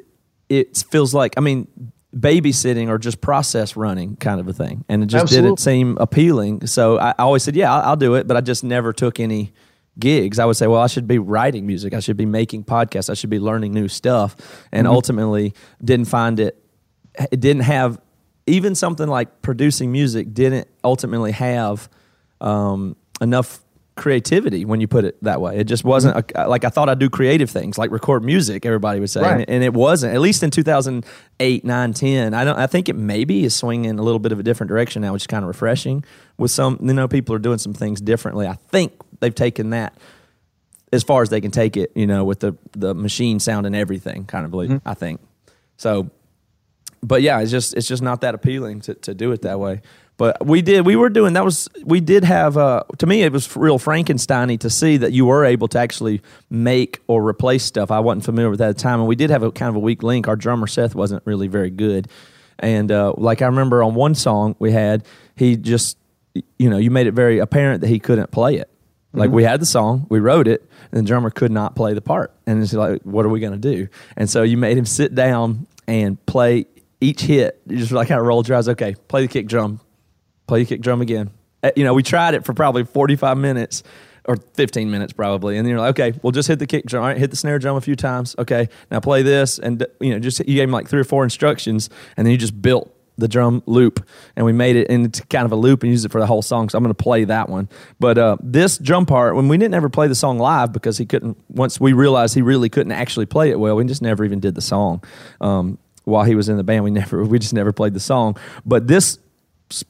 it 0.49 0.77
feels 0.91 1.15
like 1.15 1.35
I 1.37 1.41
mean, 1.41 1.93
babysitting 2.15 2.89
or 2.89 2.99
just 2.99 3.21
process 3.21 3.77
running 3.77 4.17
kind 4.17 4.41
of 4.41 4.49
a 4.49 4.53
thing, 4.53 4.85
and 4.89 5.03
it 5.03 5.07
just 5.07 5.33
didn't 5.33 5.59
seem 5.59 5.97
appealing. 5.99 6.67
So 6.67 6.99
I, 6.99 7.11
I 7.11 7.23
always 7.23 7.43
said, 7.43 7.57
"Yeah, 7.57 7.73
I'll, 7.73 7.91
I'll 7.91 7.97
do 7.97 8.15
it," 8.15 8.27
but 8.27 8.37
I 8.37 8.41
just 8.41 8.65
never 8.65 8.93
took 8.93 9.21
any 9.21 9.53
gigs. 9.99 10.39
I 10.39 10.45
would 10.45 10.57
say, 10.57 10.67
"Well, 10.67 10.81
I 10.81 10.87
should 10.87 11.07
be 11.07 11.19
writing 11.19 11.67
music. 11.67 11.95
I 11.95 12.01
should 12.01 12.17
be 12.17 12.27
making 12.27 12.65
podcasts. 12.65 13.11
I 13.11 13.15
should 13.15 13.31
be 13.31 13.39
learning 13.39 13.73
new 13.73 13.89
stuff," 13.89 14.37
and 14.73 14.87
mm-hmm. 14.87 14.95
ultimately 14.95 15.55
didn't 15.85 16.07
find 16.07 16.41
it. 16.41 16.63
It 17.31 17.41
didn't 17.41 17.63
have 17.63 17.99
even 18.47 18.75
something 18.75 19.09
like 19.09 19.43
producing 19.43 19.91
music 19.93 20.33
didn't 20.35 20.69
ultimately 20.85 21.33
have 21.33 21.89
um, 22.41 22.97
enough 23.21 23.61
creativity 23.97 24.67
when 24.67 24.79
you 24.79 24.87
put 24.87 25.07
it 25.07 25.17
that 25.25 25.41
way. 25.41 25.57
It 25.57 25.65
just 25.65 25.83
wasn't 25.83 26.31
a, 26.35 26.47
like 26.49 26.65
I 26.65 26.69
thought 26.69 26.89
I'd 26.91 26.99
do 26.99 27.09
creative 27.09 27.49
things 27.51 27.79
like 27.79 27.91
record 27.91 28.23
music. 28.23 28.67
Everybody 28.67 29.01
would 29.01 29.09
say, 29.11 29.23
Right. 29.23 29.41
and, 29.41 29.49
and 29.49 29.65
it 29.65 29.73
wasn't. 29.73 30.15
At 30.15 30.21
least 30.21 30.43
in 30.43 30.51
2008, 30.51 31.65
9, 31.65 31.93
10. 31.95 32.35
I 32.35 32.45
don't. 32.45 32.59
I 32.59 32.67
think 32.67 32.89
it 32.91 32.97
maybe 32.97 33.45
is 33.45 33.55
swinging 33.57 33.99
a 33.99 34.03
little 34.03 34.19
bit 34.19 34.33
of 34.33 34.39
a 34.39 34.43
different 34.43 34.69
direction 34.69 35.01
now, 35.03 35.13
which 35.15 35.23
is 35.23 35.27
kind 35.27 35.45
of 35.45 35.49
refreshing. 35.49 36.05
With 36.37 36.51
some, 36.51 36.79
you 36.83 36.93
know, 36.93 37.09
people 37.09 37.35
are 37.35 37.39
doing 37.39 37.59
some 37.59 37.73
things 37.73 38.01
differently. 38.01 38.47
I 38.47 38.55
think 38.69 38.93
they've 39.21 39.35
taken 39.35 39.71
that 39.71 39.97
as 40.93 41.03
far 41.03 41.23
as 41.23 41.31
they 41.31 41.41
can 41.41 41.51
take 41.51 41.79
it. 41.79 41.91
You 41.95 42.07
know, 42.07 42.23
with 42.25 42.41
the 42.41 42.55
the 42.73 42.95
machine 42.95 43.41
sound 43.41 43.65
and 43.67 43.75
everything, 43.75 44.27
kind 44.27 44.45
of 44.45 44.51
believe. 44.51 44.79
I 44.85 44.93
think 44.93 45.21
so 45.79 46.11
but 47.07 47.23
yeah, 47.23 47.41
it's 47.41 47.51
just 47.51 47.75
it's 47.75 47.87
just 47.87 48.03
not 48.03 48.21
that 48.23 48.35
appealing 48.35 48.81
to, 48.83 48.95
to 48.95 49.15
do 49.15 49.31
it 49.33 49.43
that 49.43 49.61
way. 49.61 49.81
But 50.17 50.45
we 50.45 50.63
did 50.63 50.85
we 50.85 50.97
were 50.97 51.11
doing 51.11 51.35
that 51.35 51.45
was 51.45 51.69
we 51.85 52.01
did 52.01 52.25
have 52.25 52.57
uh, 52.57 52.83
to 52.99 53.07
me 53.07 53.23
it 53.23 53.33
was 53.33 53.55
real 53.57 53.79
Frankensteiny 53.79 54.59
to 54.61 54.71
see 54.71 54.97
that 54.97 55.13
you 55.13 55.27
were 55.27 55.45
able 55.45 55.69
to 55.69 55.79
actually 55.79 56.21
make 56.51 57.01
or 57.07 57.27
replace 57.27 57.65
stuff. 57.65 57.91
I 57.91 58.01
wasn't 58.01 58.25
familiar 58.25 58.51
with 58.51 58.59
that 58.59 58.71
at 58.71 58.77
the 58.77 58.83
time, 58.83 58.99
and 58.99 59.09
we 59.09 59.15
did 59.15 59.31
have 59.31 59.43
a 59.43 59.53
kind 59.53 59.69
of 59.69 59.77
a 59.77 59.79
weak 59.81 60.03
link. 60.03 60.27
Our 60.27 60.37
drummer 60.37 60.67
Seth 60.67 60.95
wasn't 60.95 61.23
really 61.27 61.49
very 61.49 61.71
good, 61.71 62.09
and 62.59 62.91
uh, 62.91 63.15
like 63.17 63.41
I 63.41 63.47
remember 63.47 63.83
on 63.83 63.95
one 63.95 64.15
song 64.15 64.57
we 64.59 64.73
had 64.73 65.07
he 65.37 65.57
just 65.57 65.97
you 66.59 66.71
know 66.71 66.79
you 66.79 66.91
made 66.91 67.07
it 67.07 67.13
very 67.13 67.39
apparent 67.39 67.83
that 67.83 67.89
he 67.89 68.01
couldn't 68.01 68.31
play 68.33 68.57
it. 68.57 68.71
Like 69.13 69.31
we 69.31 69.45
had 69.45 69.63
the 69.63 69.67
song, 69.67 70.07
we 70.11 70.19
wrote 70.19 70.47
it, 70.47 70.69
and 70.93 71.03
the 71.03 71.09
drummer 71.09 71.31
could 71.31 71.51
not 71.51 71.75
play 71.75 71.95
the 71.95 72.03
part. 72.03 72.35
And 72.47 72.63
it's 72.63 72.75
like, 72.75 73.01
what 73.03 73.25
are 73.25 73.31
we 73.31 73.41
going 73.41 73.59
to 73.59 73.59
do? 73.59 73.89
And 74.15 74.29
so 74.29 74.43
you 74.43 74.59
made 74.59 74.77
him 74.77 74.85
sit 74.85 75.15
down 75.15 75.67
and 75.89 76.25
play 76.27 76.67
each 77.01 77.23
hit. 77.23 77.61
You 77.67 77.77
just 77.79 77.93
like 77.93 78.09
kind 78.09 78.21
of 78.21 78.27
rolled 78.27 78.49
your 78.49 78.57
eyes. 78.57 78.69
Okay, 78.69 78.95
play 79.09 79.23
the 79.23 79.29
kick 79.29 79.47
drum, 79.47 79.81
play 80.47 80.61
the 80.61 80.67
kick 80.67 80.81
drum 80.81 81.01
again. 81.01 81.31
Uh, 81.63 81.71
You 81.77 81.85
know, 81.85 81.95
we 81.95 82.03
tried 82.03 82.35
it 82.35 82.45
for 82.45 82.55
probably 82.55 82.85
45 82.85 83.37
minutes 83.39 83.83
or 84.27 84.37
15 84.55 84.91
minutes 84.91 85.13
probably. 85.13 85.57
And 85.57 85.65
then 85.65 85.71
you're 85.71 85.81
like, 85.81 85.99
okay, 85.99 86.19
we'll 86.23 86.33
just 86.33 86.49
hit 86.49 86.59
the 86.59 86.67
kick 86.67 86.85
drum. 86.87 87.05
Right, 87.05 87.17
hit 87.17 87.31
the 87.31 87.37
snare 87.37 87.59
drum 87.59 87.77
a 87.77 87.81
few 87.81 87.97
times. 87.97 88.35
Okay, 88.39 88.69
now 88.91 89.01
play 89.01 89.23
this. 89.23 89.59
And, 89.59 89.87
you 90.01 90.11
know, 90.11 90.19
just 90.19 90.41
you 90.41 90.55
gave 90.57 90.65
him 90.65 90.73
like 90.73 90.89
three 90.89 91.01
or 91.01 91.05
four 91.05 91.25
instructions 91.25 91.89
and 92.17 92.27
then 92.27 92.33
you 92.33 92.39
just 92.39 92.61
built 92.61 92.93
the 93.19 93.29
drum 93.29 93.63
loop 93.65 94.07
and 94.37 94.45
we 94.45 94.53
made 94.53 94.77
it 94.77 94.89
into 94.89 95.25
kind 95.29 95.47
of 95.47 95.53
a 95.53 95.57
loop 95.57 95.83
and 95.83 95.91
used 95.91 96.05
it 96.05 96.13
for 96.13 96.21
the 96.21 96.27
whole 96.27 96.43
song. 96.43 96.69
So 96.69 96.77
I'm 96.77 96.85
going 96.85 96.95
to 96.95 97.03
play 97.03 97.25
that 97.25 97.49
one. 97.49 97.69
But 97.99 98.19
uh, 98.19 98.37
this 98.43 98.77
drum 98.79 99.07
part, 99.07 99.37
when 99.37 99.49
we 99.49 99.57
didn't 99.57 99.75
ever 99.75 99.89
play 99.89 100.07
the 100.07 100.15
song 100.15 100.39
live 100.39 100.73
because 100.73 100.99
he 100.99 101.07
couldn't, 101.07 101.39
once 101.49 101.81
we 101.81 101.95
realized 101.95 102.35
he 102.35 102.43
really 102.43 102.69
couldn't 102.69 102.93
actually 102.93 103.27
play 103.27 103.51
it 103.51 103.59
well, 103.59 103.77
we 103.77 103.85
just 103.85 104.03
never 104.03 104.25
even 104.25 104.41
did 104.41 104.55
the 104.55 104.61
song. 104.61 105.03
Um, 105.41 105.79
while 106.07 106.25
he 106.25 106.35
was 106.35 106.49
in 106.49 106.57
the 106.57 106.65
band, 106.65 106.85
we 106.85 106.91
never, 107.03 107.23
we 107.25 107.39
just 107.39 107.53
never 107.53 107.73
played 107.73 107.93
the 107.93 108.01
song. 108.01 108.39
But 108.65 108.87
this 108.87 109.19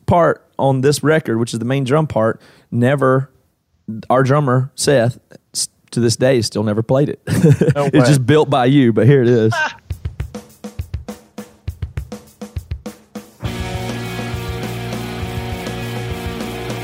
part 0.06 0.44
on 0.58 0.80
this 0.80 1.04
record, 1.04 1.38
which 1.38 1.52
is 1.52 1.60
the 1.60 1.64
main 1.64 1.84
drum 1.84 2.08
part, 2.08 2.40
never, 2.72 3.30
our 4.10 4.24
drummer, 4.24 4.72
Seth, 4.74 5.20
to 5.92 6.00
this 6.00 6.16
day, 6.16 6.42
still 6.42 6.64
never 6.64 6.82
played 6.82 7.10
it. 7.10 7.20
No 7.76 7.86
it's 7.92 8.08
just 8.08 8.26
built 8.26 8.50
by 8.50 8.64
you, 8.66 8.92
but 8.92 9.06
here 9.06 9.22
it 9.22 9.28
is. 9.28 9.54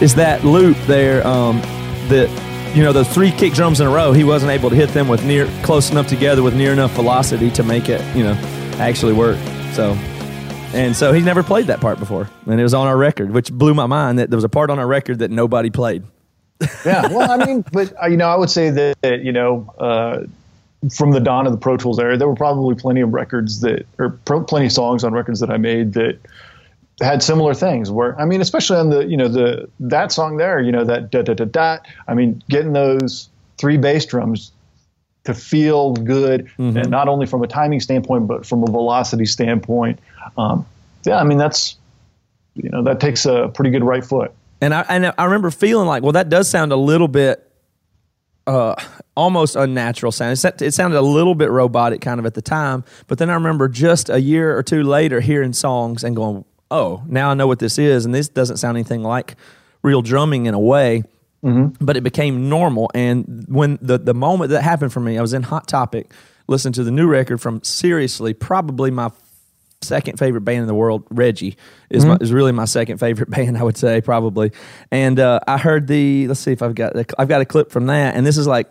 is 0.03 0.14
that 0.16 0.45
loop 0.45 0.77
there 0.87 1.27
um, 1.27 1.61
that 2.09 2.29
you 2.77 2.83
know 2.83 2.92
those 2.92 3.09
three 3.09 3.31
kick 3.31 3.53
drums 3.53 3.81
in 3.81 3.87
a 3.87 3.90
row 3.90 4.12
he 4.12 4.25
wasn't 4.25 4.51
able 4.51 4.68
to 4.68 4.75
hit 4.75 4.88
them 4.90 5.07
with 5.07 5.25
near 5.25 5.47
close 5.62 5.90
enough 5.90 6.09
together 6.09 6.42
with 6.42 6.57
near 6.57 6.73
enough 6.73 6.90
velocity 6.92 7.51
to 7.53 7.62
make 7.62 7.88
it 7.88 8.01
you 8.16 8.25
know 8.25 8.35
actually 8.74 9.12
work 9.12 9.38
so 9.72 9.92
and 10.74 10.96
so 10.96 11.12
he 11.12 11.20
never 11.20 11.42
played 11.42 11.66
that 11.66 11.80
part 11.80 11.98
before 11.98 12.28
and 12.46 12.58
it 12.58 12.62
was 12.62 12.74
on 12.74 12.87
our 12.87 12.96
record 12.96 13.30
which 13.30 13.52
blew 13.52 13.74
my 13.74 13.87
mind 13.87 14.18
that 14.18 14.30
there 14.30 14.37
was 14.37 14.44
a 14.44 14.48
part 14.48 14.70
on 14.70 14.78
our 14.78 14.87
record 14.87 15.18
that 15.18 15.30
nobody 15.30 15.70
played 15.70 16.04
yeah. 16.85 17.06
Well, 17.08 17.30
I 17.30 17.44
mean, 17.44 17.64
but 17.72 17.92
uh, 18.02 18.06
you 18.06 18.16
know, 18.16 18.28
I 18.28 18.37
would 18.37 18.50
say 18.50 18.70
that, 18.70 19.00
that 19.02 19.22
you 19.22 19.32
know, 19.32 19.72
uh, 19.78 20.24
from 20.94 21.12
the 21.12 21.20
dawn 21.20 21.46
of 21.46 21.52
the 21.52 21.58
Pro 21.58 21.76
Tools 21.76 21.98
era, 21.98 22.16
there 22.16 22.28
were 22.28 22.35
probably 22.35 22.74
plenty 22.74 23.00
of 23.00 23.12
records 23.12 23.61
that, 23.61 23.87
or 23.98 24.11
pro, 24.24 24.42
plenty 24.42 24.66
of 24.66 24.72
songs 24.72 25.04
on 25.04 25.12
records 25.12 25.40
that 25.40 25.50
I 25.50 25.56
made 25.56 25.94
that 25.94 26.18
had 27.00 27.22
similar 27.22 27.54
things. 27.54 27.90
Where 27.90 28.20
I 28.20 28.24
mean, 28.24 28.40
especially 28.40 28.78
on 28.78 28.90
the 28.90 29.04
you 29.06 29.16
know 29.16 29.28
the 29.28 29.68
that 29.80 30.12
song 30.12 30.37
there, 30.37 30.61
you 30.61 30.72
know 30.72 30.85
that 30.85 31.11
da 31.11 31.22
da 31.22 31.35
da 31.35 31.44
da. 31.44 31.78
I 32.08 32.14
mean, 32.14 32.42
getting 32.48 32.72
those 32.72 33.28
three 33.58 33.76
bass 33.76 34.06
drums 34.06 34.52
to 35.24 35.35
feel 35.35 35.92
good, 35.94 36.50
and 36.58 36.90
not 36.90 37.08
only 37.08 37.26
from 37.26 37.42
a 37.42 37.46
timing 37.46 37.80
standpoint, 37.80 38.26
but 38.26 38.44
from 38.44 38.62
a 38.62 38.66
velocity 38.66 39.26
standpoint. 39.26 39.98
Um, 40.37 40.66
yeah, 41.04 41.16
I 41.16 41.24
mean 41.24 41.38
that's 41.38 41.76
you 42.54 42.70
know 42.70 42.82
that 42.85 43.00
takes 43.00 43.24
a 43.26 43.48
pretty 43.54 43.70
good 43.70 43.85
right 43.85 44.04
foot. 44.04 44.32
and 44.61 44.74
I 44.74 44.82
and 44.88 45.12
I 45.16 45.24
remember 45.24 45.50
feeling 45.50 45.87
like, 45.87 46.02
well, 46.02 46.12
that 46.12 46.28
does 46.28 46.48
sound 46.48 46.72
a 46.72 46.76
little 46.76 47.08
bit, 47.08 47.50
uh, 48.46 48.74
almost 49.16 49.56
unnatural 49.56 50.12
sound. 50.12 50.32
It, 50.32 50.62
it 50.62 50.74
sounded 50.74 50.98
a 50.98 51.02
little 51.02 51.35
bit 51.35 51.50
robotic, 51.50 52.00
kind 52.00 52.18
of 52.20 52.26
at 52.26 52.35
the 52.35 52.42
time. 52.42 52.85
But 53.06 53.18
then 53.18 53.30
I 53.30 53.35
remember 53.35 53.68
just 53.68 54.11
a 54.11 54.20
year 54.20 54.56
or 54.56 54.62
two 54.62 54.82
later 54.82 55.20
hearing 55.20 55.52
songs 55.52 56.04
and 56.04 56.14
going, 56.16 56.44
oh, 56.70 57.02
now 57.06 57.30
I 57.30 57.35
know 57.35 57.46
what 57.46 57.58
this 57.58 57.78
is, 57.78 58.04
and 58.04 58.14
this 58.14 58.28
doesn't 58.28 58.56
sound 58.58 58.76
anything 58.76 59.02
like 59.02 59.37
real 59.82 60.02
drumming 60.02 60.46
in 60.46 60.54
a 60.54 60.61
way. 60.61 61.02
But 61.81 61.96
it 61.96 62.02
became 62.02 62.48
normal, 62.48 62.90
and 62.94 63.44
when 63.48 63.78
the 63.83 63.98
the 63.98 64.14
moment 64.14 64.50
that 64.50 64.62
happened 64.62 64.92
for 64.92 65.00
me, 65.00 65.18
I 65.18 65.20
was 65.20 65.33
in 65.33 65.42
Hot 65.42 65.66
Topic, 65.66 66.12
listening 66.46 66.72
to 66.74 66.85
the 66.85 66.90
new 66.92 67.09
record 67.09 67.40
from 67.40 67.62
seriously 67.64 68.33
probably 68.33 68.90
my 68.90 69.11
second 69.83 70.18
favorite 70.18 70.42
band 70.42 70.61
in 70.61 70.66
the 70.66 70.74
world, 70.74 71.05
Reggie, 71.11 71.57
is 71.90 72.05
my, 72.05 72.16
is 72.20 72.33
really 72.33 72.52
my 72.52 72.64
second 72.64 72.98
favorite 72.98 73.31
band, 73.37 73.59
I 73.59 73.62
would 73.62 73.76
say 73.76 74.00
probably. 74.00 74.52
And 74.90 75.18
uh, 75.18 75.40
I 75.46 75.59
heard 75.59 75.87
the 75.87 76.28
let's 76.28 76.40
see 76.40 76.52
if 76.52 76.62
I've 76.62 76.74
got 76.74 76.94
I've 77.18 77.28
got 77.28 77.40
a 77.40 77.44
clip 77.44 77.70
from 77.70 77.87
that, 77.87 78.14
and 78.14 78.26
this 78.26 78.38
is 78.38 78.46
like 78.46 78.68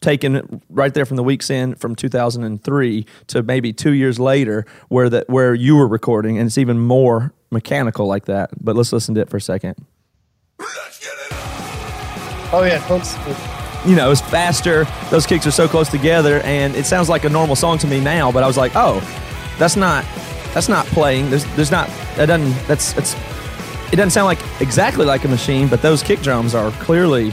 taken 0.00 0.62
right 0.68 0.92
there 0.92 1.06
from 1.06 1.16
the 1.16 1.22
Weak's 1.22 1.50
End 1.50 1.80
from 1.80 1.96
2003 1.96 3.06
to 3.28 3.42
maybe 3.42 3.72
two 3.72 3.92
years 3.92 4.18
later, 4.18 4.66
where 4.88 5.08
that 5.08 5.28
where 5.28 5.54
you 5.54 5.76
were 5.76 5.88
recording, 5.88 6.38
and 6.38 6.46
it's 6.46 6.58
even 6.58 6.78
more 6.78 7.32
mechanical 7.50 8.06
like 8.06 8.26
that. 8.26 8.50
But 8.60 8.76
let's 8.76 8.92
listen 8.92 9.14
to 9.14 9.22
it 9.22 9.30
for 9.30 9.38
a 9.38 9.40
second. 9.40 9.76
Oh 12.52 12.62
yeah, 12.64 12.78
folks. 12.80 13.16
you 13.86 13.96
know, 13.96 14.10
it's 14.10 14.20
faster. 14.20 14.86
Those 15.10 15.26
kicks 15.26 15.46
are 15.46 15.50
so 15.50 15.66
close 15.68 15.88
together, 15.88 16.40
and 16.40 16.74
it 16.76 16.86
sounds 16.86 17.08
like 17.08 17.24
a 17.24 17.28
normal 17.28 17.56
song 17.56 17.78
to 17.78 17.86
me 17.86 18.00
now. 18.00 18.30
But 18.30 18.42
I 18.42 18.46
was 18.46 18.56
like, 18.56 18.72
oh, 18.74 19.00
that's 19.58 19.76
not 19.76 20.04
that's 20.52 20.68
not 20.68 20.86
playing. 20.86 21.30
There's 21.30 21.44
there's 21.56 21.70
not 21.70 21.88
that 22.16 22.26
doesn't 22.26 22.52
that's 22.66 22.92
that's 22.92 23.14
it 23.92 23.96
doesn't 23.96 24.10
sound 24.10 24.26
like 24.26 24.38
exactly 24.60 25.04
like 25.04 25.24
a 25.24 25.28
machine, 25.28 25.68
but 25.68 25.82
those 25.82 26.02
kick 26.02 26.20
drums 26.20 26.54
are 26.54 26.70
clearly 26.72 27.32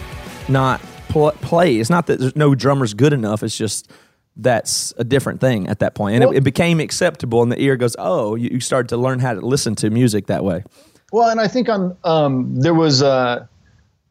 not 0.49 0.81
pl- 1.09 1.31
play. 1.41 1.75
It's 1.77 1.89
not 1.89 2.07
that 2.07 2.19
there's 2.19 2.35
no 2.35 2.55
drummers 2.55 2.93
good 2.93 3.13
enough. 3.13 3.43
It's 3.43 3.57
just 3.57 3.89
that's 4.37 4.93
a 4.97 5.03
different 5.03 5.41
thing 5.41 5.67
at 5.67 5.79
that 5.79 5.93
point. 5.93 6.13
point, 6.13 6.15
and 6.15 6.23
Well- 6.25 6.33
it, 6.33 6.37
it 6.39 6.43
became 6.43 6.79
acceptable, 6.79 7.43
and 7.43 7.51
the 7.51 7.59
ear 7.61 7.75
goes, 7.75 7.95
oh, 7.99 8.35
you, 8.35 8.49
you 8.53 8.59
started 8.59 8.87
to 8.89 8.97
learn 8.97 9.19
how 9.19 9.33
to 9.33 9.41
listen 9.41 9.75
to 9.75 9.89
music 9.89 10.27
that 10.27 10.43
way. 10.43 10.63
Well, 11.11 11.29
and 11.29 11.41
I 11.41 11.47
think 11.49 11.67
on 11.67 11.97
um, 12.05 12.55
there 12.55 12.73
was 12.73 13.03
uh, 13.03 13.45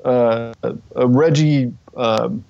uh, 0.05 0.53
a 0.97 1.07
Reggie. 1.07 1.73
um 1.97 2.45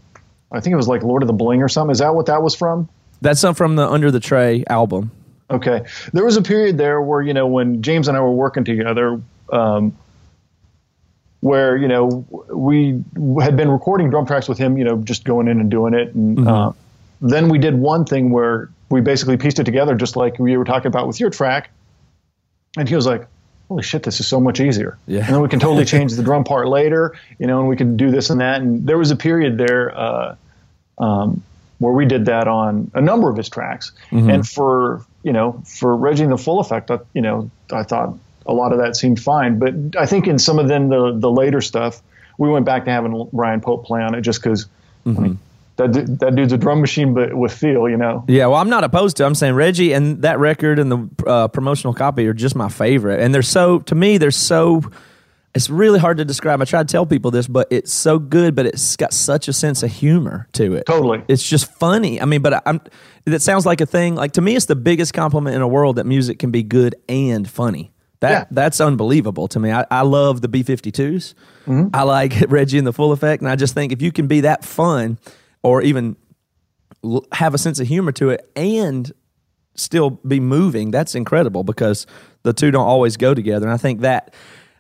I 0.53 0.59
think 0.61 0.73
it 0.73 0.77
was 0.77 0.89
like 0.89 1.03
Lord 1.05 1.23
of 1.23 1.29
the 1.29 1.33
Bling 1.33 1.63
or 1.63 1.69
something. 1.69 1.93
Is 1.93 2.01
that 2.01 2.15
what 2.15 2.27
that 2.27 2.43
was 2.43 2.55
from? 2.57 2.89
That's 3.23 3.39
something 3.39 3.57
from 3.57 3.77
the 3.77 3.89
Under 3.89 4.11
the 4.11 4.19
Tray 4.19 4.65
album. 4.69 5.13
Okay, 5.51 5.83
there 6.13 6.25
was 6.25 6.37
a 6.37 6.43
period 6.43 6.77
there 6.79 7.01
where 7.01 7.23
you 7.23 7.35
know 7.35 7.47
when 7.47 7.83
James 7.83 8.09
and 8.09 8.17
I 8.17 8.21
were 8.21 8.33
working 8.33 8.65
together, 8.65 9.21
um, 9.53 9.97
where 11.41 11.77
you 11.77 11.87
know 11.87 12.27
we 12.49 13.03
had 13.41 13.57
been 13.57 13.69
recording 13.69 14.11
drum 14.11 14.27
tracks 14.27 14.49
with 14.49 14.59
him, 14.59 14.77
you 14.77 14.85
know, 14.85 14.99
just 14.99 15.25
going 15.25 15.49
in 15.49 15.61
and 15.61 15.71
doing 15.71 15.95
it, 15.95 16.15
and 16.15 16.47
uh, 16.49 16.73
then 17.21 17.49
we 17.49 17.59
did 17.59 17.75
one 17.75 18.05
thing 18.05 18.31
where 18.31 18.71
we 18.91 19.01
basically 19.01 19.37
pieced 19.37 19.59
it 19.59 19.65
together, 19.65 19.95
just 19.95 20.17
like 20.17 20.39
we 20.39 20.57
were 20.57 20.65
talking 20.65 20.89
about 20.89 21.07
with 21.07 21.21
your 21.21 21.31
track, 21.31 21.71
and 22.77 22.89
he 22.89 22.97
was 22.97 23.07
like. 23.07 23.27
Holy 23.71 23.85
shit! 23.85 24.03
This 24.03 24.19
is 24.19 24.27
so 24.27 24.41
much 24.41 24.59
easier. 24.59 24.99
Yeah. 25.07 25.21
And 25.21 25.37
then 25.37 25.41
we 25.41 25.49
can 25.49 25.61
totally 25.61 25.85
change 25.95 26.15
the 26.15 26.25
drum 26.25 26.43
part 26.43 26.67
later, 26.67 27.15
you 27.39 27.47
know, 27.47 27.61
and 27.61 27.69
we 27.69 27.77
can 27.77 27.97
do 27.97 28.11
this 28.11 28.29
and 28.29 28.41
that. 28.41 28.61
And 28.61 28.85
there 28.85 28.99
was 28.99 29.13
a 29.13 29.17
period 29.17 29.59
there 29.59 29.97
uh, 29.97 30.35
um, 30.99 31.45
where 31.79 31.93
we 31.93 32.05
did 32.05 32.25
that 32.25 32.49
on 32.49 32.91
a 32.95 33.01
number 33.01 33.31
of 33.31 33.37
his 33.37 33.49
tracks. 33.49 33.93
And 34.29 34.47
for 34.47 35.07
you 35.23 35.33
know, 35.33 35.63
for 35.65 35.97
Reggie 35.97 36.25
and 36.25 36.33
the 36.33 36.37
Full 36.37 36.59
Effect, 36.59 36.91
I, 36.91 36.99
you 37.15 37.23
know, 37.23 37.49
I 37.71 37.85
thought 37.85 38.19
a 38.45 38.53
lot 38.53 38.73
of 38.73 38.79
that 38.79 38.97
seemed 38.97 39.23
fine. 39.23 39.61
But 39.61 39.97
I 39.97 40.07
think 40.07 40.27
in 40.27 40.41
some 40.41 40.59
of 40.59 40.67
then 40.67 40.89
the 40.89 41.17
the 41.17 41.31
later 41.31 41.61
stuff, 41.61 42.03
we 42.39 42.51
went 42.51 42.67
back 42.67 42.87
to 42.87 42.91
having 42.91 43.29
Ryan 43.33 43.61
Pope 43.61 43.87
play 43.87 44.03
on 44.03 44.17
it 44.17 44.23
just 44.23 44.43
because 44.43 44.67
that 45.05 45.29
du- 45.29 45.39
that 45.87 46.19
that 46.21 46.35
dude's 46.37 46.53
a 46.53 46.59
drum 46.59 46.81
machine, 46.81 47.15
but 47.15 47.35
with 47.35 47.53
feel, 47.53 47.89
you 47.89 47.97
know. 47.97 48.25
Yeah, 48.29 48.47
well, 48.47 48.57
I'm 48.61 48.71
not 48.71 48.85
opposed 48.85 49.17
to. 49.19 49.25
it. 49.25 49.27
I'm 49.27 49.35
saying 49.35 49.55
Reggie 49.55 49.93
and 49.93 50.23
that 50.23 50.39
record 50.39 50.79
and 50.79 50.91
the 50.93 51.09
uh, 51.27 51.49
promotional 51.49 51.95
copy 51.95 52.27
are 52.27 52.33
just 52.35 52.55
my 52.55 52.69
favorite, 52.69 53.21
and 53.21 53.35
they're 53.35 53.43
so 53.43 53.79
to 53.81 53.95
me 53.95 54.19
they're 54.19 54.31
so. 54.31 54.83
It's 55.53 55.69
really 55.69 55.99
hard 55.99 56.19
to 56.19 56.25
describe. 56.25 56.63
I 56.63 56.65
try 56.65 56.81
to 56.81 56.87
tell 56.87 57.05
people 57.05 57.33
this, 57.33 57.49
but 57.49 57.67
it's 57.73 57.93
so 57.93 58.21
good, 58.21 58.55
but 58.55 58.67
it's 58.67 58.95
got 58.95 59.13
such 59.13 59.49
a 59.49 59.53
sense 59.53 59.83
of 59.83 59.91
humor 59.91 60.47
to 60.53 60.75
it. 60.75 60.87
Totally. 60.87 61.25
it's 61.27 61.43
just 61.43 61.67
funny. 61.73 62.21
I 62.21 62.25
mean, 62.25 62.41
but 62.41 62.63
I'm. 62.67 62.81
That 63.25 63.43
sounds 63.43 63.67
like 63.67 63.81
a 63.81 63.87
thing. 63.87 64.15
Like 64.15 64.33
to 64.33 64.41
me, 64.41 64.55
it's 64.55 64.67
the 64.67 64.77
biggest 64.77 65.13
compliment 65.13 65.55
in 65.55 65.61
the 65.61 65.67
world 65.69 65.97
that 65.97 66.07
music 66.07 66.39
can 66.39 66.51
be 66.53 66.63
good 66.63 66.95
and 67.09 67.49
funny 67.51 67.93
That 68.21 68.31
Yeah. 68.31 68.45
that's 68.53 68.81
unbelievable 68.81 69.49
to 69.49 69.59
me. 69.61 69.73
I, 69.73 69.85
I 69.91 70.03
love 70.03 70.41
the 70.41 70.49
B 70.49 70.63
52s. 70.63 71.35
I 71.95 72.03
like 72.05 72.35
Reggie 72.49 72.79
and 72.79 72.87
the 72.87 72.93
full 72.93 73.11
effect, 73.13 73.43
and 73.43 73.51
I 73.51 73.57
just 73.57 73.75
think 73.75 73.93
if 73.93 74.01
you 74.01 74.11
can 74.13 74.27
be 74.29 74.41
that 74.43 74.65
fun, 74.65 75.19
or 75.63 75.83
even 75.83 76.17
have 77.33 77.55
a 77.55 77.59
sense 77.59 77.81
of 77.81 77.87
humor 77.87 78.13
to 78.13 78.31
it, 78.31 78.51
and 78.57 79.13
still 79.75 80.11
be 80.11 80.41
moving, 80.41 80.91
that's 80.91 81.15
incredible 81.15 81.65
because 81.65 82.07
the 82.43 82.53
two 82.53 82.71
don't 82.71 82.87
always 82.87 83.17
go 83.17 83.35
together. 83.35 83.67
And 83.67 83.73
I 83.73 83.79
think 83.79 84.01
that 84.01 84.35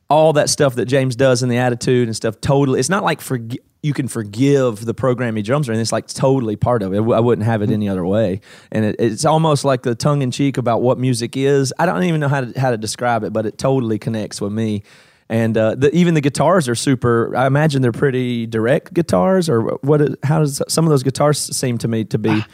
all 0.08 0.32
that 0.34 0.50
stuff 0.50 0.74
that 0.74 0.86
James 0.86 1.16
does 1.16 1.42
in 1.42 1.48
the 1.48 1.58
attitude 1.58 2.08
and 2.08 2.16
stuff 2.16 2.40
totally, 2.40 2.80
it's 2.80 2.88
not 2.88 3.04
like 3.04 3.20
forg 3.20 3.56
you 3.82 3.94
can 3.94 4.08
forgive 4.08 4.84
the 4.84 4.92
program 4.92 5.36
he 5.36 5.42
drums 5.42 5.66
or 5.66 5.72
anything. 5.72 5.82
It's 5.82 5.92
like 5.92 6.06
totally 6.06 6.54
part 6.54 6.82
of 6.82 6.92
it. 6.92 6.98
I 6.98 7.20
wouldn't 7.20 7.46
have 7.46 7.62
it 7.62 7.66
mm-hmm. 7.66 7.74
any 7.74 7.88
other 7.88 8.04
way. 8.04 8.42
And 8.70 8.84
it, 8.84 8.96
it's 8.98 9.24
almost 9.24 9.64
like 9.64 9.82
the 9.82 9.94
tongue 9.94 10.20
in 10.20 10.30
cheek 10.30 10.58
about 10.58 10.82
what 10.82 10.98
music 10.98 11.34
is. 11.34 11.72
I 11.78 11.86
don't 11.86 12.02
even 12.02 12.20
know 12.20 12.28
how 12.28 12.42
to, 12.42 12.60
how 12.60 12.72
to 12.72 12.76
describe 12.76 13.24
it, 13.24 13.32
but 13.32 13.46
it 13.46 13.56
totally 13.56 13.98
connects 13.98 14.38
with 14.38 14.52
me. 14.52 14.82
And 15.30 15.56
uh, 15.56 15.76
the, 15.76 15.94
even 15.94 16.12
the 16.14 16.20
guitars 16.20 16.68
are 16.68 16.74
super. 16.74 17.34
I 17.34 17.46
imagine 17.46 17.80
they're 17.80 17.92
pretty 17.92 18.46
direct 18.46 18.92
guitars, 18.92 19.48
or 19.48 19.62
what? 19.80 20.02
Is, 20.02 20.16
how 20.24 20.40
does 20.40 20.60
some 20.68 20.84
of 20.84 20.90
those 20.90 21.04
guitars 21.04 21.38
seem 21.56 21.78
to 21.78 21.88
me 21.88 22.04
to 22.04 22.18
be 22.18 22.44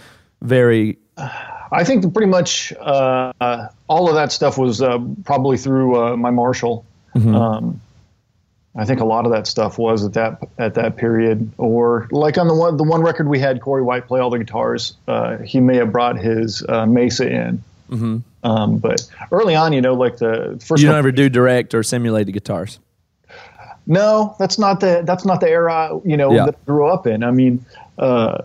very 0.42 0.98
I 1.72 1.84
think 1.84 2.12
pretty 2.12 2.30
much 2.30 2.72
uh, 2.74 3.32
uh, 3.40 3.68
all 3.88 4.08
of 4.08 4.14
that 4.14 4.32
stuff 4.32 4.58
was 4.58 4.80
uh, 4.82 4.98
probably 5.24 5.56
through 5.56 6.00
uh, 6.00 6.16
my 6.16 6.30
Marshall. 6.30 6.84
Um, 7.34 7.80
I 8.78 8.84
think 8.84 9.00
a 9.00 9.04
lot 9.04 9.24
of 9.24 9.32
that 9.32 9.46
stuff 9.46 9.78
was 9.78 10.04
at 10.04 10.12
that 10.14 10.48
at 10.58 10.74
that 10.74 10.96
period, 10.96 11.50
or 11.56 12.08
like 12.10 12.36
on 12.36 12.46
the 12.46 12.54
one 12.54 12.76
the 12.76 12.84
one 12.84 13.02
record 13.02 13.26
we 13.26 13.38
had 13.38 13.62
Corey 13.62 13.82
White 13.82 14.06
play 14.06 14.20
all 14.20 14.28
the 14.28 14.38
guitars. 14.38 14.94
Uh, 15.08 15.38
he 15.38 15.60
may 15.60 15.76
have 15.76 15.92
brought 15.92 16.18
his 16.18 16.62
uh, 16.68 16.84
Mesa 16.84 17.26
in, 17.26 17.64
mm-hmm. 17.90 18.18
um, 18.42 18.79
but 18.79 19.09
early 19.33 19.55
on, 19.55 19.72
you 19.72 19.81
know, 19.81 19.94
like 19.94 20.18
the 20.18 20.62
first. 20.64 20.83
You 20.83 20.88
don't 20.88 20.99
ever 20.99 21.12
do 21.12 21.29
direct 21.29 21.75
or 21.75 21.83
simulated 21.83 22.33
guitars. 22.33 22.79
No, 23.87 24.35
that's 24.38 24.59
not 24.59 24.81
the 24.81 25.03
that's 25.05 25.25
not 25.25 25.40
the 25.40 25.49
era 25.49 25.99
you 26.05 26.16
know 26.16 26.33
Yeah. 26.33 26.46
that 26.46 26.57
I 26.57 26.64
grew 26.66 26.88
up 26.88 27.07
in. 27.07 27.22
I 27.22 27.31
mean, 27.31 27.64
uh, 27.99 28.42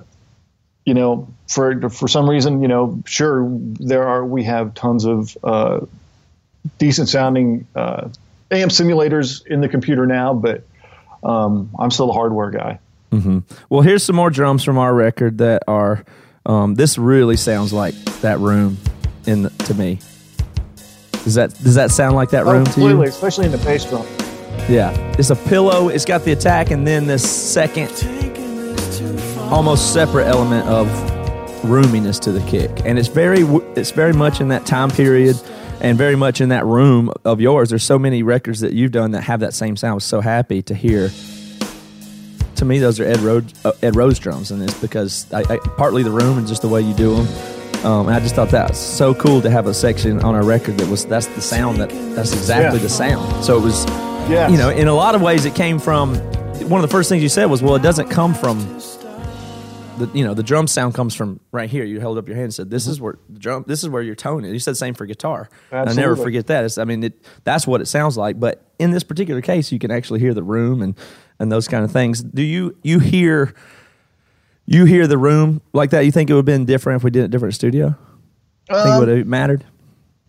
you 0.86 0.94
know, 0.94 1.28
for 1.48 1.90
for 1.90 2.08
some 2.08 2.30
reason, 2.30 2.62
you 2.62 2.68
know, 2.68 3.02
sure 3.06 3.48
there 3.52 4.08
are 4.08 4.26
we 4.26 4.44
have 4.44 4.74
tons 4.76 5.06
of 5.06 5.36
uh, 5.44 5.80
decent 6.78 7.10
sounding 7.10 7.68
uh, 7.76 8.10
amp 8.52 8.72
simulators 8.72 9.46
in 9.48 9.62
the 9.62 9.70
computer 9.70 10.06
now, 10.06 10.34
but 10.34 10.64
um, 11.24 11.72
I'm 11.80 11.92
still 11.92 12.10
a 12.10 12.14
hardware 12.14 12.52
guy. 12.52 12.80
Well, 13.70 13.82
here's 13.82 14.04
some 14.04 14.16
more 14.16 14.30
drums 14.30 14.64
from 14.64 14.78
our 14.78 14.94
record 14.94 15.40
that 15.40 15.64
are. 15.68 16.06
Um, 16.44 16.74
this 16.74 16.98
really 16.98 17.38
sounds 17.38 17.72
like 17.72 17.94
that 18.22 18.40
room 18.40 18.78
in 19.26 19.44
the, 19.44 19.50
to 19.66 19.74
me. 19.74 20.00
Does 21.24 21.36
that 21.36 21.52
does 21.64 21.76
that 21.76 21.92
sound 21.92 22.16
like 22.16 22.32
that 22.32 22.46
room 22.46 22.66
oh, 22.68 22.72
to 22.72 22.82
you? 22.82 23.04
especially 23.04 23.46
in 23.46 23.52
the 23.52 23.60
bass 23.60 23.86
drum. 23.86 24.06
Yeah, 24.68 24.92
it's 25.18 25.30
a 25.30 25.36
pillow. 25.36 25.90
It's 25.90 26.06
got 26.06 26.24
the 26.24 26.32
attack, 26.32 26.72
and 26.72 26.86
then 26.86 27.06
this 27.06 27.30
second, 27.30 27.90
almost 29.52 29.94
separate 29.94 30.26
element 30.26 30.68
of 30.68 30.88
roominess 31.64 32.20
to 32.22 32.32
the 32.32 32.42
kick, 32.50 32.72
and 32.86 32.98
it's 32.98 33.08
very 33.08 33.42
it's 33.76 33.92
very 33.92 34.14
much 34.14 34.42
in 34.42 34.48
that 34.48 34.66
time 34.66 34.90
period, 34.90 35.40
and 35.80 35.96
very 35.96 36.16
much 36.16 36.42
in 36.42 36.50
that 36.50 36.66
room 36.66 37.12
of 37.24 37.40
yours. 37.40 37.70
There's 37.70 37.84
so 37.84 38.00
many 38.00 38.24
records 38.24 38.62
that 38.62 38.74
you've 38.74 38.92
done 38.92 39.12
that 39.12 39.22
have 39.22 39.42
that 39.42 39.54
same 39.54 39.76
sound. 39.76 39.92
I 39.92 39.96
was 39.96 40.04
so 40.06 40.22
happy 40.22 40.64
to 40.64 40.74
hear. 40.74 41.12
To 42.56 42.66
me, 42.66 42.80
those 42.80 43.00
are 43.00 43.06
Ed 43.06 43.20
Rose, 43.20 43.54
uh, 43.66 43.72
Ed 43.82 43.96
Rose 43.96 44.20
drums, 44.20 44.52
and 44.52 44.62
it's 44.62 44.80
because 44.80 45.32
I, 45.34 45.42
I, 45.42 45.58
partly 45.78 46.04
the 46.04 46.12
room 46.12 46.38
and 46.38 46.48
just 46.48 46.62
the 46.62 46.68
way 46.68 46.82
you 46.82 46.94
do 46.94 47.16
them. 47.16 47.61
Um, 47.84 48.08
and 48.08 48.16
I 48.16 48.20
just 48.20 48.36
thought 48.36 48.50
that 48.50 48.70
was 48.70 48.80
so 48.80 49.16
cool 49.16 49.42
to 49.42 49.50
have 49.50 49.66
a 49.66 49.74
section 49.74 50.20
on 50.22 50.36
our 50.36 50.44
record 50.44 50.78
that 50.78 50.88
was 50.90 51.04
that's 51.06 51.26
the 51.28 51.42
sound 51.42 51.78
that 51.80 51.90
that's 52.16 52.32
exactly 52.34 52.78
Yeah. 52.78 52.84
the 52.84 52.90
sound. 52.90 53.44
So 53.44 53.58
it 53.58 53.62
was 53.64 53.86
Yeah, 54.30 54.50
you 54.50 54.58
know, 54.58 54.70
in 54.70 54.88
a 54.88 54.94
lot 54.94 55.16
of 55.16 55.22
ways, 55.22 55.46
it 55.46 55.56
came 55.56 55.80
from 55.80 56.16
one 56.70 56.84
of 56.84 56.88
the 56.88 56.92
first 56.96 57.10
things 57.10 57.24
you 57.24 57.30
said 57.30 57.46
was, 57.46 57.62
"Well, 57.64 57.76
it 57.76 57.82
doesn't 57.82 58.10
come 58.10 58.36
from 58.36 58.60
the 59.98 60.10
you 60.14 60.24
know 60.24 60.34
the 60.36 60.44
drum 60.44 60.68
sound 60.68 60.94
comes 60.94 61.16
from 61.16 61.40
right 61.52 61.70
here." 61.70 61.84
You 61.84 62.00
held 62.00 62.18
up 62.20 62.28
your 62.28 62.36
hand 62.36 62.46
and 62.46 62.54
said, 62.54 62.70
"This 62.70 62.86
is 62.86 63.02
where 63.02 63.18
the 63.30 63.40
drum. 63.40 63.66
This 63.68 63.82
is 63.84 63.90
where 63.90 64.04
your 64.04 64.16
tone 64.16 64.46
is." 64.46 64.54
You 64.54 64.60
said 64.60 64.74
the 64.74 64.76
same 64.78 64.94
for 64.94 65.08
guitar. 65.08 65.50
I 65.72 65.92
never 65.94 66.16
forget 66.16 66.48
that. 66.48 66.64
It's, 66.66 66.78
I 66.78 66.84
mean, 66.86 67.04
it, 67.04 67.14
that's 67.44 67.66
what 67.66 67.82
it 67.82 67.88
sounds 67.88 68.16
like. 68.16 68.40
But 68.40 68.64
in 68.78 68.92
this 68.92 69.04
particular 69.04 69.42
case, 69.42 69.72
you 69.72 69.80
can 69.80 69.90
actually 69.90 70.20
hear 70.20 70.34
the 70.36 70.44
room 70.44 70.82
and 70.84 70.96
and 71.40 71.52
those 71.52 71.68
kind 71.68 71.84
of 71.84 71.92
things. 71.92 72.22
Do 72.22 72.44
you 72.44 72.76
you 72.84 73.00
hear 73.00 73.56
you 74.78 74.86
hear 74.86 75.08
the 75.08 75.18
room 75.18 75.62
like 75.74 75.90
that? 75.92 76.06
You 76.06 76.12
think 76.12 76.30
it 76.30 76.34
would 76.34 76.40
have 76.40 76.46
been 76.46 76.66
different 76.66 76.98
if 76.98 77.04
we 77.04 77.12
did 77.12 77.24
it 77.24 77.32
different 77.32 77.54
studio? 77.56 77.96
think 78.70 78.86
it 78.96 79.00
would 79.00 79.08
have 79.10 79.28
mattered? 79.28 79.66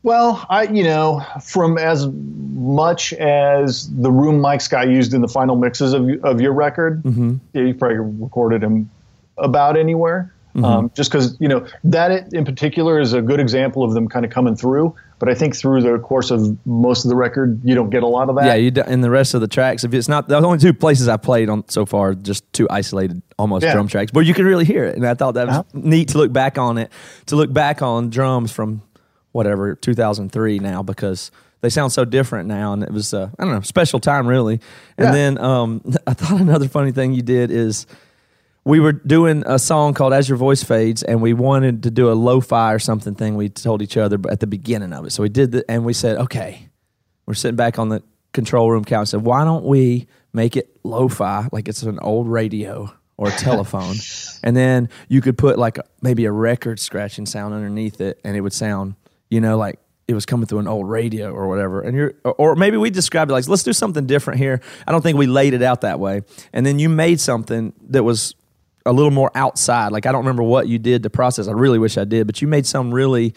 Well, 0.04 0.44
I 0.50 0.64
you 0.64 0.82
know 0.82 1.24
from 1.44 1.78
as 1.78 2.08
much 2.08 3.12
as 3.14 3.88
the 3.94 4.10
room 4.10 4.40
Mike 4.40 4.60
Scott 4.60 4.88
used 4.88 5.14
in 5.14 5.20
the 5.20 5.28
final 5.28 5.54
mixes 5.56 5.92
of 5.92 6.08
of 6.24 6.40
your 6.40 6.52
record, 6.52 7.02
Mm-hmm. 7.04 7.36
yeah, 7.52 7.62
you 7.62 7.74
probably 7.74 7.98
recorded 7.98 8.62
him 8.62 8.90
about 9.38 9.76
anywhere. 9.76 10.34
Mm-hmm. 10.54 10.64
Um, 10.66 10.90
just 10.94 11.10
because 11.10 11.36
you 11.40 11.48
know 11.48 11.66
that 11.84 12.32
in 12.34 12.44
particular 12.44 13.00
is 13.00 13.14
a 13.14 13.22
good 13.22 13.40
example 13.40 13.82
of 13.84 13.94
them 13.94 14.06
kind 14.08 14.24
of 14.26 14.30
coming 14.30 14.54
through. 14.54 14.94
But 15.18 15.28
I 15.30 15.34
think 15.34 15.56
through 15.56 15.82
the 15.82 15.98
course 15.98 16.30
of 16.30 16.58
most 16.66 17.04
of 17.04 17.08
the 17.08 17.14
record, 17.16 17.60
you 17.64 17.74
don't 17.74 17.90
get 17.90 18.02
a 18.02 18.06
lot 18.08 18.28
of 18.28 18.34
that. 18.36 18.44
Yeah, 18.46 18.54
you 18.56 18.70
do, 18.72 18.82
in 18.82 19.00
the 19.02 19.08
rest 19.08 19.34
of 19.34 19.40
the 19.40 19.46
tracks, 19.48 19.82
if 19.84 19.94
it's 19.94 20.08
not 20.08 20.28
the 20.28 20.36
only 20.36 20.58
two 20.58 20.74
places 20.74 21.08
I 21.08 21.16
played 21.16 21.48
on 21.48 21.66
so 21.68 21.86
far, 21.86 22.12
just 22.14 22.50
two 22.52 22.66
isolated 22.68 23.22
almost 23.38 23.64
Yeah. 23.64 23.72
drum 23.72 23.86
tracks, 23.88 24.10
but 24.10 24.26
you 24.26 24.34
can 24.34 24.44
really 24.44 24.64
hear 24.64 24.84
it, 24.84 24.96
and 24.96 25.06
I 25.06 25.14
thought 25.14 25.34
that 25.34 25.46
was 25.46 25.56
Uh-huh. 25.58 25.64
neat 25.74 26.08
to 26.08 26.18
look 26.18 26.32
back 26.32 26.58
on 26.58 26.76
it, 26.76 26.90
to 27.26 27.36
look 27.36 27.52
back 27.52 27.80
on 27.82 28.10
drums 28.10 28.50
from 28.52 28.82
whatever 29.30 29.74
2003 29.76 30.58
now 30.58 30.82
because 30.82 31.30
they 31.62 31.70
sound 31.70 31.92
so 31.92 32.04
different 32.04 32.48
now, 32.48 32.72
and 32.72 32.82
it 32.82 32.90
was 32.90 33.14
uh, 33.14 33.30
I 33.38 33.44
don't 33.44 33.54
know 33.54 33.60
special 33.60 34.00
time 34.00 34.26
really. 34.26 34.60
And 34.98 35.06
Yeah. 35.06 35.12
then 35.12 35.38
um, 35.38 35.80
I 36.06 36.14
thought 36.14 36.40
another 36.40 36.68
funny 36.68 36.90
thing 36.92 37.14
you 37.14 37.22
did 37.22 37.50
is 37.52 37.86
we 38.64 38.78
were 38.78 38.92
doing 38.92 39.42
a 39.46 39.58
song 39.58 39.92
called 39.94 40.12
As 40.12 40.28
Your 40.28 40.38
Voice 40.38 40.62
Fades, 40.62 41.02
and 41.02 41.20
we 41.20 41.32
wanted 41.32 41.82
to 41.82 41.90
do 41.90 42.10
a 42.10 42.14
lo-fi 42.14 42.72
or 42.72 42.78
something 42.78 43.14
thing 43.14 43.34
we 43.34 43.48
told 43.48 43.82
each 43.82 43.96
other 43.96 44.18
at 44.30 44.40
the 44.40 44.46
beginning 44.46 44.92
of 44.92 45.04
it. 45.04 45.10
So 45.10 45.22
we 45.22 45.28
did 45.28 45.52
the, 45.52 45.64
and 45.68 45.84
we 45.84 45.92
said, 45.92 46.16
okay, 46.18 46.68
we're 47.26 47.34
sitting 47.34 47.56
back 47.56 47.78
on 47.78 47.88
the 47.88 48.02
control 48.32 48.70
room 48.70 48.84
couch 48.84 48.98
and 48.98 49.08
said, 49.08 49.22
why 49.22 49.44
don't 49.44 49.64
we 49.64 50.06
make 50.32 50.56
it 50.56 50.76
lo-fi 50.84 51.48
like 51.50 51.68
it's 51.68 51.82
an 51.82 51.98
old 52.00 52.28
radio 52.28 52.92
or 53.16 53.28
a 53.28 53.32
telephone? 53.32 53.96
and 54.44 54.56
then 54.56 54.88
you 55.08 55.20
could 55.20 55.36
put 55.36 55.58
like 55.58 55.78
a, 55.78 55.84
maybe 56.00 56.24
a 56.24 56.32
record 56.32 56.78
scratching 56.78 57.26
sound 57.26 57.54
underneath 57.54 58.00
it 58.00 58.20
and 58.24 58.36
it 58.36 58.42
would 58.42 58.52
sound, 58.52 58.94
you 59.28 59.40
know, 59.40 59.56
like 59.56 59.80
it 60.06 60.14
was 60.14 60.24
coming 60.24 60.46
through 60.46 60.60
an 60.60 60.68
old 60.68 60.88
radio 60.88 61.32
or 61.32 61.48
whatever. 61.48 61.80
And 61.80 61.96
you're, 61.96 62.14
or, 62.24 62.34
or 62.34 62.56
maybe 62.56 62.76
we 62.76 62.90
described 62.90 63.30
it 63.30 63.34
like, 63.34 63.48
let's 63.48 63.62
do 63.64 63.72
something 63.72 64.06
different 64.06 64.38
here. 64.38 64.60
I 64.86 64.92
don't 64.92 65.02
think 65.02 65.18
we 65.18 65.26
laid 65.26 65.52
it 65.52 65.62
out 65.62 65.80
that 65.80 65.98
way. 65.98 66.22
And 66.52 66.64
then 66.64 66.78
you 66.78 66.88
made 66.88 67.20
something 67.20 67.72
that 67.88 68.04
was 68.04 68.34
a 68.84 68.92
little 68.92 69.10
more 69.10 69.30
outside. 69.34 69.92
Like 69.92 70.06
I 70.06 70.12
don't 70.12 70.22
remember 70.22 70.42
what 70.42 70.68
you 70.68 70.78
did 70.78 71.02
to 71.04 71.10
process. 71.10 71.48
I 71.48 71.52
really 71.52 71.78
wish 71.78 71.98
I 71.98 72.04
did, 72.04 72.26
but 72.26 72.42
you 72.42 72.48
made 72.48 72.66
some 72.66 72.92
really 72.92 73.34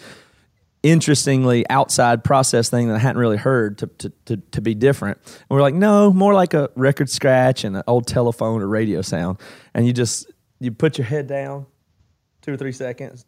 interestingly 0.86 1.68
outside 1.70 2.24
process 2.24 2.70
thing 2.70 2.90
that 2.90 2.96
I 2.96 3.00
hadn't 3.00 3.20
really 3.20 3.38
heard 3.38 3.80
to, 3.80 3.88
to, 3.88 4.14
to, 4.26 4.38
to 4.38 4.62
be 4.62 4.76
different. 4.76 5.18
And 5.26 5.50
we're 5.50 5.62
like, 5.62 5.74
no, 5.74 6.14
more 6.14 6.36
like 6.36 6.54
a 6.54 6.70
record 6.76 7.10
scratch 7.10 7.64
and 7.64 7.76
an 7.76 7.84
old 7.88 8.06
telephone 8.06 8.62
or 8.62 8.68
radio 8.68 9.02
sound. 9.02 9.40
And 9.74 9.88
you 9.88 9.94
just 9.94 10.32
you 10.60 10.72
put 10.72 10.98
your 10.98 11.06
head 11.06 11.28
down 11.28 11.66
two 12.42 12.54
or 12.54 12.58
three 12.58 12.72
seconds. 12.72 13.26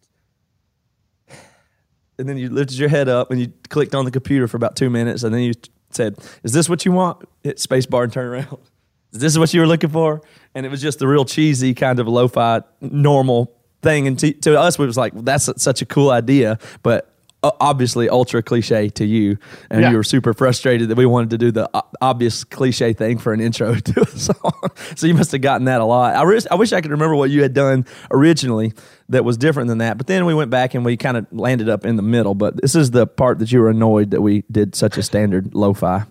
And 2.20 2.28
then 2.28 2.38
you 2.38 2.50
lifted 2.50 2.78
your 2.78 2.90
head 2.90 3.10
up 3.10 3.32
and 3.32 3.40
you 3.40 3.52
clicked 3.70 3.94
on 3.94 4.06
the 4.06 4.12
computer 4.12 4.48
for 4.48 4.58
about 4.58 4.76
two 4.76 4.90
minutes 4.90 5.24
and 5.24 5.34
then 5.34 5.42
you 5.42 5.54
said, 5.92 6.18
Is 6.44 6.52
this 6.52 6.70
what 6.70 6.86
you 6.86 6.92
want? 6.92 7.28
Hit 7.44 7.60
space 7.60 7.86
bar 7.86 8.04
and 8.04 8.14
turn 8.14 8.28
around. 8.28 8.58
Is 9.14 9.20
this 9.20 9.38
what 9.38 9.54
you 9.54 9.62
were 9.62 9.68
looking 9.68 9.90
for? 9.90 10.22
And 10.54 10.66
it 10.66 10.70
was 10.70 10.82
just 10.82 11.02
a 11.02 11.08
real 11.08 11.26
cheesy 11.26 11.74
kind 11.74 12.00
of 12.00 12.08
lo-fi 12.08 12.62
normal 12.82 13.54
thing. 13.82 14.08
And 14.08 14.18
to, 14.20 14.34
to 14.34 14.60
us, 14.60 14.78
it 14.78 14.86
was 14.86 14.98
like, 14.98 15.14
that's 15.16 15.50
such 15.62 15.82
a 15.82 15.86
cool 15.86 16.10
idea, 16.10 16.58
but 16.84 17.14
uh, 17.44 17.52
obviously 17.62 18.10
ultra 18.10 18.42
cliche 18.42 18.90
to 18.90 19.06
you. 19.06 19.38
And 19.70 19.82
Yeah. 19.82 19.92
you 19.92 19.98
were 19.98 20.04
super 20.04 20.34
frustrated 20.34 20.90
that 20.90 20.98
we 20.98 21.06
wanted 21.06 21.30
to 21.30 21.38
do 21.38 21.52
the 21.52 21.70
obvious 22.02 22.44
cliche 22.44 22.94
thing 22.94 23.20
for 23.20 23.32
an 23.34 23.40
intro 23.40 23.76
to 23.80 24.02
a 24.02 24.06
song. 24.08 24.70
so 24.96 25.06
you 25.06 25.14
must 25.14 25.32
have 25.32 25.42
gotten 25.42 25.66
that 25.66 25.80
a 25.80 25.86
lot. 25.86 26.16
I, 26.16 26.24
wish 26.26 26.46
I 26.50 26.56
wish 26.56 26.74
I 26.74 26.82
could 26.82 26.92
remember 26.92 27.16
what 27.16 27.30
you 27.30 27.44
had 27.44 27.54
done 27.54 27.86
originally 28.10 28.74
that 29.10 29.24
was 29.24 29.38
different 29.38 29.68
than 29.70 29.78
that. 29.78 29.98
But 30.00 30.08
then 30.08 30.26
we 30.26 30.34
went 30.34 30.50
back 30.50 30.74
and 30.74 30.84
we 30.84 30.98
kind 30.98 31.16
of 31.16 31.28
landed 31.32 31.70
up 31.70 31.86
in 31.86 31.96
the 31.96 32.02
middle. 32.02 32.34
But 32.34 32.60
this 32.60 32.74
is 32.76 32.90
the 32.92 33.06
part 33.06 33.38
that 33.40 33.52
you 33.52 33.62
were 33.62 33.70
annoyed 33.70 34.10
that 34.12 34.22
we 34.22 34.44
did 34.52 34.74
such 34.76 34.98
a 34.98 35.04
standard 35.04 35.54
lo-fi. 35.54 36.04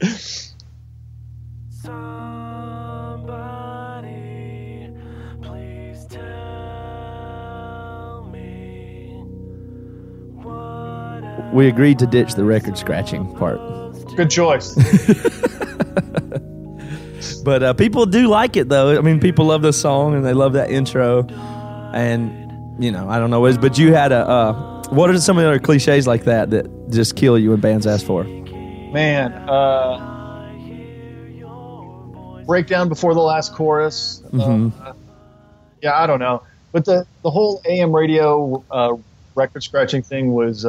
We 11.54 11.68
agreed 11.68 11.98
to 12.00 12.06
ditch 12.06 12.34
the 12.34 12.44
record 12.44 12.76
scratching 12.76 13.34
part. 13.36 13.60
Good 14.16 14.30
choice. 14.30 14.76
But 17.44 17.62
uh, 17.62 17.74
people 17.74 18.06
do 18.06 18.28
like 18.28 18.56
it 18.56 18.70
though. 18.70 18.96
I 18.96 19.02
mean, 19.02 19.20
people 19.20 19.44
love 19.44 19.60
the 19.60 19.72
song 19.72 20.14
and 20.14 20.24
they 20.24 20.32
love 20.32 20.54
that 20.54 20.70
intro. 20.70 21.26
And 21.92 22.82
you 22.82 22.90
know, 22.90 23.08
I 23.08 23.18
don't 23.18 23.30
know, 23.30 23.56
but 23.58 23.76
you 23.78 23.92
had 23.92 24.12
a. 24.12 24.26
Uh, 24.26 24.82
what 24.88 25.10
are 25.10 25.18
some 25.18 25.36
of 25.38 25.42
the 25.44 25.48
other 25.48 25.58
cliches 25.58 26.06
like 26.06 26.24
that 26.24 26.50
that 26.50 26.90
just 26.90 27.16
kill 27.16 27.38
you 27.38 27.50
when 27.50 27.60
bands 27.60 27.86
ask 27.86 28.04
for? 28.04 28.24
man, 28.24 29.32
uh, 29.48 29.98
breakdown 32.46 32.88
before 32.88 33.12
the 33.12 33.20
last 33.20 33.52
chorus. 33.52 34.22
Uh, 34.32 34.70
yeah, 35.82 36.00
I 36.00 36.06
don't 36.06 36.20
know, 36.20 36.42
but 36.72 36.86
the 36.86 37.06
the 37.22 37.30
whole 37.30 37.60
AM 37.66 37.94
radio 37.94 38.64
uh, 38.70 38.96
record 39.34 39.62
scratching 39.62 40.02
thing 40.02 40.32
was. 40.32 40.64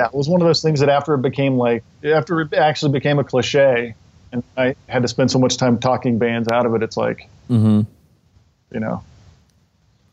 Yeah, 0.00 0.06
it 0.06 0.14
was 0.14 0.28
one 0.30 0.40
of 0.40 0.46
those 0.46 0.62
things 0.62 0.80
that 0.80 0.88
after 0.88 1.12
it 1.14 1.20
became 1.22 1.56
like 1.58 1.84
after 2.04 2.40
it 2.40 2.54
actually 2.54 2.92
became 2.92 3.18
a 3.18 3.24
cliche, 3.24 3.94
and 4.32 4.42
I 4.56 4.74
had 4.88 5.02
to 5.02 5.08
spend 5.08 5.30
so 5.30 5.38
much 5.38 5.56
time 5.58 5.78
talking 5.78 6.18
bands 6.18 6.48
out 6.48 6.64
of 6.64 6.74
it. 6.74 6.82
It's 6.82 6.96
like, 6.96 7.28
Mm-hmm. 7.50 7.80
you 8.72 8.80
know, 8.80 9.02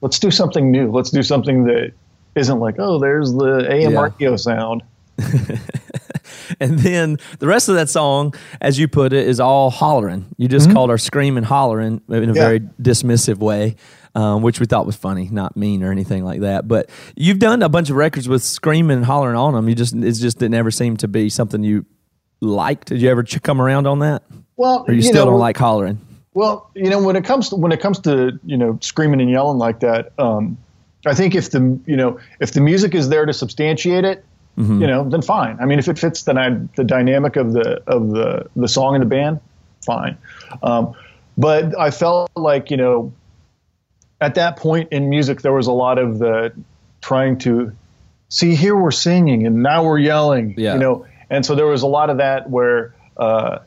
let's 0.01 0.19
do 0.19 0.29
something 0.31 0.71
new. 0.71 0.91
Let's 0.91 1.09
do 1.11 1.23
something 1.23 1.63
that 1.65 1.93
isn't 2.35 2.59
like, 2.59 2.75
oh, 2.79 2.99
there's 2.99 3.31
the 3.33 3.65
AM 3.71 3.91
Yeah. 3.93 4.01
radio 4.01 4.35
sound. 4.35 4.83
And 6.61 6.79
then 6.79 7.17
the 7.39 7.47
rest 7.47 7.67
of 7.67 7.75
that 7.75 7.89
song, 7.89 8.33
as 8.61 8.79
you 8.79 8.87
put 8.87 9.11
it, 9.11 9.27
is 9.27 9.39
all 9.39 9.69
hollering. 9.69 10.25
You 10.37 10.47
just 10.47 10.71
called 10.71 10.89
her 10.89 10.97
screaming, 10.97 11.43
hollering 11.43 12.01
in 12.09 12.29
a 12.29 12.33
Yeah. 12.33 12.33
very 12.33 12.59
dismissive 12.81 13.37
way, 13.37 13.75
um, 14.17 14.41
which 14.41 14.59
we 14.59 14.65
thought 14.65 14.85
was 14.85 14.95
funny, 14.95 15.29
not 15.31 15.55
mean 15.55 15.83
or 15.83 15.91
anything 15.91 16.25
like 16.25 16.41
that. 16.41 16.67
But 16.67 16.89
you've 17.15 17.39
done 17.39 17.61
a 17.61 17.69
bunch 17.69 17.89
of 17.89 17.95
records 17.95 18.27
with 18.27 18.43
screaming 18.43 18.97
and 18.97 19.05
hollering 19.05 19.37
on 19.37 19.53
them. 19.53 19.69
You 19.69 19.75
just 19.75 19.93
it 19.95 20.11
just 20.13 20.39
didn't 20.39 20.55
ever 20.55 20.71
seem 20.71 20.97
to 20.97 21.07
be 21.07 21.29
something 21.29 21.63
you 21.63 21.85
liked. 22.41 22.87
Did 22.89 23.01
you 23.01 23.09
ever 23.09 23.23
ch- 23.23 23.41
come 23.41 23.61
around 23.61 23.87
on 23.87 23.99
that, 23.99 24.23
Well, 24.55 24.85
or 24.87 24.93
you, 24.93 25.01
still 25.01 25.25
know, 25.25 25.31
don't 25.31 25.39
like 25.39 25.57
hollering? 25.57 25.99
Well, 26.33 26.69
you 26.75 26.89
know, 26.89 27.01
when 27.01 27.15
it 27.15 27.25
comes 27.25 27.49
to 27.49 27.55
when 27.55 27.71
it 27.71 27.79
comes 27.79 27.99
to 28.01 28.39
you 28.43 28.57
know 28.57 28.77
screaming 28.81 29.21
and 29.21 29.29
yelling 29.29 29.57
like 29.59 29.79
that, 29.81 30.11
um, 30.19 30.57
I 31.05 31.13
think 31.13 31.35
if 31.35 31.51
the 31.51 31.79
you 31.85 31.95
know 31.95 32.19
if 32.39 32.51
the 32.53 32.61
music 32.61 32.93
is 32.95 33.09
there 33.09 33.25
to 33.25 33.33
substantiate 33.33 34.03
it, 34.05 34.25
Mm-hmm. 34.57 34.81
you 34.81 34.87
know, 34.87 35.07
then 35.07 35.21
fine. 35.21 35.55
I 35.61 35.65
mean, 35.65 35.77
if 35.77 35.87
it 35.87 35.99
fits 35.99 36.23
the 36.23 36.67
the 36.75 36.83
dynamic 36.83 37.35
of 37.35 37.53
the 37.53 37.79
of 37.85 38.09
the 38.09 38.47
the 38.55 38.67
song 38.67 38.95
and 38.95 39.03
the 39.03 39.05
band, 39.07 39.39
fine. 39.85 40.17
Um, 40.63 40.95
but 41.37 41.79
I 41.79 41.91
felt 41.91 42.31
like 42.35 42.71
you 42.71 42.77
know, 42.77 43.13
at 44.21 44.35
that 44.35 44.57
point 44.57 44.89
in 44.91 45.09
music, 45.09 45.41
there 45.41 45.53
was 45.53 45.67
a 45.67 45.71
lot 45.71 45.97
of 45.97 46.19
the 46.19 46.53
trying 47.01 47.37
to 47.39 47.71
see 48.29 48.55
here 48.55 48.75
we're 48.75 48.91
singing 48.91 49.45
and 49.45 49.63
now 49.63 49.83
we're 49.83 49.99
yelling, 49.99 50.53
Yeah. 50.57 50.73
you 50.73 50.79
know, 50.79 51.05
and 51.29 51.45
so 51.45 51.55
there 51.55 51.67
was 51.67 51.81
a 51.83 51.87
lot 51.87 52.09
of 52.09 52.17
that 52.17 52.49
where. 52.49 52.93
Uh, 53.15 53.59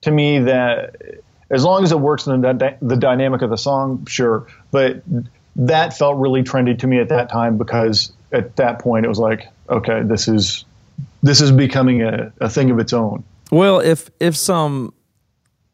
to 0.00 0.10
me 0.10 0.38
that 0.38 0.96
as 1.50 1.64
long 1.64 1.82
as 1.82 1.90
it 1.92 1.98
works 1.98 2.26
in 2.26 2.42
the, 2.42 2.76
the 2.82 2.96
dynamic 2.96 3.40
of 3.42 3.48
the 3.48 3.56
song, 3.56 4.04
sure. 4.06 4.46
But 4.70 5.02
that 5.56 5.96
felt 5.96 6.18
really 6.18 6.42
trendy 6.42 6.78
to 6.78 6.86
me 6.86 6.98
at 6.98 7.08
that 7.08 7.30
time 7.30 7.56
because 7.56 8.12
at 8.32 8.56
that 8.56 8.78
point 8.80 9.06
it 9.06 9.08
was 9.08 9.18
like, 9.18 9.48
okay, 9.70 10.02
this 10.02 10.28
is 10.28 10.64
this 11.22 11.40
is 11.40 11.52
becoming 11.52 12.02
a, 12.02 12.32
a 12.40 12.50
thing 12.50 12.70
of 12.70 12.78
its 12.78 12.92
own. 12.92 13.24
Well, 13.50 13.80
if 13.80 14.10
if 14.20 14.36
some 14.36 14.92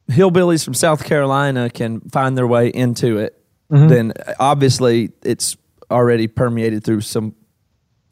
hillbillies 0.08 0.64
from 0.64 0.74
South 0.74 1.04
Carolina 1.04 1.70
can 1.70 2.00
find 2.02 2.38
their 2.38 2.46
way 2.46 2.68
into 2.68 3.18
it, 3.18 3.39
then 3.70 4.12
obviously 4.38 5.12
it's 5.22 5.56
already 5.90 6.26
permeated 6.26 6.84
through 6.84 7.00
some 7.00 7.34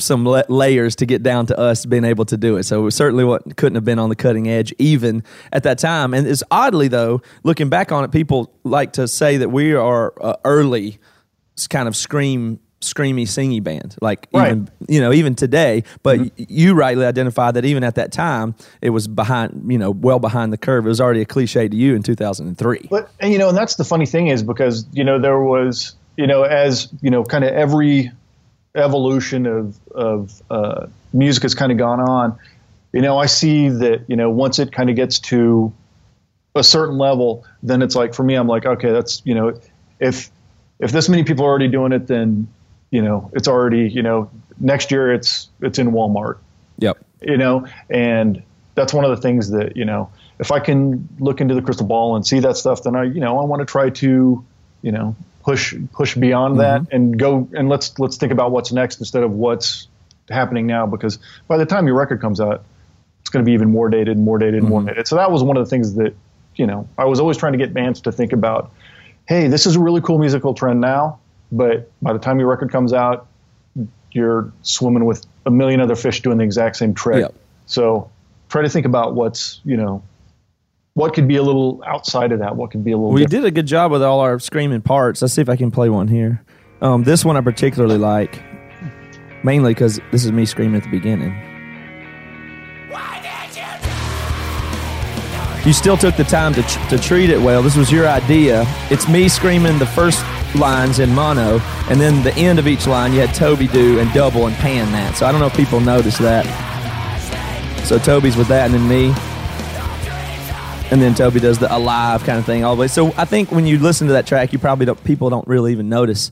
some 0.01 0.25
la- 0.25 0.43
layers 0.49 0.95
to 0.97 1.07
get 1.07 1.23
down 1.25 1.47
to 1.47 1.59
us 1.59 1.85
being 1.85 2.05
able 2.05 2.25
to 2.25 2.37
do 2.37 2.57
it. 2.57 2.63
So 2.63 2.87
it 2.87 2.93
certainly 2.93 3.25
what 3.25 3.57
couldn't 3.57 3.75
have 3.75 3.85
been 3.85 3.99
on 3.99 4.09
the 4.09 4.17
cutting 4.17 4.49
edge 4.49 4.73
even 4.79 5.25
at 5.53 5.65
that 5.65 5.79
time. 5.79 6.15
And 6.15 6.27
it's 6.27 6.45
oddly 6.51 6.87
though, 6.89 7.21
looking 7.43 7.69
back 7.69 7.91
on 7.91 8.05
it, 8.05 8.13
people 8.13 8.55
like 8.63 8.93
to 8.93 9.09
say 9.09 9.39
that 9.39 9.49
we 9.49 9.75
are 9.75 10.15
uh, 10.23 10.37
early 10.45 10.99
kind 11.69 11.89
of 11.89 11.97
scream 11.97 12.61
screamy 12.81 13.23
singy 13.23 13.63
band 13.63 13.97
like 14.01 14.29
Right. 14.33 14.51
even 14.51 14.71
you 14.89 15.01
know 15.01 15.13
even 15.13 15.35
today 15.35 15.83
but 16.05 16.19
y 16.21 16.31
you 16.37 16.75
rightly 16.75 17.05
identified 17.05 17.55
that 17.55 17.65
even 17.65 17.83
at 17.83 17.97
that 17.97 18.13
time 18.13 18.55
it 18.81 18.91
was 18.91 19.09
behind 19.09 19.65
you 19.71 19.79
know 19.79 19.91
well 19.91 20.21
behind 20.21 20.53
the 20.53 20.59
curve 20.59 20.87
it 20.87 20.89
was 20.89 21.01
already 21.01 21.21
a 21.21 21.25
cliche 21.27 21.69
to 21.69 21.77
you 21.77 21.97
in 21.97 22.03
2003 22.05 22.87
But 22.89 23.11
and, 23.19 23.33
you 23.33 23.39
know, 23.39 23.49
and 23.49 23.59
that's 23.59 23.75
the 23.75 23.85
funny 23.85 24.07
thing 24.07 24.29
is 24.29 24.43
because 24.45 24.87
you 24.93 25.03
know 25.03 25.19
there 25.21 25.41
was 25.41 25.97
you 26.17 26.27
know 26.27 26.43
as 26.45 26.89
you 27.03 27.11
know 27.11 27.25
kind 27.25 27.45
of 27.45 27.53
every 27.53 28.13
evolution 28.75 29.47
of 29.47 29.79
of 29.95 30.43
uh, 30.51 30.87
music 31.13 31.43
has 31.43 31.55
kind 31.55 31.73
of 31.73 31.79
gone 31.79 32.01
on. 32.01 32.39
You 32.93 33.03
know, 33.03 33.19
I 33.19 33.27
see 33.27 33.69
that 33.69 34.05
you 34.09 34.17
know 34.17 34.31
once 34.31 34.59
it 34.59 34.73
kind 34.73 34.89
of 34.91 34.97
gets 34.97 35.19
to 35.21 35.73
a 36.55 36.63
certain 36.63 36.97
level, 36.99 37.45
then 37.63 37.83
it's 37.83 37.95
like 37.95 38.15
for 38.15 38.23
me, 38.23 38.35
I'm 38.35 38.47
like, 38.47 38.67
okay, 38.67 38.93
that's 38.93 39.23
you 39.25 39.35
know, 39.35 39.61
if 40.01 40.31
if 40.79 40.93
this 40.93 41.09
many 41.09 41.25
people 41.25 41.45
are 41.45 41.49
already 41.49 41.69
doing 41.69 41.93
it, 41.93 42.07
then 42.07 42.49
you 42.91 43.03
know 43.03 43.31
it's 43.35 43.49
already 43.49 43.89
you 43.89 44.03
know 44.03 44.31
next 44.59 44.91
year 44.91 45.13
it's 45.13 45.49
it's 45.61 45.79
in 45.79 45.93
Walmart. 45.93 46.39
Yep. 46.79 47.05
You 47.23 47.37
know 47.37 47.67
and 47.91 48.43
that's 48.79 48.95
one 48.95 49.05
of 49.05 49.11
the 49.11 49.21
things 49.21 49.51
that 49.51 49.77
you 49.77 49.85
know 49.85 50.11
if 50.39 50.53
i 50.53 50.61
can 50.61 51.09
look 51.19 51.41
into 51.41 51.55
the 51.55 51.61
crystal 51.61 51.87
ball 51.87 52.15
and 52.15 52.25
see 52.25 52.39
that 52.39 52.57
stuff 52.57 52.85
then 52.85 52.95
i 52.95 53.03
you 53.03 53.21
know 53.21 53.39
i 53.41 53.45
want 53.45 53.61
to 53.61 53.67
try 53.67 53.91
to 53.91 54.45
you 54.83 54.93
know 54.93 55.17
push 55.43 55.75
push 55.93 56.15
beyond 56.15 56.57
mm-hmm. 56.57 56.85
that 56.85 56.95
and 56.95 57.19
go 57.19 57.49
and 57.55 57.69
let's 57.69 57.99
let's 57.99 58.17
think 58.17 58.31
about 58.33 58.53
what's 58.53 58.71
next 58.71 59.01
instead 59.01 59.25
of 59.25 59.33
what's 59.33 59.89
happening 60.29 60.67
now 60.67 60.87
because 60.87 61.19
by 61.49 61.57
the 61.57 61.67
time 61.67 61.87
your 61.87 61.97
record 61.97 62.21
comes 62.21 62.41
out 62.41 62.65
it's 63.21 63.31
going 63.31 63.45
to 63.45 63.49
be 63.49 63.53
even 63.53 63.71
more 63.71 63.89
dated 63.89 64.17
and 64.17 64.25
more 64.25 64.39
dated 64.39 64.61
and 64.61 64.69
more 64.69 64.81
mm-hmm. 64.81 64.89
dated. 64.89 65.09
So 65.09 65.17
that 65.17 65.31
was 65.31 65.43
one 65.43 65.57
of 65.57 65.65
the 65.65 65.71
things 65.71 65.95
that 65.95 66.15
you 66.55 66.67
know 66.67 66.89
i 66.97 67.05
was 67.05 67.19
always 67.19 67.37
trying 67.37 67.53
to 67.53 67.59
get 67.59 67.75
bands 67.75 68.03
to 68.03 68.13
think 68.13 68.33
about 68.33 68.71
hey 69.27 69.49
this 69.49 69.67
is 69.67 69.75
a 69.75 69.81
really 69.81 70.01
cool 70.01 70.19
musical 70.19 70.55
trend 70.55 70.81
now 70.81 71.19
but 71.51 71.91
by 72.03 72.13
the 72.13 72.19
time 72.19 72.39
your 72.39 72.49
record 72.49 72.71
comes 72.71 72.93
out 72.93 73.27
you're 74.13 74.53
swimming 74.63 75.05
with 75.05 75.27
a 75.47 75.51
million 75.51 75.81
other 75.81 75.97
fish 75.97 76.23
doing 76.23 76.39
the 76.39 76.45
exact 76.45 76.77
same 76.77 76.95
trick. 76.95 77.21
Yep. 77.21 77.35
So 77.67 78.11
try 78.49 78.63
to 78.63 78.69
think 78.69 78.87
about 78.87 79.15
what's, 79.15 79.61
you 79.65 79.77
know, 79.77 80.03
what 80.95 81.15
could 81.15 81.29
be 81.29 81.37
a 81.37 81.43
little 81.43 81.83
outside 81.87 82.33
of 82.33 82.41
that, 82.41 82.57
what 82.57 82.71
could 82.71 82.85
be 82.85 82.93
a 82.93 82.97
little 82.97 83.13
we 83.13 83.21
different. 83.25 83.45
did 83.45 83.49
a 83.49 83.51
good 83.53 83.67
job 83.67 83.93
with 83.93 84.03
all 84.03 84.21
our 84.21 84.41
screaming 84.41 84.83
parts 84.83 85.23
let's 85.23 85.35
see 85.35 85.41
if 85.41 85.49
i 85.49 85.55
can 85.55 85.71
play 85.71 85.89
one 85.89 86.09
here 86.09 86.43
um, 86.81 87.05
this 87.05 87.25
one 87.25 87.37
i 87.37 87.41
particularly 87.41 87.99
like 87.99 88.43
mainly 89.45 89.73
because 89.73 90.01
this 90.11 90.25
is 90.25 90.33
me 90.33 90.45
screaming 90.45 90.77
at 90.77 90.83
the 90.83 90.91
beginning 90.91 91.33
you 95.65 95.73
still 95.73 95.97
took 95.97 96.17
the 96.17 96.25
time 96.25 96.55
to, 96.55 96.63
tr- 96.63 96.89
to 96.89 96.99
treat 96.99 97.29
it 97.29 97.39
well. 97.39 97.63
This 97.63 97.77
was 97.77 97.93
your 97.93 98.09
idea. 98.09 98.65
It's 98.91 99.07
me 99.07 99.29
screaming 99.29 99.79
the 99.79 99.85
first 99.85 100.25
lines 100.55 100.99
in 100.99 101.15
mono, 101.15 101.59
and 101.91 102.01
then 102.01 102.23
the 102.23 102.35
end 102.35 102.59
of 102.59 102.67
each 102.67 102.87
line 102.87 103.13
you 103.13 103.21
had 103.21 103.35
Toby 103.35 103.67
do 103.69 103.99
and 104.01 104.13
double 104.13 104.47
and 104.47 104.57
pan 104.57 104.91
that. 104.93 105.17
So 105.17 105.27
I 105.27 105.33
don't 105.33 105.41
know 105.41 105.47
if 105.47 105.57
people 105.57 105.81
noticed 105.81 106.19
that. 106.21 106.45
So 107.85 107.99
Toby's 107.99 108.37
with 108.37 108.49
that, 108.49 108.71
and 108.71 108.75
then 108.75 108.89
me. 108.89 109.15
And 110.91 111.03
then 111.03 111.15
Toby 111.15 111.39
does 111.39 111.59
the 111.59 111.75
alive 111.75 112.25
kind 112.25 112.39
of 112.39 112.47
thing 112.47 112.65
all 112.65 112.75
the 112.75 112.81
way. 112.81 112.89
So 112.89 113.13
I 113.19 113.27
think 113.27 113.53
when 113.53 113.67
you 113.67 113.79
listen 113.79 114.07
to 114.07 114.15
that 114.15 114.27
track, 114.27 114.55
you 114.55 114.59
probably 114.59 114.87
don't, 114.87 115.03
people 115.05 115.29
don't 115.29 115.47
really 115.47 115.73
even 115.73 115.91
notice 115.91 116.31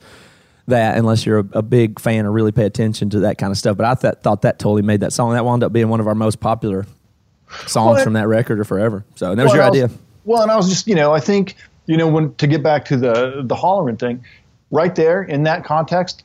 that 0.66 0.96
unless 0.96 1.26
you're 1.26 1.40
a, 1.40 1.58
a 1.58 1.62
big 1.62 2.00
fan 2.00 2.24
or 2.24 2.32
really 2.32 2.52
pay 2.52 2.64
attention 2.64 3.10
to 3.10 3.20
that 3.20 3.36
kind 3.36 3.50
of 3.50 3.58
stuff. 3.58 3.76
But 3.76 3.84
I 3.86 3.94
th- 3.94 4.22
thought 4.22 4.42
that 4.42 4.58
totally 4.58 4.80
made 4.80 5.00
that 5.00 5.12
song. 5.12 5.32
That 5.34 5.44
wound 5.44 5.62
up 5.62 5.74
being 5.74 5.90
one 5.90 6.00
of 6.00 6.06
our 6.08 6.14
most 6.14 6.40
popular 6.40 6.86
songs 7.66 7.96
Well, 7.96 8.04
from 8.04 8.14
that 8.14 8.28
record 8.28 8.58
or 8.58 8.64
forever. 8.64 9.04
So 9.16 9.34
that 9.34 9.42
was 9.42 9.52
Well, 9.52 9.56
your 9.56 9.64
idea. 9.86 9.90
well, 10.24 10.42
and 10.42 10.50
I 10.50 10.56
was 10.56 10.70
just, 10.70 10.86
you 10.86 10.94
know, 10.94 11.12
I 11.12 11.20
think, 11.20 11.54
you 11.86 11.96
know, 11.96 12.08
when 12.08 12.34
to 12.36 12.46
get 12.46 12.62
back 12.62 12.84
to 12.86 12.96
the 12.96 13.42
the 13.44 13.54
hollering 13.54 13.96
thing, 13.96 14.24
right 14.70 14.94
there 14.94 15.22
in 15.22 15.44
that 15.44 15.64
context, 15.64 16.22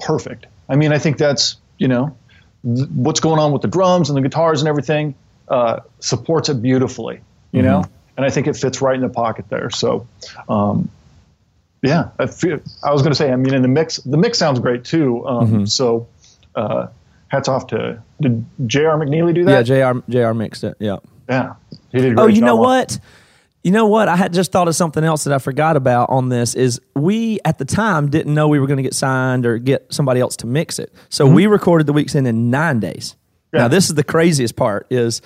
perfect. 0.00 0.46
I 0.68 0.76
mean, 0.76 0.92
I 0.92 0.98
think 0.98 1.18
that's, 1.18 1.56
you 1.78 1.88
know, 1.88 2.16
th- 2.64 2.88
what's 2.94 3.20
going 3.20 3.38
on 3.38 3.52
with 3.52 3.62
the 3.62 3.68
drums 3.68 4.08
and 4.10 4.16
the 4.16 4.22
guitars 4.22 4.60
and 4.62 4.68
everything 4.68 5.14
uh, 5.48 5.80
supports 6.00 6.48
it 6.48 6.62
beautifully, 6.62 7.20
you 7.50 7.62
know, 7.62 7.84
and 8.16 8.24
I 8.24 8.30
think 8.30 8.46
it 8.46 8.56
fits 8.56 8.80
right 8.80 8.94
in 8.94 9.02
the 9.02 9.08
pocket 9.08 9.46
there. 9.48 9.70
So, 9.70 10.06
um, 10.48 10.88
yeah, 11.82 12.10
I, 12.18 12.26
feel, 12.26 12.60
I 12.82 12.92
was 12.92 13.02
going 13.02 13.10
to 13.10 13.16
say, 13.16 13.32
I 13.32 13.36
mean, 13.36 13.54
in 13.54 13.62
the 13.62 13.68
mix, 13.68 13.96
the 13.96 14.16
mix 14.16 14.38
sounds 14.38 14.60
great 14.60 14.84
too. 14.84 15.26
Um, 15.26 15.66
So, 15.66 16.06
uh, 16.54 16.86
hats 17.28 17.48
off 17.48 17.66
to 17.68 18.00
did 18.20 18.44
J.R. 18.66 18.96
McNeely 18.98 19.34
do 19.34 19.44
that? 19.46 19.66
Yeah? 19.66 19.92
Jr. 19.94 20.00
Jr. 20.10 20.32
mixed 20.34 20.64
it. 20.64 20.76
Yeah. 20.78 20.98
Yeah, 21.28 21.54
he 21.90 21.98
did. 21.98 22.18
A 22.18 22.20
Oh, 22.22 22.26
you 22.26 22.40
know 22.42 22.56
what? 22.56 22.98
You 23.62 23.70
know 23.70 23.86
what? 23.86 24.08
I 24.08 24.16
had 24.16 24.32
just 24.32 24.50
thought 24.50 24.66
of 24.66 24.74
something 24.74 25.04
else 25.04 25.24
that 25.24 25.32
I 25.32 25.38
forgot 25.38 25.76
about 25.76 26.10
on 26.10 26.28
this. 26.28 26.54
Is 26.54 26.80
we 26.96 27.38
at 27.44 27.58
the 27.58 27.64
time 27.64 28.10
didn't 28.10 28.34
know 28.34 28.48
we 28.48 28.58
were 28.58 28.66
going 28.66 28.78
to 28.78 28.82
get 28.82 28.94
signed 28.94 29.46
or 29.46 29.58
get 29.58 29.92
somebody 29.92 30.20
else 30.20 30.36
to 30.36 30.46
mix 30.46 30.78
it, 30.78 30.92
so 31.08 31.26
mm-hmm. 31.26 31.34
we 31.34 31.46
recorded 31.46 31.86
the 31.86 31.92
Weak's 31.92 32.14
End 32.14 32.26
in 32.26 32.50
nine 32.50 32.80
days. 32.80 33.16
Yeah. 33.52 33.62
Now 33.62 33.68
this 33.68 33.88
is 33.88 33.94
the 33.94 34.04
craziest 34.04 34.56
part: 34.56 34.86
is 34.90 35.22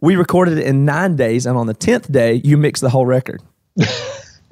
we 0.00 0.14
recorded 0.16 0.58
it 0.58 0.66
in 0.66 0.84
nine 0.84 1.16
days, 1.16 1.46
and 1.46 1.58
on 1.58 1.66
the 1.66 1.74
tenth 1.74 2.10
day, 2.10 2.40
you 2.44 2.56
mixed 2.56 2.82
the 2.82 2.90
whole 2.90 3.06
record. 3.06 3.42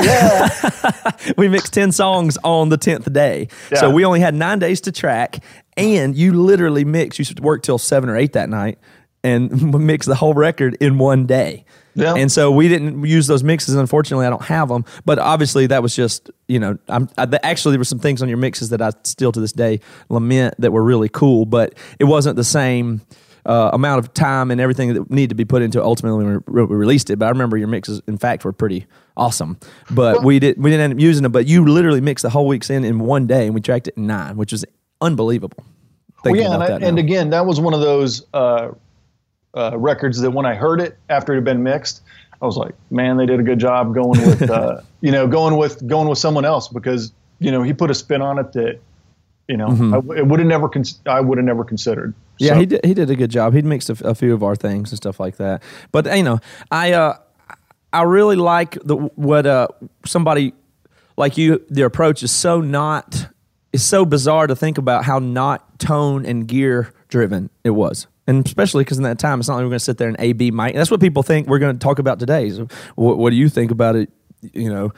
Yeah. 0.02 0.48
we 1.36 1.48
mixed 1.48 1.72
10 1.72 1.92
songs 1.92 2.36
on 2.42 2.68
the 2.68 2.78
10th 2.78 3.12
day. 3.12 3.48
So 3.74 3.90
we 3.90 4.04
only 4.04 4.20
had 4.20 4.34
nine 4.34 4.58
days 4.58 4.80
to 4.82 4.92
track, 4.92 5.42
and 5.76 6.16
you 6.16 6.32
literally 6.32 6.84
mixed, 6.84 7.18
you 7.18 7.24
should 7.24 7.40
work 7.40 7.62
till 7.62 7.78
seven 7.78 8.10
or 8.10 8.16
eight 8.16 8.32
that 8.32 8.48
night. 8.48 8.78
And 9.24 9.72
mix 9.86 10.06
the 10.06 10.14
whole 10.14 10.34
record 10.34 10.76
in 10.80 10.98
one 10.98 11.26
day. 11.26 11.64
Yeah. 11.94 12.14
And 12.14 12.30
so 12.30 12.50
we 12.50 12.68
didn't 12.68 13.04
use 13.04 13.26
those 13.26 13.42
mixes. 13.42 13.74
Unfortunately, 13.74 14.26
I 14.26 14.30
don't 14.30 14.44
have 14.44 14.68
them. 14.68 14.84
But 15.04 15.18
obviously, 15.18 15.66
that 15.68 15.82
was 15.82 15.94
just 15.94 16.30
you 16.48 16.58
know. 16.58 16.78
I'm 16.88 17.08
I, 17.16 17.26
actually 17.42 17.72
there 17.72 17.80
were 17.80 17.84
some 17.84 17.98
things 17.98 18.22
on 18.22 18.28
your 18.28 18.38
mixes 18.38 18.70
that 18.70 18.82
I 18.82 18.90
still 19.04 19.32
to 19.32 19.40
this 19.40 19.52
day 19.52 19.80
lament 20.08 20.54
that 20.58 20.72
were 20.72 20.82
really 20.82 21.08
cool, 21.08 21.46
but 21.46 21.74
it 21.98 22.04
wasn't 22.04 22.36
the 22.36 22.44
same. 22.44 23.02
Uh, 23.46 23.68
amount 23.74 23.98
of 23.98 24.14
time 24.14 24.50
and 24.50 24.58
everything 24.58 24.94
that 24.94 25.10
needed 25.10 25.28
to 25.28 25.34
be 25.34 25.44
put 25.44 25.60
into 25.60 25.78
it 25.78 25.84
ultimately 25.84 26.24
when 26.24 26.42
we 26.46 26.62
re- 26.62 26.64
released 26.64 27.10
it. 27.10 27.18
But 27.18 27.26
I 27.26 27.28
remember 27.28 27.58
your 27.58 27.68
mixes, 27.68 28.00
in 28.06 28.16
fact, 28.16 28.42
were 28.42 28.54
pretty 28.54 28.86
awesome. 29.18 29.58
But 29.90 30.24
we 30.24 30.38
did 30.38 30.56
we 30.56 30.70
didn't 30.70 30.84
end 30.84 30.92
up 30.94 30.98
using 30.98 31.24
them. 31.24 31.32
But 31.32 31.46
you 31.46 31.66
literally 31.66 32.00
mixed 32.00 32.22
the 32.22 32.30
whole 32.30 32.46
Weak's 32.46 32.70
End 32.70 32.86
in 32.86 33.00
one 33.00 33.26
day, 33.26 33.44
and 33.44 33.54
we 33.54 33.60
tracked 33.60 33.86
it 33.86 33.98
in 33.98 34.06
nine, 34.06 34.38
which 34.38 34.52
was 34.52 34.64
unbelievable. 35.02 35.62
Well, 36.24 36.36
yeah, 36.36 36.54
and, 36.54 36.62
I, 36.62 36.88
and 36.88 36.98
again, 36.98 37.28
that 37.30 37.44
was 37.44 37.60
one 37.60 37.74
of 37.74 37.80
those 37.80 38.24
uh, 38.32 38.70
uh, 39.54 39.76
records 39.76 40.20
that 40.20 40.30
when 40.32 40.46
I 40.46 40.54
heard 40.54 40.80
it 40.80 40.96
after 41.08 41.32
it 41.32 41.36
had 41.36 41.44
been 41.44 41.62
mixed, 41.62 42.02
I 42.42 42.46
was 42.46 42.56
like, 42.56 42.74
man, 42.90 43.16
they 43.16 43.26
did 43.26 43.40
a 43.40 43.42
good 43.42 43.58
job 43.60 43.94
going 43.94 44.20
with, 44.20 44.42
uh, 44.50 44.80
you 45.00 45.12
know, 45.12 45.26
going 45.26 45.56
with 45.56 45.86
going 45.86 46.08
with 46.08 46.18
someone 46.18 46.44
else 46.44 46.68
because 46.68 47.12
you 47.38 47.50
know 47.50 47.62
he 47.62 47.72
put 47.72 47.90
a 47.90 47.94
spin 47.94 48.20
on 48.22 48.38
it 48.38 48.52
that, 48.52 48.80
you 49.48 49.56
know, 49.56 49.68
I, 49.68 50.18
it 50.18 50.26
would 50.26 50.40
have 50.40 50.48
never 50.48 50.68
cons- 50.68 51.00
I 51.06 51.20
would 51.20 51.38
have 51.38 51.44
never 51.44 51.64
considered. 51.64 52.10
Mm-hmm. 52.10 52.20
Yeah, 52.38 52.48
So- 52.50 52.58
he 52.60 52.66
did. 52.66 52.84
He 52.84 52.94
did 52.94 53.10
a 53.10 53.16
good 53.16 53.30
job. 53.30 53.54
He'd 53.54 53.64
mixed 53.64 53.88
a 53.90 54.14
few 54.14 54.34
of 54.34 54.42
our 54.42 54.56
things 54.56 54.90
and 54.90 54.96
stuff 54.96 55.20
like 55.20 55.36
that. 55.36 55.62
But 55.92 56.06
you 56.16 56.22
know, 56.22 56.40
I 56.70 56.92
uh, 56.92 57.16
I 57.92 58.02
really 58.02 58.36
like 58.36 58.72
the 58.84 58.96
what 58.96 59.46
uh 59.46 59.68
somebody 60.04 60.52
like 61.16 61.38
you. 61.38 61.64
Their 61.70 61.86
approach 61.86 62.22
is 62.22 62.32
so 62.32 62.60
not. 62.60 63.28
It's 63.72 63.84
so 63.84 64.04
bizarre 64.04 64.46
to 64.46 64.54
think 64.54 64.78
about 64.78 65.04
how 65.04 65.18
not 65.18 65.78
tone 65.80 66.24
and 66.26 66.46
gear 66.46 66.92
driven 67.08 67.50
it 67.64 67.70
was. 67.70 68.06
And 68.26 68.46
especially 68.46 68.84
because 68.84 68.96
in 68.96 69.04
that 69.04 69.18
time, 69.18 69.40
it's 69.40 69.48
not 69.48 69.56
like 69.56 69.64
we're 69.64 69.70
going 69.70 69.78
to 69.78 69.84
sit 69.84 69.98
there 69.98 70.08
and 70.08 70.16
A 70.18 70.32
B 70.32 70.50
mic. 70.50 70.74
That's 70.74 70.90
what 70.90 71.00
people 71.00 71.22
think 71.22 71.46
we're 71.46 71.58
going 71.58 71.74
to 71.74 71.78
talk 71.78 71.98
about 71.98 72.18
today. 72.18 72.50
So 72.50 72.68
what, 72.94 73.18
what 73.18 73.30
do 73.30 73.36
you 73.36 73.48
think 73.48 73.70
about 73.70 73.96
it? 73.96 74.10
You 74.40 74.70
know, 74.70 74.92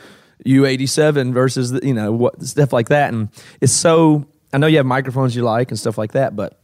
U 0.45 0.66
eighty 0.66 0.87
seven 0.87 1.33
versus 1.33 1.72
the, 1.72 1.87
you 1.87 1.95
know 1.95 2.12
what 2.12 2.43
stuff 2.43 2.72
like 2.72 2.89
that. 2.89 3.12
And 3.12 3.29
it's 3.61 3.72
so. 3.72 4.27
I 4.53 4.59
know 4.59 4.68
you 4.68 4.77
have 4.77 4.87
microphones 4.87 5.35
you 5.35 5.43
like 5.43 5.70
and 5.70 5.79
stuff 5.79 5.99
like 5.99 6.12
that, 6.12 6.37
but 6.37 6.61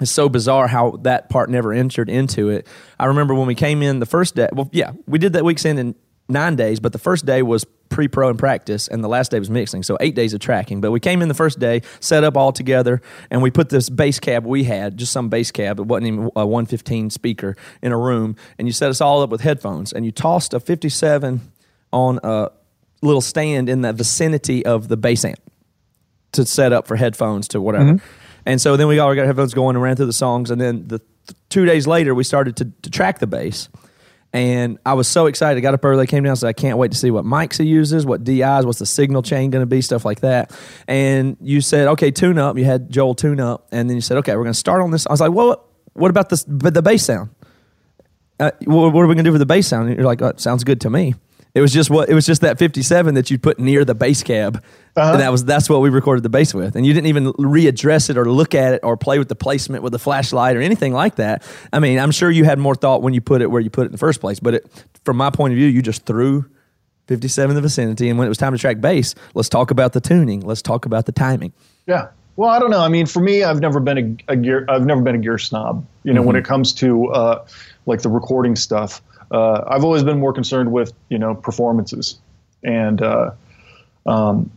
it's 0.00 0.10
so 0.10 0.28
bizarre 0.28 0.66
how 0.66 0.92
that 1.02 1.28
part 1.28 1.50
never 1.50 1.72
entered 1.72 2.08
into 2.08 2.48
it. 2.48 2.66
I 2.98 3.06
remember 3.06 3.34
when 3.34 3.46
we 3.46 3.54
came 3.54 3.82
in 3.82 4.00
the 4.00 4.06
first 4.06 4.34
day. 4.34 4.48
Well, 4.52 4.70
yeah, 4.72 4.92
we 5.06 5.18
did 5.18 5.34
that 5.34 5.44
Weak's 5.44 5.64
End 5.66 5.78
in 5.78 5.94
nine 6.32 6.56
days, 6.56 6.80
but 6.80 6.92
the 6.92 6.98
first 6.98 7.26
day 7.26 7.42
was 7.42 7.64
pre-pro 7.88 8.30
and 8.30 8.38
practice, 8.38 8.88
and 8.88 9.04
the 9.04 9.08
last 9.08 9.30
day 9.30 9.38
was 9.38 9.50
mixing. 9.50 9.82
So 9.82 9.96
eight 10.00 10.14
days 10.14 10.34
of 10.34 10.40
tracking. 10.40 10.80
But 10.80 10.90
we 10.90 11.00
came 11.00 11.22
in 11.22 11.28
the 11.28 11.34
first 11.34 11.58
day, 11.58 11.82
set 12.00 12.24
up 12.24 12.36
all 12.36 12.52
together, 12.52 13.02
and 13.30 13.42
we 13.42 13.50
put 13.50 13.68
this 13.68 13.88
bass 13.90 14.18
cab 14.18 14.44
we 14.44 14.64
had, 14.64 14.96
just 14.96 15.12
some 15.12 15.28
bass 15.28 15.50
cab. 15.50 15.78
It 15.78 15.86
wasn't 15.86 16.08
even 16.08 16.30
a 16.34 16.46
115 16.46 17.10
speaker 17.10 17.56
in 17.82 17.92
a 17.92 17.98
room, 17.98 18.36
and 18.58 18.66
you 18.66 18.72
set 18.72 18.90
us 18.90 19.00
all 19.00 19.22
up 19.22 19.30
with 19.30 19.42
headphones, 19.42 19.92
and 19.92 20.04
you 20.04 20.12
tossed 20.12 20.54
a 20.54 20.60
57 20.60 21.40
on 21.92 22.18
a 22.22 22.50
little 23.02 23.20
stand 23.20 23.68
in 23.68 23.82
the 23.82 23.92
vicinity 23.92 24.64
of 24.64 24.88
the 24.88 24.96
bass 24.96 25.24
amp 25.24 25.38
to 26.32 26.46
set 26.46 26.72
up 26.72 26.86
for 26.86 26.96
headphones 26.96 27.48
to 27.48 27.60
whatever. 27.60 27.94
Mm-hmm. 27.94 28.06
And 28.46 28.60
so 28.60 28.76
then 28.76 28.88
we 28.88 28.98
all 28.98 29.14
got 29.14 29.26
headphones 29.26 29.54
going 29.54 29.76
and 29.76 29.82
ran 29.82 29.96
through 29.96 30.06
the 30.06 30.12
songs. 30.12 30.50
And 30.50 30.60
then 30.60 30.88
the 30.88 30.98
th- 30.98 31.38
two 31.48 31.64
days 31.64 31.86
later, 31.86 32.14
we 32.14 32.24
started 32.24 32.56
to, 32.56 32.72
to 32.82 32.90
track 32.90 33.18
the 33.18 33.26
bass. 33.26 33.68
And 34.32 34.78
I 34.86 34.94
was 34.94 35.08
so 35.08 35.26
excited. 35.26 35.58
I 35.58 35.60
got 35.60 35.74
up 35.74 35.84
early, 35.84 36.06
came 36.06 36.24
down, 36.24 36.36
said, 36.36 36.48
I 36.48 36.54
can't 36.54 36.78
wait 36.78 36.92
to 36.92 36.96
see 36.96 37.10
what 37.10 37.24
mics 37.24 37.58
he 37.58 37.64
uses, 37.64 38.06
what 38.06 38.24
DIs, 38.24 38.64
what's 38.64 38.78
the 38.78 38.86
signal 38.86 39.22
chain 39.22 39.50
going 39.50 39.62
to 39.62 39.66
be, 39.66 39.82
stuff 39.82 40.04
like 40.04 40.20
that. 40.20 40.58
And 40.88 41.36
you 41.40 41.60
said, 41.60 41.88
okay, 41.88 42.10
tune 42.10 42.38
up. 42.38 42.56
You 42.56 42.64
had 42.64 42.90
Joel 42.90 43.14
tune 43.14 43.40
up. 43.40 43.68
And 43.72 43.90
then 43.90 43.96
you 43.96 44.00
said, 44.00 44.16
okay, 44.18 44.34
we're 44.34 44.44
going 44.44 44.54
to 44.54 44.58
start 44.58 44.80
on 44.80 44.90
this. 44.90 45.06
I 45.06 45.12
was 45.12 45.20
like, 45.20 45.32
well, 45.32 45.68
what, 45.92 46.08
about 46.08 46.30
this, 46.30 46.44
the 46.48 46.82
bass 46.82 47.04
sound? 47.04 47.28
uh, 48.42 48.50
what, 48.64 48.92
what 48.92 49.02
are 49.02 49.06
we 49.06 49.14
gonna 49.14 49.24
do 49.24 49.32
for 49.32 49.38
the 49.38 49.46
bass 49.46 49.68
sound? 49.68 49.88
And 49.88 49.96
you're 49.96 50.06
like, 50.06 50.20
oh, 50.20 50.32
sounds 50.36 50.64
good 50.64 50.80
to 50.82 50.90
me. 50.90 51.14
It 51.54 51.60
was 51.60 51.72
just 51.72 51.90
what 51.90 52.08
it 52.08 52.14
was 52.14 52.24
just 52.24 52.40
that 52.40 52.58
57 52.58 53.14
that 53.14 53.30
you 53.30 53.38
put 53.38 53.58
near 53.58 53.84
the 53.84 53.94
bass 53.94 54.22
cab, 54.22 54.64
and 54.96 55.20
that 55.20 55.30
was 55.30 55.44
that's 55.44 55.68
what 55.68 55.82
we 55.82 55.90
recorded 55.90 56.22
the 56.22 56.30
bass 56.30 56.54
with. 56.54 56.76
And 56.76 56.86
you 56.86 56.94
didn't 56.94 57.08
even 57.08 57.32
readdress 57.34 58.08
it 58.08 58.16
or 58.16 58.24
look 58.24 58.54
at 58.54 58.72
it 58.74 58.80
or 58.82 58.96
play 58.96 59.18
with 59.18 59.28
the 59.28 59.34
placement 59.34 59.82
with 59.82 59.92
the 59.92 59.98
flashlight 59.98 60.56
or 60.56 60.62
anything 60.62 60.94
like 60.94 61.16
that. 61.16 61.42
I 61.70 61.78
mean, 61.78 61.98
I'm 61.98 62.10
sure 62.10 62.30
you 62.30 62.44
had 62.44 62.58
more 62.58 62.74
thought 62.74 63.02
when 63.02 63.12
you 63.12 63.20
put 63.20 63.42
it 63.42 63.50
where 63.50 63.60
you 63.60 63.68
put 63.68 63.82
it 63.82 63.86
in 63.86 63.92
the 63.92 63.98
first 63.98 64.20
place. 64.20 64.40
But 64.40 64.54
it, 64.54 64.84
from 65.04 65.18
my 65.18 65.28
point 65.28 65.52
of 65.52 65.58
view, 65.58 65.66
you 65.66 65.82
just 65.82 66.06
threw 66.06 66.46
57 67.08 67.50
in 67.50 67.54
the 67.54 67.60
vicinity, 67.60 68.08
and 68.08 68.18
when 68.18 68.26
it 68.26 68.30
was 68.30 68.38
time 68.38 68.52
to 68.52 68.58
track 68.58 68.80
bass, 68.80 69.14
let's 69.34 69.50
talk 69.50 69.70
about 69.70 69.92
the 69.92 70.00
tuning. 70.00 70.40
Let's 70.40 70.62
talk 70.62 70.86
about 70.86 71.04
the 71.04 71.12
timing. 71.12 71.52
Yeah. 71.86 72.08
Well, 72.36 72.48
I 72.48 72.58
don't 72.58 72.70
know. 72.70 72.80
I 72.80 72.88
mean, 72.88 73.04
for 73.04 73.20
me, 73.20 73.42
I've 73.42 73.60
never 73.60 73.78
been 73.78 73.98
a, 74.28 74.32
a 74.32 74.36
gear. 74.36 74.64
I've 74.70 74.86
never 74.86 75.02
been 75.02 75.16
a 75.16 75.18
gear 75.18 75.36
snob. 75.36 75.86
You 76.02 76.14
know, 76.14 76.22
when 76.22 76.36
it 76.36 76.46
comes 76.46 76.72
to 76.74 77.08
uh, 77.08 77.46
like 77.84 78.00
the 78.00 78.08
recording 78.08 78.56
stuff, 78.56 79.02
uh, 79.32 79.64
I've 79.66 79.84
always 79.84 80.02
been 80.04 80.18
more 80.20 80.32
concerned 80.32 80.70
with 80.70 80.92
you 81.08 81.18
know 81.18 81.34
performances, 81.34 82.18
and 82.62 83.00
uh, 83.02 83.30
um, 84.06 84.50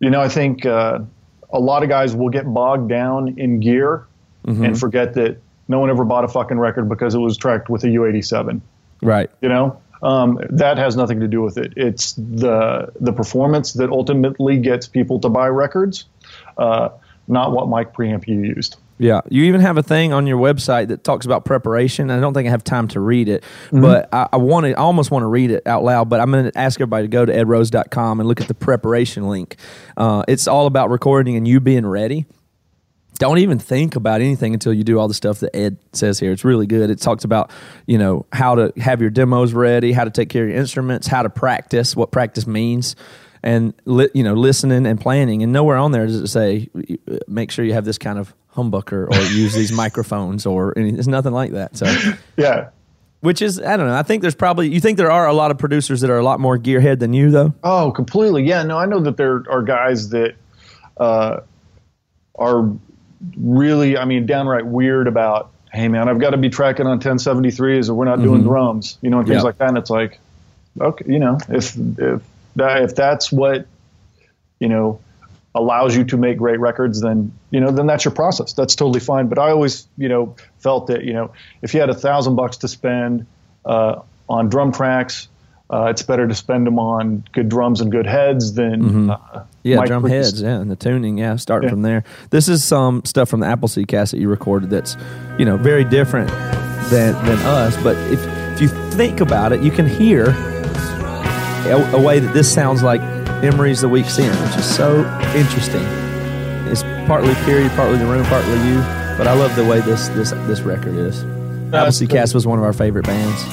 you 0.00 0.10
know, 0.10 0.20
I 0.20 0.28
think 0.28 0.64
uh, 0.66 1.00
a 1.50 1.58
lot 1.58 1.82
of 1.82 1.88
guys 1.88 2.14
will 2.14 2.28
get 2.28 2.44
bogged 2.46 2.88
down 2.88 3.38
in 3.38 3.60
gear 3.60 4.06
and 4.44 4.78
forget 4.80 5.14
that 5.14 5.38
no 5.66 5.78
one 5.80 5.90
ever 5.90 6.04
bought 6.04 6.24
a 6.24 6.28
fucking 6.28 6.58
record 6.58 6.88
because 6.88 7.14
it 7.14 7.18
was 7.18 7.36
tracked 7.36 7.68
with 7.68 7.84
a 7.84 7.88
U87 7.88 8.62
Right. 9.02 9.30
you 9.42 9.48
know? 9.50 9.78
Um, 10.02 10.38
that 10.50 10.78
has 10.78 10.96
nothing 10.96 11.20
to 11.20 11.28
do 11.28 11.42
with 11.42 11.58
it. 11.58 11.74
It's 11.76 12.12
the 12.14 12.92
the 13.00 13.12
performance 13.12 13.72
that 13.74 13.90
ultimately 13.90 14.56
gets 14.58 14.86
people 14.88 15.18
to 15.20 15.28
buy 15.28 15.48
records 15.48 16.04
uh, 16.56 16.90
not 17.26 17.52
what 17.52 17.68
mic 17.68 17.92
preamp 17.92 18.26
you 18.28 18.40
used 18.40 18.76
Yeah, 18.98 19.20
you 19.30 19.44
even 19.44 19.60
have 19.60 19.76
a 19.78 19.82
thing 19.82 20.12
on 20.12 20.26
your 20.26 20.38
website 20.38 20.88
that 20.88 21.04
talks 21.04 21.24
about 21.24 21.44
preparation. 21.44 22.10
I 22.10 22.18
don't 22.18 22.34
think 22.34 22.48
I 22.48 22.50
have 22.50 22.64
time 22.64 22.88
to 22.88 23.00
read 23.00 23.28
it, 23.28 23.44
Mm-hmm. 23.66 23.80
but 23.80 24.08
I, 24.12 24.28
I 24.32 24.36
want 24.38 24.66
to. 24.66 24.72
I 24.72 24.80
almost 24.80 25.10
want 25.12 25.22
to 25.22 25.28
read 25.28 25.50
it 25.52 25.66
out 25.66 25.84
loud. 25.84 26.08
But 26.08 26.20
I'm 26.20 26.30
going 26.32 26.50
to 26.50 26.58
ask 26.58 26.80
everybody 26.80 27.04
to 27.04 27.08
go 27.08 27.24
to 27.24 27.32
edrose.com 27.32 28.18
and 28.20 28.28
look 28.28 28.40
at 28.40 28.48
the 28.48 28.54
preparation 28.54 29.28
link. 29.28 29.56
Uh, 29.96 30.24
it's 30.26 30.48
all 30.48 30.66
about 30.66 30.90
recording 30.90 31.36
and 31.36 31.46
you 31.46 31.60
being 31.60 31.86
ready. 31.86 32.26
Don't 33.20 33.38
even 33.38 33.58
think 33.58 33.96
about 33.96 34.20
anything 34.20 34.54
until 34.54 34.72
you 34.72 34.84
do 34.84 34.98
all 34.98 35.08
the 35.08 35.14
stuff 35.14 35.40
that 35.40 35.54
Ed 35.54 35.76
says 35.92 36.20
here. 36.20 36.30
It's 36.30 36.44
really 36.44 36.66
good. 36.68 36.88
It 36.90 37.00
talks 37.00 37.24
about 37.24 37.50
you 37.86 37.98
know 37.98 38.26
how 38.32 38.54
to 38.56 38.72
have 38.78 39.00
your 39.00 39.10
demos 39.10 39.52
ready, 39.52 39.92
how 39.92 40.04
to 40.04 40.10
take 40.10 40.28
care 40.28 40.44
of 40.44 40.50
your 40.50 40.58
instruments, 40.58 41.06
how 41.08 41.22
to 41.22 41.30
practice, 41.30 41.94
what 41.96 42.10
practice 42.12 42.46
means 42.46 42.96
and 43.44 43.72
you 43.86 44.24
know 44.24 44.34
listening 44.34 44.84
and 44.84 45.00
planning 45.00 45.44
and 45.44 45.52
nowhere 45.52 45.76
on 45.76 45.92
there 45.92 46.06
does 46.08 46.16
it 46.16 46.26
say 46.26 46.68
make 47.28 47.52
sure 47.52 47.64
you 47.64 47.72
have 47.72 47.84
this 47.84 47.96
kind 47.96 48.18
of 48.18 48.34
humbucker 48.58 49.08
or 49.08 49.20
use 49.32 49.54
these 49.54 49.72
microphones 49.84 50.46
or 50.46 50.72
it's 50.76 51.06
nothing 51.06 51.32
like 51.32 51.52
that. 51.52 51.76
So 51.76 51.86
yeah. 52.36 52.70
which 53.20 53.40
is 53.40 53.60
i 53.60 53.76
don't 53.76 53.86
know. 53.86 53.94
I 53.94 54.02
think 54.02 54.22
there's 54.22 54.34
probably 54.34 54.68
you 54.68 54.80
think 54.80 54.98
there 54.98 55.10
are 55.10 55.26
a 55.26 55.32
lot 55.32 55.50
of 55.50 55.58
producers 55.58 56.00
that 56.00 56.10
are 56.10 56.18
a 56.18 56.24
lot 56.24 56.40
more 56.40 56.58
gearhead 56.58 56.98
than 56.98 57.12
you 57.12 57.30
though? 57.30 57.54
Oh 57.62 57.92
completely. 57.92 58.44
Yeah 58.44 58.64
no 58.64 58.76
i 58.78 58.86
know 58.86 59.00
that 59.00 59.16
there 59.16 59.44
are 59.48 59.62
guys 59.62 60.08
that 60.10 60.34
uh, 60.96 61.40
are 62.34 62.72
really 63.36 63.96
i 63.96 64.04
mean 64.04 64.26
downright 64.26 64.66
weird 64.66 65.08
about 65.08 65.50
hey 65.72 65.88
man 65.88 66.08
i've 66.08 66.20
got 66.20 66.30
to 66.30 66.36
be 66.36 66.48
tracking 66.48 66.86
on 66.86 67.00
1073s 67.00 67.88
or 67.88 67.94
we're 67.94 68.04
not 68.04 68.22
doing 68.22 68.42
drums 68.42 68.98
you 69.02 69.10
know 69.10 69.18
and 69.18 69.28
things 69.28 69.42
like 69.42 69.58
that. 69.58 69.68
And 69.68 69.78
it's 69.78 69.90
like 69.90 70.18
okay 70.80 71.04
you 71.08 71.18
know 71.18 71.38
if 71.48 71.76
if 71.98 72.22
that 72.56 72.82
if 72.82 72.94
that's 72.94 73.30
what 73.32 73.66
you 74.60 74.68
know 74.68 75.00
allows 75.54 75.96
you 75.96 76.04
to 76.04 76.16
make 76.16 76.36
great 76.38 76.60
records 76.60 77.00
then 77.00 77.32
you 77.50 77.58
know 77.60 77.70
then 77.70 77.86
that's 77.86 78.04
your 78.04 78.12
process. 78.14 78.52
That's 78.52 78.74
totally 78.76 79.00
fine. 79.00 79.28
But 79.28 79.38
i 79.38 79.50
always 79.50 79.86
you 79.96 80.08
know 80.08 80.36
felt 80.58 80.86
that 80.88 81.04
you 81.04 81.12
know 81.12 81.32
if 81.62 81.74
you 81.74 81.80
had 81.80 81.90
a 81.90 81.94
thousand 81.94 82.36
bucks 82.36 82.56
to 82.58 82.68
spend 82.68 83.26
uh, 83.64 84.00
on 84.28 84.48
drum 84.48 84.72
tracks 84.72 85.28
uh, 85.70 85.84
it's 85.90 86.02
better 86.02 86.26
to 86.26 86.34
spend 86.34 86.66
them 86.66 86.78
on 86.78 87.22
good 87.32 87.48
drums 87.50 87.82
and 87.82 87.90
good 87.92 88.06
heads 88.06 88.54
than 88.54 89.10
uh, 89.10 89.44
yeah 89.62 89.84
drum 89.84 90.04
heads 90.08 90.40
yeah 90.40 90.60
and 90.60 90.70
the 90.70 90.76
tuning 90.76 91.18
yeah 91.18 91.36
starting 91.36 91.68
Yeah. 91.68 91.72
from 91.74 91.82
there. 91.82 92.04
This 92.30 92.48
is 92.48 92.64
some 92.64 93.04
stuff 93.04 93.28
from 93.28 93.40
the 93.40 93.46
appleseed 93.46 93.88
cast 93.88 94.12
that 94.12 94.18
you 94.20 94.28
recorded 94.28 94.70
that's 94.70 94.96
you 95.38 95.44
know 95.44 95.56
very 95.56 95.84
different 95.84 96.30
than 96.90 97.12
than 97.26 97.38
us 97.40 97.76
but 97.82 97.96
if 98.12 98.20
if 98.54 98.60
you 98.62 98.68
think 98.92 99.20
about 99.20 99.52
it 99.52 99.62
you 99.62 99.70
can 99.70 99.86
hear 99.86 100.28
a, 101.66 101.90
a 101.94 102.00
way 102.00 102.18
that 102.18 102.32
this 102.32 102.50
sounds 102.52 102.82
like 102.82 103.00
Emery's 103.42 103.80
The 103.80 103.88
Weak's 103.88 104.18
End, 104.18 104.34
which 104.48 104.56
is 104.58 104.64
so 104.76 105.00
interesting. 105.36 105.82
It's 106.70 106.82
partly 107.06 107.34
period, 107.44 107.70
partly 107.72 107.98
the 107.98 108.06
room, 108.06 108.24
partly 108.26 108.54
you, 108.68 108.78
but 109.16 109.26
I 109.28 109.32
love 109.32 109.54
the 109.54 109.64
way 109.64 109.80
this 109.80 110.08
this 110.08 110.30
this 110.46 110.60
record 110.60 110.94
is. 110.94 111.22
Appleseed 111.72 112.10
Cast 112.10 112.34
was 112.34 112.46
one 112.46 112.58
of 112.58 112.64
our 112.64 112.72
favorite 112.72 113.06
bands. 113.06 113.44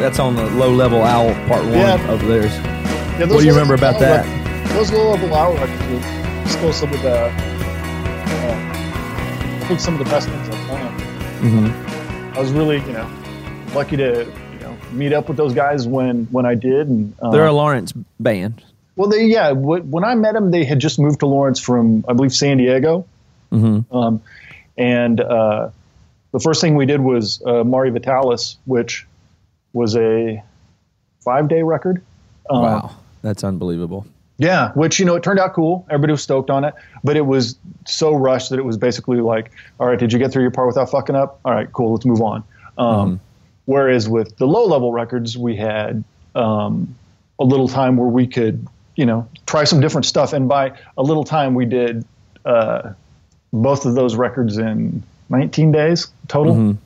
That's 0.00 0.18
on 0.18 0.36
the 0.36 0.46
Low 0.46 0.70
Level 0.70 1.02
Owl 1.02 1.34
part 1.48 1.64
one 1.64 1.72
Yeah. 1.74 2.10
of 2.10 2.26
theirs. 2.26 2.52
Yeah, 2.54 3.18
those 3.26 3.30
What 3.30 3.40
do 3.40 3.46
you 3.46 3.52
remember 3.52 3.74
about 3.74 3.98
that? 4.00 4.24
those 4.70 4.90
Low 4.92 5.10
Level 5.12 5.34
Owl 5.34 5.52
records 5.54 5.82
were 5.90 6.48
still 6.48 6.72
some 6.72 6.92
of 6.92 7.02
the, 7.02 7.26
uh, 7.26 7.30
I 9.62 9.64
think 9.68 9.80
some 9.80 9.94
of 9.94 9.98
the 10.04 10.10
best 10.10 10.28
things 10.28 10.48
I've 10.48 10.68
done. 10.68 11.00
Mm-hmm. 11.40 12.36
I 12.36 12.40
was 12.40 12.50
really, 12.52 12.78
you 12.80 12.92
know, 12.92 13.08
lucky 13.74 13.96
to, 13.96 14.26
meet 14.94 15.12
up 15.12 15.28
with 15.28 15.36
those 15.36 15.54
guys 15.54 15.86
when 15.86 16.24
when 16.30 16.46
I 16.46 16.54
did, 16.54 16.88
and 16.88 17.14
uh, 17.20 17.30
They're 17.30 17.46
a 17.46 17.52
Lawrence 17.52 17.92
band. 18.20 18.62
Well, 18.96 19.08
they 19.08 19.24
yeah. 19.26 19.52
wh- 19.52 19.84
When 19.90 20.04
I 20.04 20.14
met 20.14 20.34
them, 20.34 20.50
they 20.50 20.64
had 20.64 20.78
just 20.78 20.98
moved 20.98 21.20
to 21.20 21.26
Lawrence 21.26 21.60
from 21.60 22.04
I 22.08 22.12
believe 22.12 22.32
San 22.32 22.56
Diego, 22.58 23.06
um, 23.52 24.22
and 24.78 25.20
uh, 25.20 25.70
the 26.32 26.40
first 26.40 26.60
thing 26.60 26.74
we 26.76 26.86
did 26.86 27.00
was 27.00 27.42
uh, 27.44 27.64
Mare 27.64 27.90
Vitalis, 27.90 28.56
which 28.66 29.06
was 29.72 29.96
a 29.96 30.42
five 31.20 31.48
day 31.48 31.62
record. 31.62 32.02
Um, 32.48 32.62
wow, 32.62 32.90
that's 33.22 33.44
unbelievable. 33.44 34.06
Yeah, 34.36 34.72
which 34.72 34.98
you 34.98 35.04
know 35.06 35.14
it 35.14 35.22
turned 35.22 35.38
out 35.38 35.54
cool. 35.54 35.86
Everybody 35.88 36.12
was 36.12 36.22
stoked 36.22 36.50
on 36.50 36.64
it, 36.64 36.74
but 37.04 37.16
it 37.16 37.24
was 37.24 37.56
so 37.86 38.14
rushed 38.14 38.50
that 38.50 38.58
it 38.58 38.64
was 38.64 38.76
basically 38.76 39.20
like, 39.20 39.52
all 39.78 39.86
right, 39.86 39.98
did 39.98 40.12
you 40.12 40.18
get 40.18 40.32
through 40.32 40.42
your 40.42 40.50
part 40.50 40.66
without 40.66 40.90
fucking 40.90 41.14
up? 41.14 41.38
All 41.44 41.52
right, 41.54 41.70
cool, 41.72 41.92
let's 41.92 42.04
move 42.04 42.20
on. 42.20 42.42
Um, 42.76 43.20
Whereas 43.66 44.08
with 44.08 44.36
the 44.36 44.46
low 44.46 44.66
level 44.66 44.92
records, 44.92 45.38
we 45.38 45.56
had 45.56 46.04
um, 46.34 46.94
a 47.38 47.44
little 47.44 47.68
time 47.68 47.96
where 47.96 48.08
we 48.08 48.26
could, 48.26 48.66
you 48.96 49.06
know, 49.06 49.28
try 49.46 49.64
some 49.64 49.80
different 49.80 50.04
stuff. 50.06 50.32
And 50.32 50.48
by 50.48 50.78
a 50.98 51.02
little 51.02 51.24
time, 51.24 51.54
we 51.54 51.64
did 51.64 52.04
uh, 52.44 52.92
both 53.52 53.86
of 53.86 53.94
those 53.94 54.16
records 54.16 54.58
in 54.58 55.02
19 55.30 55.72
days 55.72 56.08
total, 56.28 56.76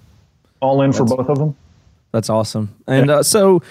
all 0.60 0.82
in 0.82 0.92
for 0.92 1.04
both 1.04 1.28
of 1.28 1.38
them. 1.38 1.56
That's 2.12 2.30
awesome. 2.30 2.74
And 2.86 3.10
uh, 3.10 3.22
so, 3.22 3.62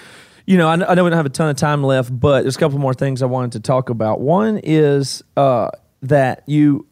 you 0.45 0.57
know, 0.57 0.67
I, 0.67 0.73
I 0.73 0.93
know 0.93 1.03
we 1.03 1.09
don't 1.09 1.17
have 1.17 1.25
a 1.25 1.29
ton 1.29 1.49
of 1.49 1.55
time 1.55 1.83
left, 1.83 2.17
but 2.17 2.41
there's 2.41 2.55
a 2.55 2.59
couple 2.59 2.77
more 2.77 2.93
things 2.93 3.21
I 3.21 3.25
wanted 3.25 3.53
to 3.53 3.59
talk 3.61 3.89
about. 3.89 4.19
One 4.19 4.59
is 4.61 5.23
uh, 5.35 5.69
that 6.03 6.43
you, 6.45 6.85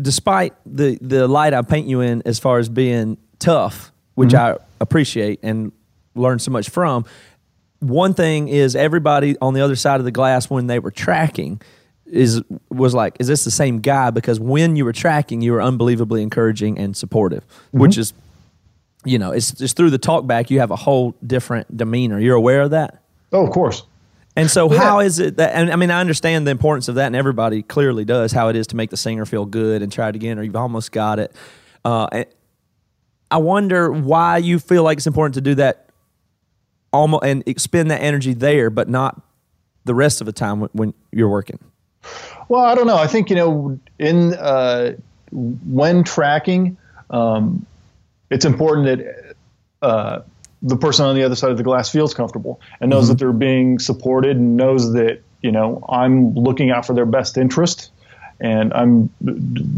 despite 0.00 0.54
the 0.66 0.98
the 1.00 1.28
light 1.28 1.54
I 1.54 1.62
paint 1.62 1.86
you 1.86 2.00
in 2.00 2.22
as 2.24 2.38
far 2.38 2.58
as 2.58 2.68
being 2.68 3.18
tough, 3.38 3.91
which 4.14 4.34
I 4.34 4.56
appreciate 4.80 5.40
and 5.42 5.72
learn 6.14 6.38
so 6.38 6.50
much 6.50 6.70
from. 6.70 7.04
One 7.80 8.14
thing 8.14 8.48
is 8.48 8.76
everybody 8.76 9.36
on 9.40 9.54
the 9.54 9.60
other 9.60 9.76
side 9.76 9.98
of 10.00 10.04
the 10.04 10.12
glass 10.12 10.48
when 10.48 10.66
they 10.66 10.78
were 10.78 10.90
tracking 10.90 11.60
is 12.06 12.42
was 12.70 12.94
like, 12.94 13.16
is 13.18 13.26
this 13.26 13.44
the 13.44 13.50
same 13.50 13.80
guy? 13.80 14.10
Because 14.10 14.38
when 14.38 14.76
you 14.76 14.84
were 14.84 14.92
tracking, 14.92 15.40
you 15.40 15.52
were 15.52 15.62
unbelievably 15.62 16.22
encouraging 16.22 16.78
and 16.78 16.96
supportive, 16.96 17.44
which 17.70 17.96
is 17.96 18.12
you 19.04 19.18
know, 19.18 19.32
it's 19.32 19.52
just 19.52 19.76
through 19.76 19.90
the 19.90 19.98
talk 19.98 20.26
back, 20.26 20.50
you 20.50 20.60
have 20.60 20.70
a 20.70 20.76
whole 20.76 21.14
different 21.26 21.76
demeanor. 21.76 22.20
You're 22.20 22.36
aware 22.36 22.62
of 22.62 22.70
that? 22.70 23.02
Oh, 23.32 23.44
of 23.44 23.52
course. 23.52 23.84
And 24.36 24.50
so, 24.50 24.68
how 24.68 25.00
is 25.00 25.18
it 25.18 25.36
that, 25.36 25.54
and 25.54 25.70
I 25.70 25.76
mean, 25.76 25.90
I 25.90 26.00
understand 26.00 26.46
the 26.46 26.50
importance 26.50 26.88
of 26.88 26.94
that, 26.94 27.06
and 27.06 27.16
everybody 27.16 27.62
clearly 27.62 28.04
does 28.04 28.32
how 28.32 28.48
it 28.48 28.56
is 28.56 28.66
to 28.68 28.76
make 28.76 28.88
the 28.88 28.96
singer 28.96 29.26
feel 29.26 29.44
good 29.44 29.82
and 29.82 29.92
try 29.92 30.08
it 30.08 30.16
again, 30.16 30.38
or 30.38 30.42
you've 30.42 30.56
almost 30.56 30.90
got 30.90 31.18
it. 31.18 31.34
Uh, 31.84 32.06
and 32.12 32.26
I 33.32 33.38
wonder 33.38 33.90
why 33.90 34.36
you 34.36 34.58
feel 34.58 34.82
like 34.82 34.98
it's 34.98 35.06
important 35.06 35.34
to 35.36 35.40
do 35.40 35.54
that 35.54 35.88
almost 36.92 37.24
and 37.24 37.42
expend 37.46 37.90
that 37.90 38.02
energy 38.02 38.34
there, 38.34 38.68
but 38.68 38.90
not 38.90 39.22
the 39.86 39.94
rest 39.94 40.20
of 40.20 40.26
the 40.26 40.32
time 40.32 40.60
when, 40.60 40.70
when 40.74 40.94
you're 41.12 41.30
working. 41.30 41.58
Well, 42.50 42.62
I 42.62 42.74
don't 42.74 42.86
know. 42.86 42.98
I 42.98 43.06
think 43.06 43.30
you 43.30 43.36
know, 43.36 43.80
in 43.98 44.34
uh, 44.34 44.96
when 45.30 46.04
tracking, 46.04 46.76
um, 47.08 47.64
it's 48.28 48.44
important 48.44 48.86
that 48.86 49.34
uh, 49.80 50.20
the 50.60 50.76
person 50.76 51.06
on 51.06 51.14
the 51.14 51.22
other 51.22 51.34
side 51.34 51.50
of 51.50 51.56
the 51.56 51.62
glass 51.62 51.88
feels 51.88 52.12
comfortable 52.12 52.60
and 52.80 52.90
knows 52.90 53.08
that 53.08 53.18
they're 53.18 53.32
being 53.32 53.78
supported 53.78 54.36
and 54.36 54.58
knows 54.58 54.92
that 54.92 55.22
you 55.40 55.50
know 55.50 55.82
I'm 55.88 56.34
looking 56.34 56.70
out 56.70 56.84
for 56.84 56.92
their 56.92 57.06
best 57.06 57.38
interest. 57.38 57.91
And 58.42 58.74
I'm 58.74 59.08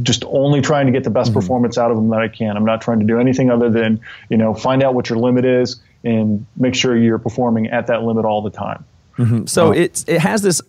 just 0.02 0.24
only 0.26 0.62
trying 0.62 0.86
to 0.86 0.92
get 0.92 1.04
the 1.04 1.10
best 1.10 1.30
mm-hmm. 1.30 1.40
performance 1.40 1.76
out 1.76 1.90
of 1.90 1.98
them 1.98 2.08
that 2.08 2.20
I 2.20 2.28
can. 2.28 2.56
I'm 2.56 2.64
not 2.64 2.80
trying 2.80 2.98
to 3.00 3.06
do 3.06 3.20
anything 3.20 3.50
other 3.50 3.68
than, 3.68 4.00
you 4.30 4.38
know, 4.38 4.54
find 4.54 4.82
out 4.82 4.94
what 4.94 5.10
your 5.10 5.18
limit 5.18 5.44
is 5.44 5.80
and 6.02 6.46
make 6.56 6.74
sure 6.74 6.96
you're 6.96 7.18
performing 7.18 7.68
at 7.68 7.88
that 7.88 8.02
limit 8.04 8.24
all 8.24 8.40
the 8.40 8.50
time. 8.50 8.84
Mm-hmm. 9.18 9.46
So 9.46 9.68
um, 9.68 9.74
it's 9.74 10.04
it 10.08 10.20
has 10.20 10.40
this 10.42 10.62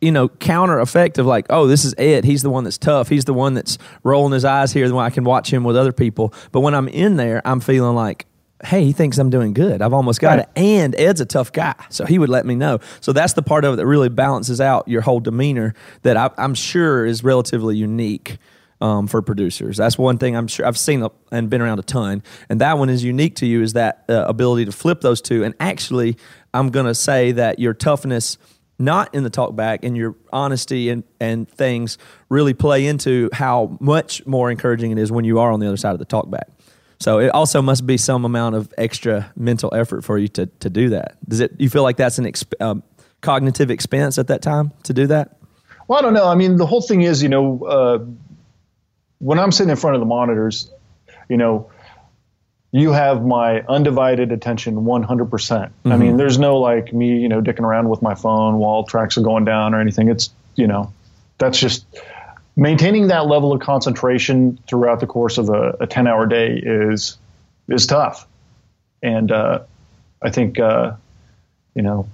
you 0.00 0.10
know 0.12 0.28
counter 0.28 0.78
effect 0.78 1.18
of 1.18 1.26
like 1.26 1.46
oh 1.50 1.66
this 1.66 1.84
is 1.84 1.94
Ed. 1.98 2.24
He's 2.24 2.42
the 2.42 2.50
one 2.50 2.64
that's 2.64 2.78
tough. 2.78 3.08
He's 3.08 3.26
the 3.26 3.34
one 3.34 3.54
that's 3.54 3.78
rolling 4.02 4.32
his 4.32 4.44
eyes 4.44 4.72
here 4.72 4.88
the 4.88 4.94
one 4.94 5.04
I 5.04 5.10
can 5.10 5.24
watch 5.24 5.52
him 5.52 5.62
with 5.62 5.76
other 5.76 5.92
people. 5.92 6.32
But 6.52 6.60
when 6.60 6.74
I'm 6.74 6.88
in 6.88 7.16
there 7.16 7.42
I'm 7.44 7.60
feeling 7.60 7.94
like 7.94 8.26
hey 8.64 8.84
he 8.84 8.92
thinks 8.92 9.18
I'm 9.18 9.30
doing 9.30 9.52
good 9.52 9.82
I've 9.82 9.92
almost 9.92 10.20
got 10.20 10.38
Right. 10.38 10.40
it 10.40 10.48
and 10.56 10.94
Ed's 10.98 11.20
a 11.20 11.26
tough 11.26 11.52
guy 11.52 11.74
so 11.90 12.04
he 12.06 12.18
would 12.18 12.30
let 12.30 12.46
me 12.46 12.54
know 12.54 12.78
so 13.00 13.12
that's 13.12 13.34
the 13.34 13.42
part 13.42 13.64
of 13.64 13.74
it 13.74 13.76
that 13.76 13.86
really 13.86 14.08
balances 14.08 14.60
out 14.60 14.88
your 14.88 15.02
whole 15.02 15.20
demeanor 15.20 15.74
that 16.02 16.16
I, 16.16 16.30
I'm 16.38 16.54
sure 16.54 17.04
is 17.04 17.22
relatively 17.22 17.76
unique 17.76 18.38
um, 18.78 19.06
for 19.06 19.22
producers. 19.22 19.78
That's 19.78 19.96
one 19.96 20.18
thing 20.18 20.36
I'm 20.36 20.46
sure 20.48 20.66
I've 20.66 20.76
seen 20.76 21.02
a- 21.02 21.10
and 21.32 21.48
been 21.48 21.62
around 21.62 21.78
a 21.78 21.82
ton, 21.82 22.22
and 22.50 22.60
that 22.60 22.76
one 22.76 22.90
is 22.90 23.02
unique 23.02 23.36
to 23.36 23.46
you 23.46 23.62
is 23.62 23.72
that 23.72 24.04
uh, 24.10 24.26
ability 24.28 24.66
to 24.66 24.72
flip 24.72 25.00
those 25.00 25.22
two. 25.22 25.44
And 25.44 25.54
actually, 25.58 26.18
I'm 26.52 26.68
going 26.68 26.84
to 26.84 26.94
say 26.94 27.32
that 27.32 27.58
your 27.58 27.72
toughness, 27.72 28.36
not 28.78 29.14
in 29.14 29.22
the 29.22 29.30
talk 29.30 29.56
back, 29.56 29.82
and 29.82 29.96
your 29.96 30.14
honesty 30.30 30.90
and 30.90 31.04
and 31.18 31.48
things 31.48 31.96
really 32.28 32.52
play 32.52 32.86
into 32.86 33.30
how 33.32 33.78
much 33.80 34.26
more 34.26 34.50
encouraging 34.50 34.90
it 34.90 34.98
is 34.98 35.10
when 35.10 35.24
you 35.24 35.38
are 35.38 35.50
on 35.50 35.58
the 35.60 35.66
other 35.68 35.78
side 35.78 35.92
of 35.94 35.98
the 35.98 36.04
talk 36.04 36.30
back. 36.30 36.48
So 36.98 37.18
it 37.18 37.28
also 37.28 37.60
must 37.60 37.86
be 37.86 37.96
some 37.96 38.24
amount 38.24 38.54
of 38.54 38.72
extra 38.78 39.32
mental 39.36 39.74
effort 39.74 40.02
for 40.02 40.18
you 40.18 40.28
to 40.28 40.46
to 40.46 40.70
do 40.70 40.90
that. 40.90 41.16
Does 41.28 41.40
it? 41.40 41.52
You 41.58 41.68
feel 41.68 41.82
like 41.82 41.96
that's 41.96 42.18
an 42.18 42.24
exp, 42.24 42.52
um, 42.60 42.82
cognitive 43.20 43.70
expense 43.70 44.18
at 44.18 44.28
that 44.28 44.42
time 44.42 44.72
to 44.84 44.92
do 44.92 45.06
that? 45.08 45.36
Well, 45.88 45.98
I 45.98 46.02
don't 46.02 46.14
know. 46.14 46.26
I 46.26 46.34
mean, 46.34 46.56
the 46.56 46.66
whole 46.66 46.82
thing 46.82 47.02
is, 47.02 47.22
you 47.22 47.28
know, 47.28 47.64
uh, 47.64 47.98
when 49.18 49.38
I'm 49.38 49.52
sitting 49.52 49.70
in 49.70 49.76
front 49.76 49.94
of 49.96 50.00
the 50.00 50.06
monitors, 50.06 50.70
you 51.28 51.36
know, 51.36 51.70
you 52.72 52.92
have 52.92 53.24
my 53.24 53.60
undivided 53.62 54.32
attention 54.32 54.76
100%. 54.76 55.30
percent 55.30 55.72
I 55.84 55.96
mean, 55.96 56.16
there's 56.16 56.38
no 56.38 56.58
like 56.58 56.92
me, 56.92 57.20
you 57.20 57.28
know, 57.28 57.40
dicking 57.40 57.60
around 57.60 57.88
with 57.88 58.02
my 58.02 58.14
phone 58.14 58.56
while 58.56 58.84
tracks 58.84 59.16
are 59.16 59.22
going 59.22 59.44
down 59.44 59.74
or 59.74 59.80
anything. 59.80 60.08
It's, 60.08 60.30
you 60.56 60.66
know, 60.66 60.92
that's 61.38 61.58
just 61.58 61.86
maintaining 62.56 63.08
that 63.08 63.26
level 63.26 63.52
of 63.52 63.60
concentration 63.60 64.58
throughout 64.66 65.00
the 65.00 65.06
course 65.06 65.38
of 65.38 65.50
a, 65.50 65.76
a 65.80 65.86
10 65.86 66.06
hour 66.06 66.26
day 66.26 66.54
is, 66.56 67.18
is 67.68 67.86
tough. 67.86 68.26
And, 69.02 69.30
uh, 69.30 69.60
I 70.22 70.30
think, 70.30 70.58
uh, 70.58 70.94
you 71.74 71.82
know, 71.82 72.08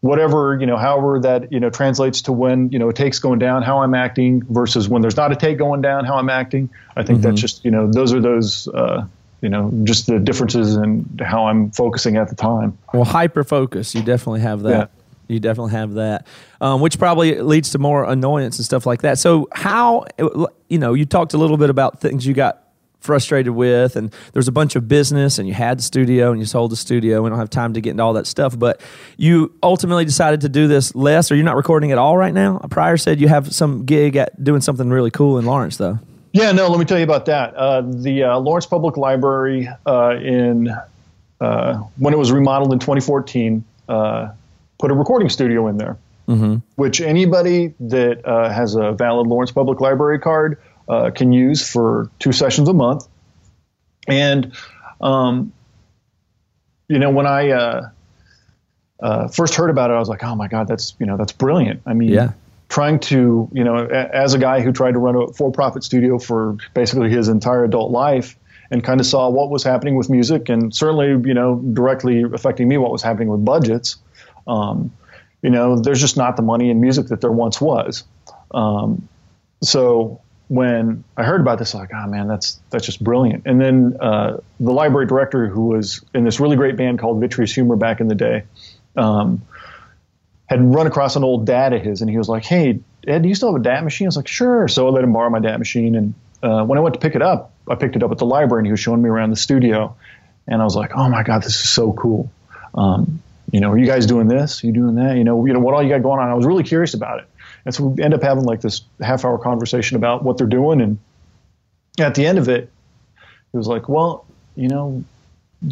whatever 0.00 0.58
you 0.58 0.66
know 0.66 0.76
however 0.76 1.20
that 1.20 1.52
you 1.52 1.60
know 1.60 1.70
translates 1.70 2.22
to 2.22 2.32
when 2.32 2.70
you 2.70 2.78
know 2.78 2.88
a 2.88 2.92
take's 2.92 3.20
going 3.20 3.38
down 3.38 3.62
how 3.62 3.82
i'm 3.82 3.94
acting 3.94 4.42
versus 4.52 4.88
when 4.88 5.00
there's 5.00 5.16
not 5.16 5.30
a 5.30 5.36
take 5.36 5.56
going 5.56 5.80
down 5.80 6.04
how 6.04 6.16
i'm 6.16 6.28
acting 6.28 6.68
i 6.96 7.04
think 7.04 7.22
that's 7.22 7.40
just 7.40 7.64
you 7.64 7.70
know 7.70 7.90
those 7.90 8.12
are 8.12 8.20
those 8.20 8.66
uh, 8.66 9.06
you 9.40 9.48
know 9.48 9.70
just 9.84 10.06
the 10.08 10.18
differences 10.18 10.74
in 10.74 11.08
how 11.20 11.46
i'm 11.46 11.70
focusing 11.70 12.16
at 12.16 12.28
the 12.28 12.34
time 12.34 12.76
Well, 12.92 13.04
hyper 13.04 13.44
focus, 13.44 13.94
you 13.94 14.02
definitely 14.02 14.40
have 14.40 14.62
that. 14.62 14.70
Yeah. 14.70 15.01
You 15.32 15.40
definitely 15.40 15.72
have 15.72 15.94
that, 15.94 16.26
um, 16.60 16.80
which 16.80 16.98
probably 16.98 17.40
leads 17.40 17.70
to 17.70 17.78
more 17.78 18.04
annoyance 18.04 18.58
and 18.58 18.64
stuff 18.64 18.86
like 18.86 19.02
that. 19.02 19.18
So, 19.18 19.48
how 19.52 20.04
you 20.68 20.78
know 20.78 20.94
you 20.94 21.04
talked 21.04 21.34
a 21.34 21.38
little 21.38 21.56
bit 21.56 21.70
about 21.70 22.00
things 22.00 22.26
you 22.26 22.34
got 22.34 22.58
frustrated 23.00 23.52
with, 23.52 23.96
and 23.96 24.14
there's 24.32 24.48
a 24.48 24.52
bunch 24.52 24.76
of 24.76 24.88
business, 24.88 25.38
and 25.38 25.48
you 25.48 25.54
had 25.54 25.78
the 25.78 25.82
studio, 25.82 26.30
and 26.30 26.40
you 26.40 26.46
sold 26.46 26.70
the 26.70 26.76
studio. 26.76 27.22
We 27.22 27.30
don't 27.30 27.38
have 27.38 27.50
time 27.50 27.74
to 27.74 27.80
get 27.80 27.90
into 27.90 28.02
all 28.02 28.12
that 28.12 28.26
stuff, 28.26 28.58
but 28.58 28.80
you 29.16 29.52
ultimately 29.62 30.04
decided 30.04 30.42
to 30.42 30.48
do 30.48 30.68
this 30.68 30.94
less, 30.94 31.30
or 31.30 31.34
you're 31.34 31.44
not 31.44 31.56
recording 31.56 31.92
at 31.92 31.98
all 31.98 32.16
right 32.16 32.32
now. 32.34 32.58
Prior 32.70 32.96
said 32.96 33.20
you 33.20 33.28
have 33.28 33.52
some 33.52 33.84
gig 33.84 34.16
at 34.16 34.42
doing 34.42 34.60
something 34.60 34.88
really 34.88 35.10
cool 35.10 35.38
in 35.38 35.44
Lawrence, 35.44 35.76
though. 35.76 35.98
yeah 36.32 36.52
no 36.52 36.68
let 36.68 36.78
me 36.78 36.84
tell 36.84 36.98
you 36.98 37.04
about 37.04 37.26
that 37.26 37.54
uh, 37.56 37.82
the 37.82 38.22
uh, 38.22 38.38
lawrence 38.38 38.64
public 38.66 38.96
library 38.96 39.68
uh, 39.86 40.16
in 40.16 40.68
uh, 41.40 41.74
when 41.98 42.14
it 42.14 42.16
was 42.16 42.32
remodeled 42.32 42.72
in 42.72 42.78
2014 42.78 43.64
uh, 43.88 44.30
put 44.82 44.90
a 44.90 44.94
recording 44.94 45.28
studio 45.28 45.68
in 45.68 45.76
there 45.78 45.96
which 46.76 47.00
anybody 47.00 47.72
that 47.78 48.24
uh, 48.26 48.48
has 48.52 48.74
a 48.74 48.90
valid 48.92 49.26
Lawrence 49.28 49.50
Public 49.52 49.80
Library 49.80 50.18
card 50.18 50.58
uh, 50.88 51.10
can 51.10 51.30
use 51.32 51.60
for 51.68 52.10
two 52.18 52.32
sessions 52.32 52.68
a 52.68 52.72
month. 52.72 53.06
And, 54.08 54.52
um, 55.00 55.52
you 56.88 56.98
know, 56.98 57.10
when 57.10 57.26
I 57.26 57.50
uh, 57.50 57.90
uh, 59.00 59.28
first 59.28 59.54
heard 59.54 59.70
about 59.70 59.90
it, 59.90 59.94
I 59.94 59.98
was 59.98 60.08
like, 60.08 60.24
oh 60.24 60.34
my 60.34 60.48
God, 60.48 60.66
that's, 60.68 60.94
you 60.98 61.06
know, 61.06 61.16
that's 61.16 61.32
brilliant. 61.32 61.82
I 61.86 61.92
mean, 61.94 62.10
Yeah. 62.10 62.32
trying 62.68 62.98
to, 63.00 63.48
you 63.52 63.64
know, 63.64 63.76
a- 63.90 64.16
as 64.24 64.32
a 64.34 64.38
guy 64.38 64.60
who 64.62 64.72
tried 64.72 64.92
to 64.92 64.98
run 64.98 65.14
a 65.16 65.26
for 65.32 65.52
profit 65.52 65.84
studio 65.84 66.18
for 66.18 66.56
basically 66.74 67.10
his 67.10 67.28
entire 67.28 67.64
adult 67.64 67.90
life 67.92 68.36
and 68.70 68.82
kind 68.82 69.00
of 69.00 69.06
saw 69.06 69.28
what 69.28 69.50
was 69.50 69.62
happening 69.62 69.96
with 69.96 70.08
music 70.08 70.48
and 70.48 70.74
certainly, 70.74 71.08
you 71.28 71.34
know, 71.34 71.56
directly 71.74 72.22
affecting 72.22 72.66
me 72.68 72.78
what 72.78 72.90
was 72.90 73.02
happening 73.02 73.28
with 73.28 73.44
budgets. 73.44 73.96
Um, 74.46 74.92
you 75.42 75.50
know, 75.50 75.80
there's 75.80 76.00
just 76.00 76.16
not 76.16 76.36
the 76.36 76.42
money 76.42 76.70
in 76.70 76.80
music 76.80 77.08
that 77.08 77.20
there 77.20 77.32
once 77.32 77.60
was. 77.60 78.04
Um, 78.52 79.08
so 79.62 80.20
when 80.48 81.04
I 81.16 81.24
heard 81.24 81.40
about 81.40 81.58
this, 81.58 81.74
like, 81.74 81.90
oh 81.94 82.06
man, 82.06 82.28
that's 82.28 82.60
that's 82.70 82.84
just 82.84 83.02
brilliant. 83.02 83.44
And 83.46 83.60
then 83.60 83.96
uh, 84.00 84.38
the 84.60 84.72
library 84.72 85.06
director, 85.06 85.48
who 85.48 85.68
was 85.68 86.04
in 86.14 86.24
this 86.24 86.40
really 86.40 86.56
great 86.56 86.76
band 86.76 86.98
called 86.98 87.20
Vitreous 87.20 87.52
Humor 87.54 87.76
back 87.76 88.00
in 88.00 88.08
the 88.08 88.14
day, 88.14 88.44
um, 88.96 89.42
had 90.46 90.62
run 90.62 90.86
across 90.86 91.16
an 91.16 91.24
old 91.24 91.46
DAT 91.46 91.72
of 91.72 91.82
his, 91.82 92.02
and 92.02 92.10
he 92.10 92.18
was 92.18 92.28
like, 92.28 92.44
"Hey, 92.44 92.80
Ed, 93.06 93.22
do 93.22 93.28
you 93.28 93.34
still 93.34 93.52
have 93.52 93.60
a 93.60 93.64
DAT 93.64 93.82
machine?" 93.82 94.06
I 94.06 94.08
was 94.08 94.16
like, 94.16 94.28
"Sure." 94.28 94.68
So 94.68 94.86
I 94.86 94.90
let 94.90 95.04
him 95.04 95.12
borrow 95.12 95.30
my 95.30 95.40
DAT 95.40 95.58
machine, 95.58 95.96
and 95.96 96.14
uh, 96.42 96.64
when 96.64 96.78
I 96.78 96.82
went 96.82 96.94
to 96.94 97.00
pick 97.00 97.14
it 97.14 97.22
up, 97.22 97.54
I 97.68 97.74
picked 97.74 97.96
it 97.96 98.02
up 98.02 98.10
at 98.10 98.18
the 98.18 98.26
library, 98.26 98.60
and 98.60 98.66
he 98.66 98.72
was 98.72 98.80
showing 98.80 99.00
me 99.00 99.08
around 99.08 99.30
the 99.30 99.36
studio, 99.36 99.96
and 100.46 100.60
I 100.60 100.64
was 100.64 100.76
like, 100.76 100.94
"Oh 100.94 101.08
my 101.08 101.22
god, 101.22 101.42
this 101.42 101.54
is 101.54 101.68
so 101.68 101.92
cool." 101.92 102.30
Um, 102.74 103.22
you 103.52 103.60
know, 103.60 103.70
are 103.70 103.78
you 103.78 103.86
guys 103.86 104.06
doing 104.06 104.26
this? 104.26 104.64
Are 104.64 104.66
you 104.66 104.72
doing 104.72 104.96
that? 104.96 105.16
You 105.16 105.24
know, 105.24 105.46
you 105.46 105.52
know 105.52 105.60
what 105.60 105.74
all 105.74 105.82
you 105.82 105.88
got 105.88 106.02
going 106.02 106.18
on? 106.18 106.28
I 106.28 106.34
was 106.34 106.46
really 106.46 106.64
curious 106.64 106.94
about 106.94 107.20
it, 107.20 107.26
and 107.64 107.74
so 107.74 107.84
we 107.84 108.02
end 108.02 108.14
up 108.14 108.22
having 108.22 108.44
like 108.44 108.60
this 108.60 108.82
half 109.00 109.24
hour 109.24 109.38
conversation 109.38 109.96
about 109.96 110.24
what 110.24 110.38
they're 110.38 110.46
doing, 110.46 110.80
and 110.80 110.98
at 112.00 112.16
the 112.16 112.26
end 112.26 112.38
of 112.38 112.48
it, 112.48 112.70
it 113.52 113.56
was 113.56 113.68
like, 113.68 113.88
well, 113.88 114.26
you 114.56 114.68
know, 114.68 115.04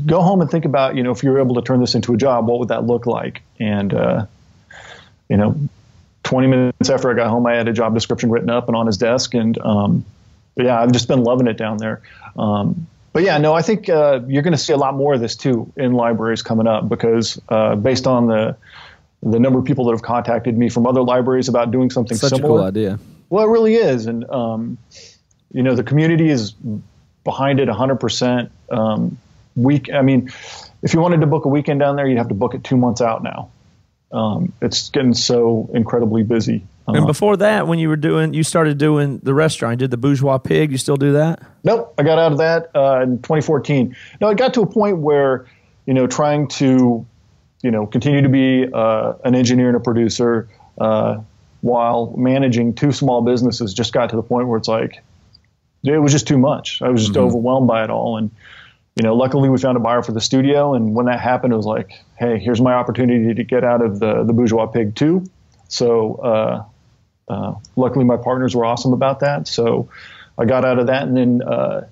go 0.06 0.22
home 0.22 0.40
and 0.40 0.50
think 0.50 0.64
about, 0.64 0.94
you 0.94 1.02
know, 1.02 1.10
if 1.10 1.22
you 1.22 1.30
were 1.30 1.40
able 1.40 1.54
to 1.56 1.62
turn 1.62 1.80
this 1.80 1.94
into 1.94 2.14
a 2.14 2.16
job, 2.16 2.46
what 2.46 2.60
would 2.60 2.68
that 2.68 2.86
look 2.86 3.06
like? 3.06 3.42
And 3.58 3.92
uh, 3.92 4.26
you 5.28 5.36
know, 5.36 5.56
20 6.24 6.46
minutes 6.48 6.90
after 6.90 7.10
I 7.10 7.14
got 7.14 7.28
home, 7.28 7.46
I 7.46 7.54
had 7.54 7.68
a 7.68 7.72
job 7.72 7.94
description 7.94 8.30
written 8.30 8.50
up 8.50 8.68
and 8.68 8.76
on 8.76 8.86
his 8.86 8.98
desk. 8.98 9.32
And 9.34 9.58
um, 9.60 10.04
yeah, 10.56 10.80
I've 10.80 10.92
just 10.92 11.08
been 11.08 11.22
loving 11.22 11.46
it 11.46 11.56
down 11.56 11.78
there. 11.78 12.02
Um, 12.36 12.86
but 13.12 13.22
yeah, 13.22 13.38
no, 13.38 13.54
I 13.54 13.62
think 13.62 13.88
uh, 13.88 14.20
you're 14.26 14.42
going 14.42 14.52
to 14.52 14.58
see 14.58 14.72
a 14.72 14.76
lot 14.76 14.94
more 14.94 15.14
of 15.14 15.20
this 15.20 15.36
too 15.36 15.72
in 15.76 15.92
libraries 15.92 16.42
coming 16.42 16.66
up 16.66 16.88
because 16.88 17.40
uh, 17.48 17.74
based 17.74 18.06
on 18.06 18.26
the 18.26 18.56
the 19.22 19.38
number 19.38 19.58
of 19.58 19.66
people 19.66 19.84
that 19.84 19.92
have 19.92 20.02
contacted 20.02 20.56
me 20.56 20.70
from 20.70 20.86
other 20.86 21.02
libraries 21.02 21.48
about 21.48 21.70
doing 21.70 21.90
something 21.90 22.16
Such 22.16 22.30
similar. 22.30 22.54
a 22.54 22.56
cool 22.56 22.66
idea. 22.66 22.98
Well, 23.28 23.44
it 23.44 23.48
really 23.50 23.74
is, 23.74 24.06
and 24.06 24.28
um, 24.30 24.78
you 25.52 25.62
know 25.62 25.74
the 25.74 25.84
community 25.84 26.30
is 26.30 26.54
behind 27.24 27.60
it 27.60 27.68
100%. 27.68 28.50
Um, 28.70 29.18
week, 29.56 29.92
I 29.92 30.02
mean, 30.02 30.30
if 30.82 30.94
you 30.94 31.00
wanted 31.00 31.20
to 31.20 31.26
book 31.26 31.44
a 31.44 31.48
weekend 31.48 31.80
down 31.80 31.96
there, 31.96 32.06
you'd 32.06 32.18
have 32.18 32.28
to 32.28 32.34
book 32.34 32.54
it 32.54 32.64
two 32.64 32.76
months 32.76 33.00
out 33.00 33.22
now. 33.22 33.50
Um, 34.12 34.52
it's 34.62 34.90
getting 34.90 35.14
so 35.14 35.68
incredibly 35.72 36.22
busy. 36.22 36.64
And 36.94 37.04
Uh, 37.04 37.06
before 37.06 37.36
that, 37.38 37.66
when 37.66 37.78
you 37.78 37.88
were 37.88 37.96
doing, 37.96 38.34
you 38.34 38.42
started 38.42 38.78
doing 38.78 39.18
the 39.22 39.34
restaurant. 39.34 39.72
You 39.72 39.86
did 39.86 39.90
the 39.90 39.96
Bourgeois 39.96 40.38
Pig. 40.38 40.72
You 40.72 40.78
still 40.78 40.96
do 40.96 41.12
that? 41.12 41.40
Nope, 41.64 41.94
I 41.98 42.02
got 42.02 42.18
out 42.18 42.32
of 42.32 42.38
that 42.38 42.70
uh, 42.74 43.00
in 43.02 43.18
2014. 43.18 43.94
No, 44.20 44.28
it 44.28 44.38
got 44.38 44.54
to 44.54 44.62
a 44.62 44.66
point 44.66 44.98
where, 44.98 45.46
you 45.86 45.94
know, 45.94 46.06
trying 46.06 46.48
to, 46.48 47.06
you 47.62 47.70
know, 47.70 47.86
continue 47.86 48.22
to 48.22 48.28
be 48.28 48.66
uh, 48.72 49.14
an 49.24 49.34
engineer 49.34 49.68
and 49.68 49.76
a 49.76 49.80
producer 49.80 50.48
uh, 50.78 51.20
while 51.60 52.14
managing 52.16 52.74
two 52.74 52.92
small 52.92 53.22
businesses 53.22 53.74
just 53.74 53.92
got 53.92 54.10
to 54.10 54.16
the 54.16 54.22
point 54.22 54.48
where 54.48 54.58
it's 54.58 54.68
like, 54.68 55.02
it 55.84 55.98
was 55.98 56.12
just 56.12 56.26
too 56.26 56.38
much. 56.38 56.82
I 56.82 56.88
was 56.88 57.06
just 57.06 57.16
overwhelmed 57.16 57.66
by 57.66 57.84
it 57.84 57.90
all. 57.90 58.16
And, 58.18 58.30
you 58.96 59.02
know, 59.02 59.14
luckily 59.14 59.48
we 59.48 59.58
found 59.58 59.76
a 59.76 59.80
buyer 59.80 60.02
for 60.02 60.12
the 60.12 60.20
studio. 60.20 60.74
And 60.74 60.94
when 60.94 61.06
that 61.06 61.20
happened, 61.20 61.52
it 61.52 61.56
was 61.56 61.66
like, 61.66 61.92
hey, 62.18 62.38
here's 62.38 62.60
my 62.60 62.74
opportunity 62.74 63.32
to 63.34 63.44
get 63.44 63.64
out 63.64 63.82
of 63.82 63.98
the, 63.98 64.24
the 64.24 64.32
Bourgeois 64.32 64.66
Pig 64.66 64.94
too. 64.94 65.24
So, 65.68 66.16
uh, 66.16 66.64
uh, 67.30 67.54
luckily 67.76 68.04
my 68.04 68.16
partners 68.16 68.56
were 68.56 68.64
awesome 68.64 68.92
about 68.92 69.20
that. 69.20 69.46
So 69.46 69.88
I 70.36 70.44
got 70.44 70.64
out 70.64 70.78
of 70.78 70.88
that. 70.88 71.04
And 71.04 71.16
then, 71.16 71.42
uh, 71.42 71.86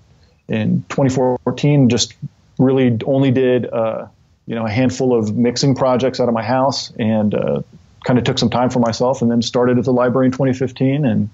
in 0.49 0.85
2014, 0.89 1.89
just 1.89 2.15
really 2.59 2.99
only 3.07 3.31
did, 3.31 3.67
uh, 3.67 4.07
you 4.47 4.55
know, 4.55 4.67
a 4.67 4.71
handful 4.71 5.17
of 5.17 5.37
mixing 5.37 5.75
projects 5.75 6.19
out 6.19 6.29
of 6.29 6.35
my 6.35 6.43
house 6.43 6.93
and, 6.99 7.35
uh, 7.35 7.63
kind 8.05 8.19
of 8.19 8.25
took 8.25 8.39
some 8.39 8.51
time 8.51 8.71
for 8.71 8.81
myself 8.81 9.23
and 9.23 9.31
then 9.31 9.43
started 9.43 9.79
at 9.79 9.85
the 9.85 9.93
library 9.93 10.27
in 10.27 10.33
2015 10.33 11.05
and 11.05 11.29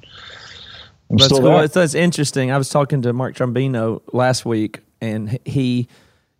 I'm 1.10 1.16
That's 1.16 1.26
still 1.26 1.38
cool. 1.38 1.58
there. 1.58 1.68
That's 1.68 1.94
interesting. 1.94 2.50
I 2.50 2.58
was 2.58 2.68
talking 2.68 3.02
to 3.02 3.12
Mark 3.12 3.36
Trombino 3.36 4.00
last 4.12 4.46
week, 4.46 4.80
and 5.00 5.38
he, 5.44 5.86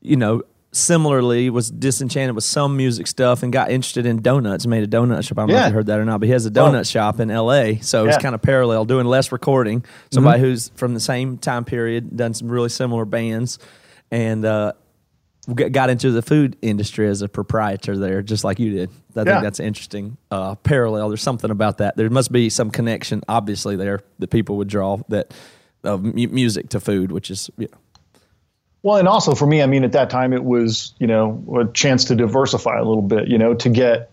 you 0.00 0.16
know, 0.16 0.42
similarly 0.76 1.50
was 1.50 1.70
disenchanted 1.70 2.34
with 2.34 2.44
some 2.44 2.76
music 2.76 3.06
stuff 3.06 3.42
and 3.42 3.52
got 3.52 3.70
interested 3.70 4.06
in 4.06 4.20
donuts. 4.22 4.66
Made 4.66 4.82
a 4.82 4.86
donut 4.86 5.26
shop. 5.26 5.38
I 5.38 5.42
don't 5.42 5.50
know 5.50 5.58
if 5.60 5.66
you 5.68 5.72
heard 5.74 5.86
that 5.86 5.98
or 6.00 6.04
not, 6.04 6.20
but 6.20 6.26
he 6.26 6.32
has 6.32 6.46
a 6.46 6.50
donut 6.50 6.90
shop 6.90 7.20
in 7.20 7.30
L.A. 7.30 7.78
So 7.78 8.04
it's 8.04 8.12
Yeah. 8.12 8.12
Mm-hmm. 8.16 8.22
kind 8.22 8.34
of 8.34 8.42
parallel, 8.42 8.84
doing 8.84 9.06
less 9.06 9.30
recording. 9.32 9.84
Somebody 10.10 10.40
who's 10.40 10.70
from 10.76 10.94
the 10.94 11.00
same 11.00 11.38
time 11.38 11.64
period, 11.64 12.16
done 12.16 12.34
some 12.34 12.48
really 12.50 12.68
similar 12.70 13.04
bands, 13.04 13.58
and 14.10 14.44
uh, 14.44 14.72
got 15.54 15.90
into 15.90 16.10
the 16.10 16.22
food 16.22 16.56
industry 16.62 17.06
as 17.06 17.20
a 17.22 17.28
proprietor 17.28 17.96
there, 17.96 18.22
just 18.22 18.44
like 18.44 18.58
you 18.58 18.70
did. 18.70 18.90
I 19.14 19.20
Yeah. 19.20 19.24
think 19.24 19.42
that's 19.42 19.60
an 19.60 19.66
interesting 19.66 20.16
uh, 20.30 20.54
parallel. 20.56 21.08
There's 21.08 21.22
something 21.22 21.50
about 21.50 21.78
that. 21.78 21.96
There 21.96 22.08
must 22.10 22.32
be 22.32 22.48
some 22.50 22.70
connection, 22.70 23.22
obviously, 23.28 23.76
there 23.76 24.00
that 24.18 24.28
people 24.30 24.56
would 24.56 24.68
draw 24.68 24.98
that 25.08 25.32
of 25.84 26.02
mu- 26.02 26.28
music 26.28 26.70
to 26.70 26.80
food, 26.80 27.12
which 27.12 27.30
is 27.30 27.50
you 27.58 27.68
know, 27.70 27.78
Well, 28.84 28.98
and 28.98 29.08
also 29.08 29.34
for 29.34 29.46
me, 29.46 29.62
I 29.62 29.66
mean, 29.66 29.82
at 29.82 29.92
that 29.92 30.10
time, 30.10 30.34
it 30.34 30.44
was 30.44 30.92
you 30.98 31.06
know 31.06 31.42
a 31.58 31.72
chance 31.72 32.04
to 32.04 32.14
diversify 32.14 32.78
a 32.78 32.84
little 32.84 33.02
bit, 33.02 33.28
you 33.28 33.38
know, 33.38 33.54
to 33.54 33.68
get 33.70 34.10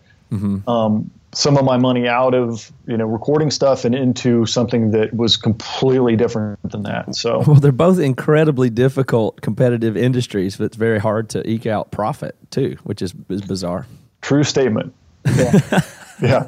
um, 0.66 1.10
some 1.32 1.56
of 1.56 1.64
my 1.64 1.76
money 1.76 2.08
out 2.08 2.34
of 2.34 2.72
you 2.86 2.96
know 2.96 3.06
recording 3.06 3.50
stuff 3.50 3.84
and 3.84 3.94
into 3.94 4.46
something 4.46 4.92
that 4.92 5.12
was 5.14 5.36
completely 5.36 6.16
different 6.16 6.58
than 6.70 6.84
that. 6.84 7.14
So 7.14 7.40
well, 7.46 7.56
they're 7.56 7.70
both 7.72 7.98
incredibly 7.98 8.70
difficult 8.70 9.40
competitive 9.42 9.96
industries, 9.96 10.56
but 10.56 10.64
it's 10.64 10.76
very 10.76 10.98
hard 10.98 11.28
to 11.30 11.48
eke 11.48 11.66
out 11.66 11.90
profit 11.90 12.36
too, 12.50 12.78
which 12.84 13.02
is, 13.02 13.14
is 13.28 13.42
bizarre. 13.42 13.86
true 14.22 14.44
statement. 14.44 14.94
Yeah, 15.26 15.60
yeah. 16.22 16.46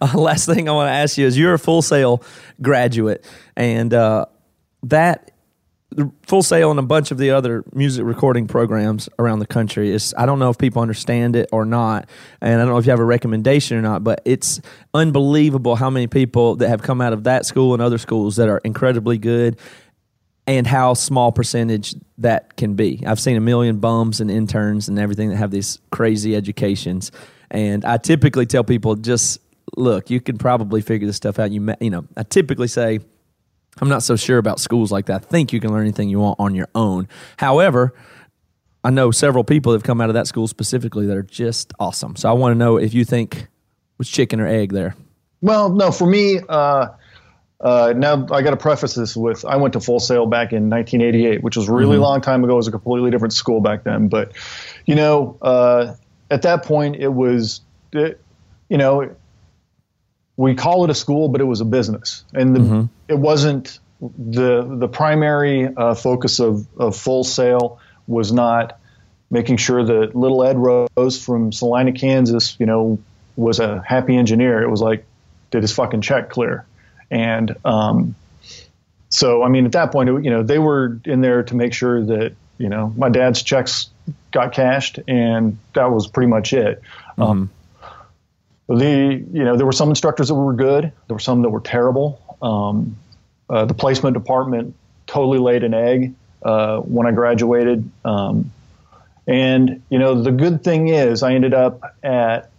Uh, 0.00 0.18
last 0.18 0.46
thing 0.46 0.68
I 0.68 0.72
want 0.72 0.88
to 0.88 0.92
ask 0.92 1.18
you 1.18 1.26
is 1.26 1.38
you're 1.38 1.54
a 1.54 1.58
full 1.58 1.82
sail 1.82 2.22
graduate, 2.62 3.24
and 3.54 3.92
uh, 3.92 4.26
that 4.84 5.31
full 6.26 6.42
sail 6.42 6.70
and 6.70 6.78
a 6.78 6.82
bunch 6.82 7.10
of 7.10 7.18
the 7.18 7.30
other 7.30 7.64
music 7.72 8.04
recording 8.04 8.46
programs 8.46 9.08
around 9.18 9.38
the 9.38 9.46
country 9.46 9.90
is 9.90 10.14
I 10.16 10.26
don't 10.26 10.38
know 10.38 10.50
if 10.50 10.58
people 10.58 10.82
understand 10.82 11.36
it 11.36 11.48
or 11.52 11.64
not, 11.64 12.08
and 12.40 12.54
I 12.54 12.64
don't 12.64 12.68
know 12.68 12.78
if 12.78 12.86
you 12.86 12.90
have 12.90 13.00
a 13.00 13.04
recommendation 13.04 13.76
or 13.76 13.82
not, 13.82 14.04
but 14.04 14.22
it's 14.24 14.60
unbelievable 14.94 15.76
how 15.76 15.90
many 15.90 16.06
people 16.06 16.56
that 16.56 16.68
have 16.68 16.82
come 16.82 17.00
out 17.00 17.12
of 17.12 17.24
that 17.24 17.46
school 17.46 17.72
and 17.74 17.82
other 17.82 17.98
schools 17.98 18.36
that 18.36 18.48
are 18.48 18.58
incredibly 18.64 19.18
good 19.18 19.58
and 20.46 20.66
how 20.66 20.94
small 20.94 21.30
percentage 21.30 21.94
that 22.18 22.56
can 22.56 22.74
be. 22.74 23.02
I've 23.06 23.20
seen 23.20 23.36
a 23.36 23.40
million 23.40 23.78
bums 23.78 24.20
and 24.20 24.30
interns 24.30 24.88
and 24.88 24.98
everything 24.98 25.28
that 25.30 25.36
have 25.36 25.50
these 25.50 25.78
crazy 25.90 26.34
educations, 26.34 27.12
and 27.50 27.84
I 27.84 27.98
typically 27.98 28.46
tell 28.46 28.64
people 28.64 28.96
just 28.96 29.40
look, 29.76 30.10
you 30.10 30.20
can 30.20 30.38
probably 30.38 30.82
figure 30.82 31.06
this 31.06 31.16
stuff 31.16 31.38
out. 31.38 31.50
You 31.50 31.74
you 31.80 31.90
know, 31.90 32.04
I 32.16 32.22
typically 32.24 32.68
say 32.68 33.00
I'm 33.80 33.88
not 33.88 34.02
so 34.02 34.16
sure 34.16 34.38
about 34.38 34.60
schools 34.60 34.92
like 34.92 35.06
that. 35.06 35.22
I 35.22 35.24
think 35.24 35.52
you 35.52 35.60
can 35.60 35.72
learn 35.72 35.82
anything 35.82 36.08
you 36.08 36.20
want 36.20 36.38
on 36.38 36.54
your 36.54 36.68
own. 36.74 37.08
However, 37.38 37.94
I 38.84 38.90
know 38.90 39.10
several 39.10 39.44
people 39.44 39.72
that 39.72 39.78
have 39.78 39.84
come 39.84 40.00
out 40.00 40.10
of 40.10 40.14
that 40.14 40.26
school 40.26 40.48
specifically 40.48 41.06
that 41.06 41.16
are 41.16 41.22
just 41.22 41.72
awesome. 41.78 42.16
So 42.16 42.28
I 42.28 42.32
want 42.32 42.52
to 42.52 42.58
know 42.58 42.76
if 42.76 42.94
you 42.94 43.04
think 43.04 43.48
was 43.98 44.08
chicken 44.08 44.40
or 44.40 44.46
egg 44.46 44.72
there. 44.72 44.94
Well, 45.40 45.70
no, 45.70 45.90
for 45.90 46.06
me, 46.06 46.40
uh, 46.48 46.88
uh, 47.60 47.94
now 47.96 48.26
I 48.30 48.42
got 48.42 48.50
to 48.50 48.56
preface 48.56 48.94
this 48.94 49.16
with 49.16 49.44
I 49.44 49.56
went 49.56 49.72
to 49.74 49.80
Full 49.80 50.00
Sail 50.00 50.26
back 50.26 50.52
in 50.52 50.68
1988, 50.68 51.42
which 51.42 51.56
was 51.56 51.68
a 51.68 51.72
really 51.72 51.96
long 51.96 52.20
time 52.20 52.42
ago. 52.42 52.54
It 52.54 52.56
was 52.56 52.68
a 52.68 52.72
completely 52.72 53.10
different 53.10 53.32
school 53.32 53.60
back 53.60 53.84
then. 53.84 54.08
But, 54.08 54.32
you 54.84 54.96
know, 54.96 55.38
uh, 55.40 55.94
at 56.30 56.42
that 56.42 56.64
point, 56.64 56.96
it 56.96 57.08
was, 57.08 57.60
it, 57.92 58.20
you 58.68 58.78
know, 58.78 59.14
we 60.36 60.54
call 60.54 60.84
it 60.84 60.90
a 60.90 60.94
school, 60.94 61.28
but 61.28 61.40
it 61.40 61.44
was 61.44 61.60
a 61.60 61.64
business, 61.64 62.24
and 62.32 62.56
the, 62.56 62.88
it 63.08 63.18
wasn't 63.18 63.78
the 64.00 64.62
the 64.78 64.88
primary 64.88 65.66
uh, 65.66 65.94
focus 65.94 66.40
of, 66.40 66.66
of 66.78 66.96
Full 66.96 67.22
Sail 67.24 67.78
was 68.06 68.32
not 68.32 68.78
making 69.30 69.56
sure 69.58 69.84
that 69.84 70.14
little 70.14 70.42
Ed 70.44 70.56
Rose 70.58 71.22
from 71.24 71.52
Salina, 71.52 71.92
Kansas, 71.92 72.56
you 72.58 72.66
know, 72.66 72.98
was 73.36 73.60
a 73.60 73.80
happy 73.86 74.16
engineer. 74.16 74.62
It 74.62 74.68
was 74.68 74.80
like, 74.82 75.06
did 75.50 75.62
his 75.62 75.72
fucking 75.72 76.00
check 76.02 76.28
clear? 76.30 76.66
And 77.10 77.54
um, 77.64 78.14
so, 79.08 79.42
I 79.42 79.48
mean, 79.48 79.64
at 79.66 79.72
that 79.72 79.92
point, 79.92 80.08
it- 80.10 80.24
you 80.24 80.30
know, 80.30 80.42
they 80.42 80.58
were 80.58 80.98
in 81.04 81.20
there 81.20 81.42
to 81.44 81.54
make 81.54 81.72
sure 81.74 82.04
that, 82.04 82.34
you 82.58 82.68
know, 82.68 82.92
my 82.96 83.08
dad's 83.08 83.42
checks 83.42 83.88
got 84.32 84.52
cashed, 84.52 84.98
and 85.08 85.58
that 85.74 85.90
was 85.90 86.08
pretty 86.08 86.28
much 86.28 86.52
it. 86.52 86.82
Um, 87.18 87.50
the, 88.78 89.24
you 89.32 89.44
know, 89.44 89.56
there 89.56 89.66
were 89.66 89.72
some 89.72 89.88
instructors 89.88 90.28
that 90.28 90.34
were 90.34 90.54
good. 90.54 90.84
There 90.84 91.14
were 91.14 91.18
some 91.20 91.42
that 91.42 91.50
were 91.50 91.60
terrible. 91.60 92.20
Um, 92.40 92.96
uh, 93.48 93.64
the 93.64 93.74
placement 93.74 94.14
department 94.14 94.74
totally 95.06 95.38
laid 95.38 95.62
an 95.62 95.74
egg 95.74 96.14
uh, 96.42 96.78
when 96.78 97.06
I 97.06 97.12
graduated. 97.12 97.88
Um, 98.04 98.52
and 99.26 99.82
you 99.88 99.98
know, 99.98 100.22
the 100.22 100.32
good 100.32 100.64
thing 100.64 100.88
is, 100.88 101.22
I 101.22 101.34
ended 101.34 101.54
up 101.54 101.96
at 102.02 102.50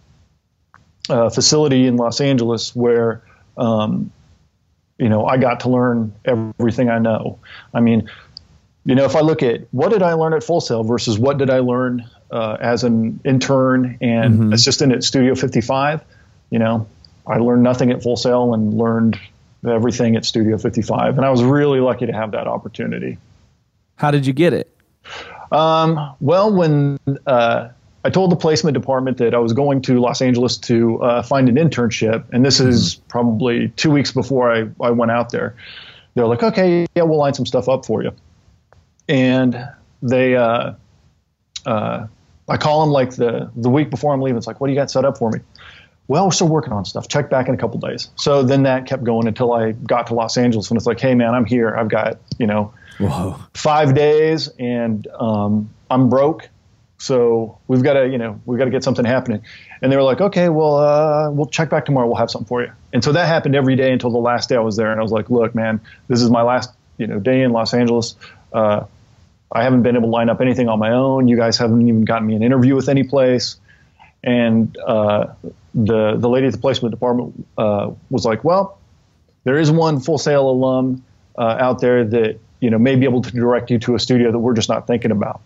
a 1.08 1.30
facility 1.30 1.86
in 1.86 1.96
Los 1.96 2.20
Angeles 2.20 2.74
where, 2.74 3.22
um, 3.58 4.10
you 4.98 5.08
know, 5.08 5.26
I 5.26 5.36
got 5.36 5.60
to 5.60 5.68
learn 5.68 6.14
everything 6.24 6.88
I 6.88 6.98
know. 6.98 7.38
I 7.74 7.80
mean, 7.80 8.08
you 8.84 8.94
know, 8.94 9.04
if 9.04 9.16
I 9.16 9.20
look 9.20 9.42
at 9.42 9.62
what 9.72 9.90
did 9.90 10.02
I 10.02 10.14
learn 10.14 10.32
at 10.32 10.44
Full 10.44 10.60
Sail 10.60 10.84
versus 10.84 11.18
what 11.18 11.38
did 11.38 11.50
I 11.50 11.58
learn 11.58 12.08
uh, 12.34 12.56
as 12.60 12.82
an 12.82 13.20
intern 13.24 13.96
and 14.00 14.52
assistant 14.52 14.92
at 14.92 15.04
Studio 15.04 15.36
55, 15.36 16.02
you 16.50 16.58
know, 16.58 16.88
I 17.26 17.38
learned 17.38 17.62
nothing 17.62 17.92
at 17.92 18.02
Full 18.02 18.16
Sail 18.16 18.52
and 18.52 18.76
learned 18.76 19.18
everything 19.66 20.16
at 20.16 20.24
Studio 20.24 20.58
55, 20.58 21.16
and 21.16 21.24
I 21.24 21.30
was 21.30 21.42
really 21.42 21.80
lucky 21.80 22.06
to 22.06 22.12
have 22.12 22.32
that 22.32 22.46
opportunity. 22.46 23.18
How 23.96 24.10
did 24.10 24.26
you 24.26 24.32
get 24.32 24.52
it? 24.52 24.70
Um, 25.52 26.16
well, 26.20 26.52
when 26.52 26.98
uh, 27.26 27.68
I 28.04 28.10
told 28.10 28.32
the 28.32 28.36
placement 28.36 28.74
department 28.74 29.18
that 29.18 29.32
I 29.32 29.38
was 29.38 29.52
going 29.52 29.82
to 29.82 30.00
Los 30.00 30.20
Angeles 30.20 30.58
to 30.58 31.02
uh, 31.02 31.22
find 31.22 31.48
an 31.48 31.54
internship, 31.54 32.24
and 32.32 32.44
this 32.44 32.58
is 32.58 32.96
probably 33.08 33.68
two 33.68 33.92
weeks 33.92 34.10
before 34.10 34.52
I, 34.52 34.68
I 34.82 34.90
went 34.90 35.12
out 35.12 35.30
there, 35.30 35.54
they're 36.14 36.26
like, 36.26 36.42
okay, 36.42 36.86
yeah, 36.96 37.04
we'll 37.04 37.18
line 37.18 37.34
some 37.34 37.46
stuff 37.46 37.68
up 37.68 37.86
for 37.86 38.02
you. 38.02 38.12
And 39.08 39.68
they, 40.02 40.36
uh, 40.36 40.72
uh, 41.64 42.06
I 42.48 42.56
call 42.56 42.82
him 42.82 42.90
like 42.90 43.10
the 43.16 43.50
the 43.56 43.70
week 43.70 43.90
before 43.90 44.12
I'm 44.12 44.20
leaving. 44.20 44.36
It's 44.36 44.46
like, 44.46 44.60
what 44.60 44.68
do 44.68 44.72
you 44.72 44.78
got 44.78 44.90
set 44.90 45.04
up 45.04 45.18
for 45.18 45.30
me? 45.30 45.40
Well, 46.06 46.26
we're 46.26 46.32
still 46.32 46.48
working 46.48 46.72
on 46.72 46.84
stuff. 46.84 47.08
Check 47.08 47.30
back 47.30 47.48
in 47.48 47.54
a 47.54 47.56
couple 47.56 47.80
days. 47.80 48.10
So 48.16 48.42
then 48.42 48.64
that 48.64 48.86
kept 48.86 49.04
going 49.04 49.26
until 49.26 49.54
I 49.54 49.72
got 49.72 50.08
to 50.08 50.14
Los 50.14 50.36
Angeles, 50.36 50.70
and 50.70 50.76
it's 50.76 50.86
like, 50.86 51.00
hey 51.00 51.14
man, 51.14 51.34
I'm 51.34 51.46
here. 51.46 51.74
I've 51.74 51.88
got 51.88 52.18
you 52.38 52.46
know 52.46 52.74
Whoa. 52.98 53.36
five 53.54 53.94
days, 53.94 54.48
and 54.58 55.06
um, 55.18 55.70
I'm 55.90 56.10
broke. 56.10 56.48
So 56.98 57.58
we've 57.66 57.82
got 57.82 57.94
to, 57.94 58.08
you 58.08 58.16
know, 58.16 58.40
we've 58.46 58.58
got 58.58 58.64
to 58.64 58.70
get 58.70 58.82
something 58.82 59.04
happening. 59.04 59.42
And 59.82 59.92
they 59.92 59.96
were 59.96 60.02
like, 60.02 60.20
okay, 60.20 60.48
well, 60.48 60.76
uh, 60.76 61.30
we'll 61.30 61.46
check 61.46 61.68
back 61.68 61.84
tomorrow. 61.84 62.06
We'll 62.06 62.16
have 62.16 62.30
something 62.30 62.46
for 62.46 62.62
you. 62.62 62.72
And 62.94 63.04
so 63.04 63.12
that 63.12 63.26
happened 63.26 63.54
every 63.54 63.76
day 63.76 63.92
until 63.92 64.10
the 64.10 64.18
last 64.18 64.48
day 64.48 64.56
I 64.56 64.60
was 64.60 64.76
there. 64.76 64.90
And 64.90 64.98
I 64.98 65.02
was 65.02 65.12
like, 65.12 65.28
look, 65.28 65.54
man, 65.54 65.80
this 66.08 66.22
is 66.22 66.30
my 66.30 66.42
last, 66.42 66.70
you 66.96 67.06
know, 67.06 67.18
day 67.18 67.42
in 67.42 67.50
Los 67.50 67.74
Angeles. 67.74 68.16
Uh, 68.52 68.84
I 69.52 69.62
haven't 69.64 69.82
been 69.82 69.96
able 69.96 70.08
to 70.08 70.12
line 70.12 70.28
up 70.28 70.40
anything 70.40 70.68
on 70.68 70.78
my 70.78 70.92
own. 70.92 71.28
You 71.28 71.36
guys 71.36 71.58
haven't 71.58 71.86
even 71.86 72.04
gotten 72.04 72.26
me 72.26 72.34
an 72.34 72.42
interview 72.42 72.74
with 72.74 72.88
any 72.88 73.04
place. 73.04 73.56
And 74.22 74.76
uh, 74.78 75.34
the 75.74 76.16
the 76.16 76.28
lady 76.28 76.46
at 76.46 76.52
the 76.52 76.58
placement 76.58 76.92
department 76.94 77.46
uh, 77.58 77.92
was 78.10 78.24
like, 78.24 78.42
well, 78.42 78.78
there 79.44 79.58
is 79.58 79.70
one 79.70 80.00
Full 80.00 80.18
Sail 80.18 80.48
alum 80.48 81.04
uh, 81.36 81.42
out 81.42 81.80
there 81.80 82.04
that 82.04 82.40
you 82.60 82.70
know 82.70 82.78
may 82.78 82.96
be 82.96 83.04
able 83.04 83.22
to 83.22 83.30
direct 83.30 83.70
you 83.70 83.78
to 83.80 83.94
a 83.94 83.98
studio 83.98 84.32
that 84.32 84.38
we're 84.38 84.54
just 84.54 84.68
not 84.68 84.86
thinking 84.86 85.10
about. 85.10 85.40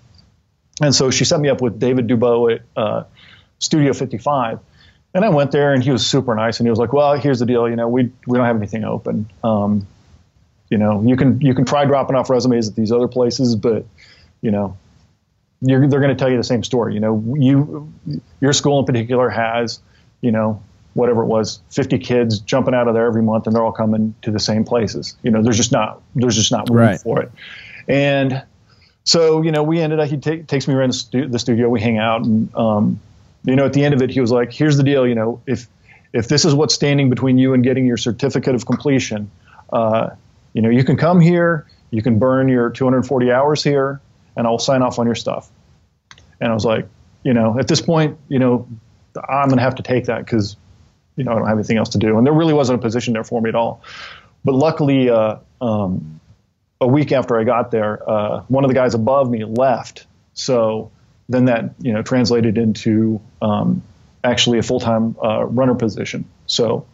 And 0.81 0.95
so 0.95 1.11
she 1.11 1.25
set 1.25 1.41
me 1.41 1.49
up 1.49 1.61
with 1.61 1.81
David 1.81 2.07
Dubow 2.07 2.55
at 2.55 2.63
uh, 2.77 3.05
Studio 3.59 3.93
55. 3.93 4.61
And 5.15 5.25
I 5.25 5.31
went 5.31 5.51
there, 5.51 5.73
and 5.73 5.83
he 5.83 5.91
was 5.91 6.07
super 6.07 6.35
nice. 6.35 6.61
And 6.61 6.67
he 6.67 6.71
was 6.71 6.79
like, 6.79 6.93
"Well, 6.93 7.19
here's 7.19 7.41
the 7.41 7.47
deal. 7.47 7.69
You 7.69 7.77
know, 7.77 7.89
we 7.89 8.13
we 8.27 8.39
don't 8.39 8.47
have 8.47 8.57
anything 8.57 8.85
open. 8.85 9.29
Um, 9.43 9.89
you 10.71 10.79
know, 10.79 11.03
you 11.03 11.17
can 11.17 11.41
you 11.41 11.55
can 11.55 11.65
try 11.65 11.85
dropping 11.85 12.17
off 12.17 12.29
resumes 12.31 12.69
at 12.69 12.75
these 12.77 12.93
other 12.93 13.09
places, 13.09 13.57
but 13.57 13.85
you 14.43 14.51
know, 14.51 14.77
you're, 15.61 15.89
they're 15.89 16.01
going 16.01 16.15
to 16.15 16.19
tell 16.19 16.31
you 16.31 16.37
the 16.37 16.45
same 16.45 16.63
story. 16.63 16.95
You 16.95 17.01
know, 17.01 17.35
you 17.39 17.93
your 18.41 18.53
school 18.53 18.79
in 18.79 18.85
particular 18.85 19.29
has, 19.31 19.81
you 20.21 20.31
know, 20.31 20.63
whatever 20.95 21.23
it 21.23 21.27
was, 21.27 21.61
50 21.71 21.99
kids 21.99 22.39
jumping 22.41 22.75
out 22.75 22.87
of 22.89 22.95
there 22.95 23.07
every 23.07 23.23
month, 23.23 23.47
and 23.47 23.55
they're 23.57 23.63
all 23.65 23.73
coming 23.73 24.15
to 24.23 24.31
the 24.31 24.39
same 24.41 24.65
places. 24.65 25.17
You 25.23 25.31
know, 25.31 25.43
there's 25.43 25.57
just 25.57 25.73
not 25.73 26.03
there's 26.15 26.37
just 26.37 26.53
not 26.53 26.69
room 26.69 26.79
Right. 26.79 27.01
for 27.01 27.21
it. 27.23 27.31
And 27.89 28.43
so 29.05 29.43
you 29.43 29.51
know, 29.53 29.63
we 29.63 29.81
ended 29.81 30.01
up. 30.01 30.09
He 30.09 30.19
ta- 30.19 30.43
takes 30.47 30.69
me 30.69 30.75
around 30.75 30.91
the, 30.91 30.95
stu- 30.95 31.29
the 31.29 31.39
studio. 31.39 31.69
We 31.69 31.81
hang 31.81 31.99
out, 31.99 32.25
and 32.25 32.55
um, 32.55 33.01
you 33.45 33.57
know, 33.57 33.65
at 33.65 33.73
the 33.73 33.85
end 33.85 33.95
of 33.95 34.03
it, 34.03 34.11
he 34.11 34.21
was 34.21 34.31
like, 34.31 34.53
"Here's 34.53 34.77
the 34.77 34.83
deal. 34.83 35.07
You 35.07 35.15
know, 35.15 35.41
if 35.47 35.67
if 36.13 36.29
this 36.29 36.45
is 36.45 36.55
what's 36.55 36.75
standing 36.75 37.09
between 37.09 37.39
you 37.39 37.55
and 37.55 37.65
getting 37.65 37.87
your 37.87 37.97
certificate 37.97 38.55
of 38.55 38.67
completion, 38.67 39.31
uh, 39.73 40.11
you 40.59 40.63
know, 40.63 40.71
you 40.71 40.83
can 40.83 40.97
come 40.97 41.21
here, 41.21 41.69
you 41.93 42.03
can 42.03 42.19
burn 42.19 42.49
your 42.49 42.69
240 42.69 43.31
hours 43.31 43.63
here, 43.63 44.01
and 44.35 44.45
I'll 44.45 44.59
sign 44.59 44.83
off 44.83 44.99
on 44.99 45.07
your 45.07 45.15
stuff." 45.15 45.49
And 46.41 46.51
I 46.51 46.53
was 46.53 46.65
like, 46.65 46.89
you 47.23 47.33
know, 47.33 47.57
at 47.61 47.69
this 47.69 47.81
point, 47.81 48.19
you 48.27 48.41
know, 48.41 48.67
I'm 49.17 49.51
gonna 49.51 49.63
have 49.63 49.77
to 49.77 49.85
take 49.85 50.07
that 50.07 50.25
because, 50.25 50.57
you 51.15 51.23
know, 51.23 51.31
I 51.31 51.35
don't 51.37 51.47
have 51.47 51.59
anything 51.59 51.77
else 51.77 51.91
to 51.91 51.99
do, 51.99 52.19
and 52.19 52.27
there 52.27 52.33
really 52.33 52.55
wasn't 52.55 52.81
a 52.81 52.83
position 52.83 53.13
there 53.13 53.23
for 53.23 53.41
me 53.41 53.51
at 53.51 53.55
all. 53.55 53.85
But 54.45 54.57
luckily, 54.57 55.09
uh, 55.09 55.37
um, 55.61 56.19
a 56.81 56.89
week 56.89 57.13
after 57.13 57.39
I 57.39 57.45
got 57.45 57.71
there, 57.71 58.11
uh, 58.11 58.43
one 58.49 58.65
of 58.65 58.69
the 58.69 58.75
guys 58.75 58.95
above 58.95 59.31
me 59.31 59.45
left. 59.45 60.09
So 60.35 60.91
then 61.29 61.45
that 61.45 61.75
you 61.81 61.93
know 61.93 62.03
translated 62.03 62.59
into 62.59 63.21
um, 63.41 63.85
actually 64.25 64.59
a 64.59 64.65
full 64.65 64.81
time 64.81 65.15
uh, 65.23 65.45
runner 65.45 65.77
position. 65.77 66.25
So 66.47 66.85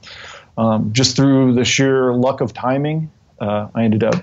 um, 0.59 0.93
just 0.93 1.17
through 1.17 1.55
the 1.55 1.65
sheer 1.65 2.13
luck 2.13 2.43
of 2.43 2.53
timing, 2.53 3.11
uh, 3.45 3.69
I 3.75 3.85
ended 3.85 4.03
up 4.05 4.17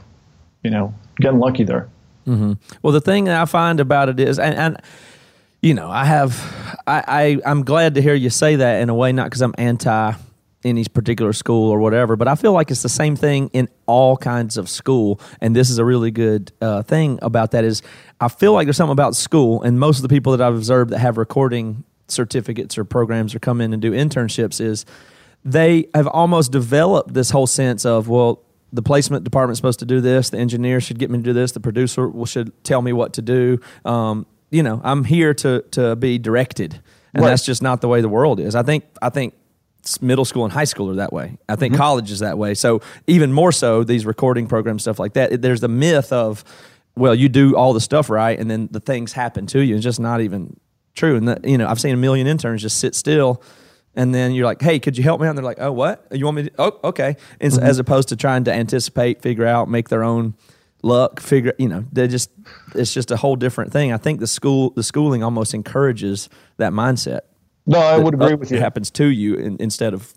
you 0.63 0.71
know 0.71 0.93
getting 1.17 1.39
lucky 1.39 1.63
there. 1.63 1.89
Well, 2.81 2.93
the 2.93 3.01
thing 3.01 3.25
that 3.25 3.39
I 3.39 3.45
find 3.45 3.79
about 3.79 4.09
it 4.09 4.19
is, 4.19 4.37
and, 4.37 4.55
and 4.55 4.81
you 5.61 5.73
know, 5.73 5.89
I 5.89 6.05
have, 6.05 6.31
I, 6.87 7.03
I, 7.07 7.49
I'm 7.49 7.63
glad 7.63 7.95
to 7.95 8.01
hear 8.01 8.13
you 8.13 8.29
say 8.29 8.57
that 8.57 8.81
in 8.81 8.89
a 8.89 8.95
way, 8.95 9.11
not 9.11 9.25
because 9.25 9.41
I'm 9.41 9.55
anti 9.57 10.13
any 10.63 10.85
particular 10.85 11.33
school 11.33 11.71
or 11.71 11.79
whatever, 11.79 12.15
but 12.15 12.27
I 12.27 12.35
feel 12.35 12.53
like 12.53 12.69
it's 12.69 12.83
the 12.83 12.89
same 12.89 13.15
thing 13.15 13.49
in 13.51 13.67
all 13.87 14.15
kinds 14.15 14.57
of 14.57 14.69
school. 14.69 15.19
And 15.39 15.55
this 15.55 15.71
is 15.71 15.79
a 15.79 15.85
really 15.85 16.11
good 16.11 16.51
uh, 16.61 16.83
thing 16.83 17.17
about 17.23 17.51
that 17.51 17.63
is 17.63 17.81
I 18.19 18.27
feel 18.27 18.53
like 18.53 18.67
there's 18.67 18.77
something 18.77 18.91
about 18.91 19.15
school, 19.15 19.63
and 19.63 19.79
most 19.79 19.97
of 19.97 20.03
the 20.03 20.09
people 20.09 20.37
that 20.37 20.45
I've 20.45 20.55
observed 20.55 20.91
that 20.91 20.99
have 20.99 21.17
recording 21.17 21.83
certificates 22.07 22.77
or 22.77 22.83
programs 22.83 23.33
or 23.33 23.39
come 23.39 23.61
in 23.61 23.73
and 23.73 23.81
do 23.81 23.91
internships 23.91 24.61
is 24.61 24.85
they 25.43 25.87
have 25.95 26.07
almost 26.07 26.51
developed 26.51 27.13
this 27.13 27.31
whole 27.31 27.47
sense 27.47 27.85
of 27.85 28.07
well 28.07 28.43
the 28.73 28.81
placement 28.81 29.23
department's 29.23 29.57
supposed 29.59 29.79
to 29.79 29.85
do 29.85 29.99
this 30.01 30.29
the 30.29 30.37
engineer 30.37 30.79
should 30.79 30.97
get 30.99 31.09
me 31.09 31.17
to 31.17 31.23
do 31.23 31.33
this 31.33 31.51
the 31.51 31.59
producer 31.59 32.07
will, 32.07 32.25
should 32.25 32.51
tell 32.63 32.81
me 32.81 32.93
what 32.93 33.13
to 33.13 33.21
do. 33.21 33.59
Um, 33.85 34.25
you 34.49 34.63
know 34.63 34.81
i'm 34.83 35.03
here 35.05 35.33
to 35.33 35.61
to 35.71 35.95
be 35.95 36.17
directed 36.17 36.81
and 37.13 37.23
Right. 37.23 37.29
that's 37.31 37.45
just 37.45 37.61
not 37.61 37.81
the 37.81 37.87
way 37.89 37.99
the 38.01 38.09
world 38.09 38.39
is. 38.39 38.55
I 38.55 38.63
think 38.63 38.85
i 39.01 39.09
think 39.09 39.33
middle 39.99 40.25
school 40.25 40.43
and 40.45 40.53
high 40.53 40.63
school 40.65 40.91
are 40.91 40.95
that 40.95 41.11
way. 41.11 41.37
I 41.49 41.55
think 41.55 41.75
college 41.75 42.11
is 42.11 42.19
that 42.19 42.37
way. 42.37 42.53
So 42.53 42.81
even 43.07 43.33
more 43.33 43.51
so 43.51 43.83
these 43.83 44.05
recording 44.05 44.47
programs 44.47 44.83
stuff 44.83 44.99
like 44.99 45.13
that 45.13 45.41
there's 45.41 45.59
the 45.61 45.67
myth 45.67 46.13
of 46.13 46.43
well 46.95 47.15
you 47.15 47.27
do 47.29 47.55
all 47.57 47.73
the 47.73 47.81
stuff 47.81 48.09
right 48.09 48.37
and 48.39 48.49
then 48.51 48.67
the 48.71 48.79
things 48.79 49.13
happen 49.13 49.47
to 49.47 49.59
you 49.59 49.75
it's 49.75 49.83
just 49.83 49.99
not 49.99 50.21
even 50.21 50.55
true. 50.95 51.15
And 51.17 51.27
that, 51.27 51.43
you 51.45 51.57
know 51.57 51.67
i've 51.67 51.81
seen 51.81 51.93
a 51.93 51.97
million 51.97 52.27
interns 52.27 52.61
just 52.61 52.77
sit 52.79 52.93
still 52.95 53.41
and 53.95 54.13
then 54.15 54.33
you're 54.33 54.45
like, 54.45 54.61
"Hey, 54.61 54.79
could 54.79 54.97
you 54.97 55.03
help 55.03 55.19
me?" 55.21 55.27
out? 55.27 55.31
And 55.31 55.37
they're 55.37 55.45
like, 55.45 55.59
"Oh, 55.59 55.71
what? 55.71 56.05
You 56.11 56.25
want 56.25 56.37
me 56.37 56.43
to?" 56.43 56.51
Oh, 56.59 56.79
okay. 56.85 57.15
And 57.39 57.53
so- 57.53 57.61
As 57.61 57.79
opposed 57.79 58.09
to 58.09 58.15
trying 58.15 58.43
to 58.45 58.53
anticipate, 58.53 59.21
figure 59.21 59.45
out, 59.45 59.69
make 59.69 59.89
their 59.89 60.03
own 60.03 60.35
luck, 60.83 61.19
figure. 61.19 61.53
You 61.59 61.69
know, 61.69 61.85
they 61.91 62.07
just 62.07 62.29
it's 62.75 62.93
just 62.93 63.11
a 63.11 63.17
whole 63.17 63.35
different 63.35 63.71
thing. 63.71 63.91
I 63.93 63.97
think 63.97 64.19
the 64.19 64.27
school, 64.27 64.71
the 64.71 64.83
schooling 64.83 65.23
almost 65.23 65.53
encourages 65.53 66.29
that 66.57 66.73
mindset. 66.73 67.21
No, 67.67 67.79
I 67.79 67.97
would 67.97 68.13
agree 68.15 68.33
with 68.35 68.49
you. 68.51 68.57
It 68.57 68.61
happens 68.61 68.89
to 68.91 69.05
you 69.05 69.35
in, 69.35 69.57
instead 69.59 69.93
of 69.93 70.13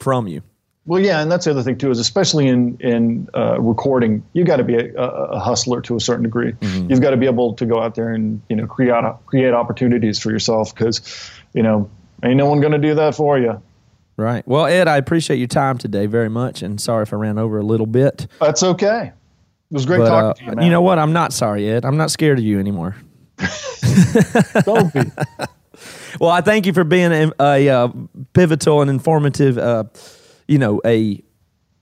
from 0.00 0.26
you. 0.26 0.42
Well, 0.86 1.00
yeah, 1.02 1.20
and 1.20 1.30
that's 1.30 1.44
the 1.46 1.50
other 1.50 1.64
thing 1.64 1.78
too 1.78 1.90
is 1.90 1.98
especially 1.98 2.46
in 2.46 2.76
in 2.80 3.28
uh, 3.34 3.60
recording, 3.60 4.22
you've 4.34 4.46
got 4.46 4.58
to 4.58 4.64
be 4.64 4.76
a, 4.76 4.94
a, 4.96 5.08
a 5.32 5.38
hustler 5.40 5.80
to 5.82 5.96
a 5.96 6.00
certain 6.00 6.22
degree. 6.22 6.54
You've 6.62 7.00
got 7.00 7.10
to 7.10 7.16
be 7.16 7.26
able 7.26 7.54
to 7.54 7.66
go 7.66 7.80
out 7.82 7.96
there 7.96 8.10
and 8.10 8.40
you 8.48 8.54
know 8.54 8.66
create 8.68 8.94
create 9.26 9.52
opportunities 9.52 10.18
for 10.20 10.30
yourself 10.30 10.72
because 10.72 11.00
you 11.54 11.62
know 11.64 11.90
ain't 12.24 12.36
no 12.36 12.46
one 12.46 12.60
going 12.60 12.72
to 12.72 12.78
do 12.78 12.94
that 12.94 13.14
for 13.14 13.38
you. 13.38 13.60
Right. 14.16 14.46
Well, 14.48 14.66
Ed, 14.66 14.88
I 14.88 14.96
appreciate 14.96 15.36
your 15.36 15.48
time 15.48 15.76
today 15.76 16.06
very 16.06 16.30
much, 16.30 16.62
and 16.62 16.80
sorry 16.80 17.02
if 17.02 17.12
I 17.12 17.16
ran 17.16 17.38
over 17.38 17.58
a 17.58 17.62
little 17.62 17.86
bit. 17.86 18.26
That's 18.40 18.62
okay. 18.62 19.12
It 19.70 19.74
was 19.74 19.84
great 19.84 19.98
But 19.98 20.08
talking 20.08 20.28
uh, 20.28 20.34
to 20.34 20.44
you, 20.44 20.56
man. 20.56 20.64
you 20.64 20.70
know 20.70 20.80
what? 20.80 20.98
I'm 20.98 21.12
not 21.12 21.32
sorry, 21.32 21.68
Ed. 21.68 21.84
I'm 21.84 21.96
not 21.96 22.10
scared 22.10 22.38
of 22.38 22.44
you 22.44 22.58
anymore. 22.58 22.96
Don't 24.64 24.92
be. 24.92 25.00
Well, 26.20 26.30
I 26.30 26.40
thank 26.40 26.66
you 26.66 26.72
for 26.72 26.84
being 26.84 27.12
a, 27.12 27.30
a 27.38 27.68
uh, 27.68 27.88
pivotal 28.32 28.80
and 28.80 28.90
informative. 28.90 29.58
Uh, 29.58 29.84
you 30.48 30.58
know, 30.58 30.80
a 30.84 31.22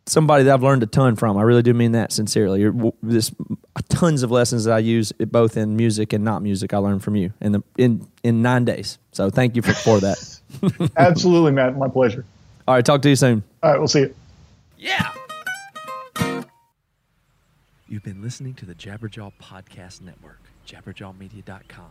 somebody 0.07 0.45
that 0.45 0.55
I've 0.55 0.63
learned 0.63 0.83
a 0.83 0.87
ton 0.87 1.17
from. 1.17 1.37
I 1.37 1.43
really 1.43 1.63
do 1.63 1.75
mean 1.75 1.93
that 1.93 2.13
sincerely. 2.13 2.61
You're, 2.61 2.93
this 3.03 3.33
uh, 3.77 3.81
tons 3.89 4.23
of 4.23 4.31
lessons 4.31 4.65
that 4.65 4.75
I 4.75 4.79
use 4.79 5.13
both 5.13 5.57
in 5.57 5.77
music 5.77 6.13
and 6.13 6.25
not 6.25 6.43
music. 6.43 6.75
I 6.75 6.79
learned 6.79 7.03
from 7.03 7.17
you 7.17 7.33
in 7.41 7.53
the 7.53 7.63
in 7.79 8.07
in 8.23 8.43
nine 8.43 8.65
days. 8.65 8.99
So 9.13 9.31
thank 9.31 9.57
you 9.57 9.63
for 9.63 9.73
for 9.73 10.01
that. 10.01 10.41
Absolutely, 10.97 11.53
Matt. 11.53 11.77
My 11.77 11.89
pleasure. 11.89 12.25
All 12.67 12.75
right, 12.75 12.85
talk 12.85 13.03
to 13.03 13.09
you 13.09 13.17
soon. 13.17 13.43
All 13.63 13.71
right, 13.71 13.79
we'll 13.79 13.89
see 13.89 14.01
you. 14.01 14.15
Yeah. 14.79 15.11
You've 17.89 18.03
been 18.03 18.23
listening 18.23 18.55
to 18.55 18.67
the 18.67 18.75
Jabberjaw 18.75 19.33
Podcast 19.41 20.01
Network, 20.01 20.41
jabberjawmedia.com. 20.67 21.91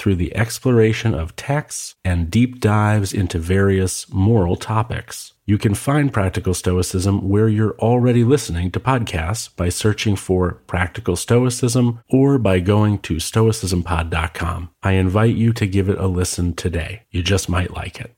Through 0.00 0.16
the 0.16 0.34
exploration 0.34 1.12
of 1.12 1.36
texts 1.36 1.94
and 2.06 2.30
deep 2.30 2.58
dives 2.58 3.12
into 3.12 3.38
various 3.38 4.10
moral 4.10 4.56
topics. 4.56 5.34
You 5.44 5.58
can 5.58 5.74
find 5.74 6.10
Practical 6.10 6.54
Stoicism 6.54 7.28
where 7.28 7.50
you're 7.50 7.76
already 7.78 8.24
listening 8.24 8.70
to 8.70 8.80
podcasts 8.80 9.54
by 9.54 9.68
searching 9.68 10.16
for 10.16 10.52
Practical 10.66 11.16
Stoicism 11.16 12.00
or 12.08 12.38
by 12.38 12.60
going 12.60 13.00
to 13.00 13.16
stoicismpod.com. 13.16 14.70
I 14.82 14.92
invite 14.92 15.34
you 15.34 15.52
to 15.52 15.66
give 15.66 15.90
it 15.90 15.98
a 15.98 16.06
listen 16.06 16.54
today. 16.54 17.02
You 17.10 17.22
just 17.22 17.50
might 17.50 17.74
like 17.74 18.00
it. 18.00 18.14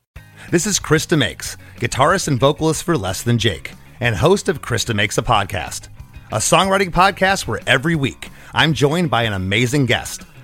This 0.53 0.69
is 0.69 0.79
Chris 0.79 1.05
DeMakes, 1.05 1.57
guitarist 1.81 2.29
and 2.29 2.39
vocalist 2.39 2.85
for 2.85 2.97
Less 2.97 3.25
Than 3.25 3.39
Jake, 3.39 3.73
and 3.99 4.15
host 4.15 4.49
of 4.49 4.63
Chris 4.63 4.85
DeMakes 4.85 5.19
a 5.19 5.23
Podcast, 5.23 5.89
a 6.31 6.37
songwriting 6.37 6.91
podcast 6.91 7.49
where 7.49 7.61
every 7.67 7.97
week 7.97 8.31
I'm 8.53 8.73
joined 8.73 9.11
by 9.11 9.25
an 9.25 9.33
amazing 9.33 9.87
guest 9.87 10.23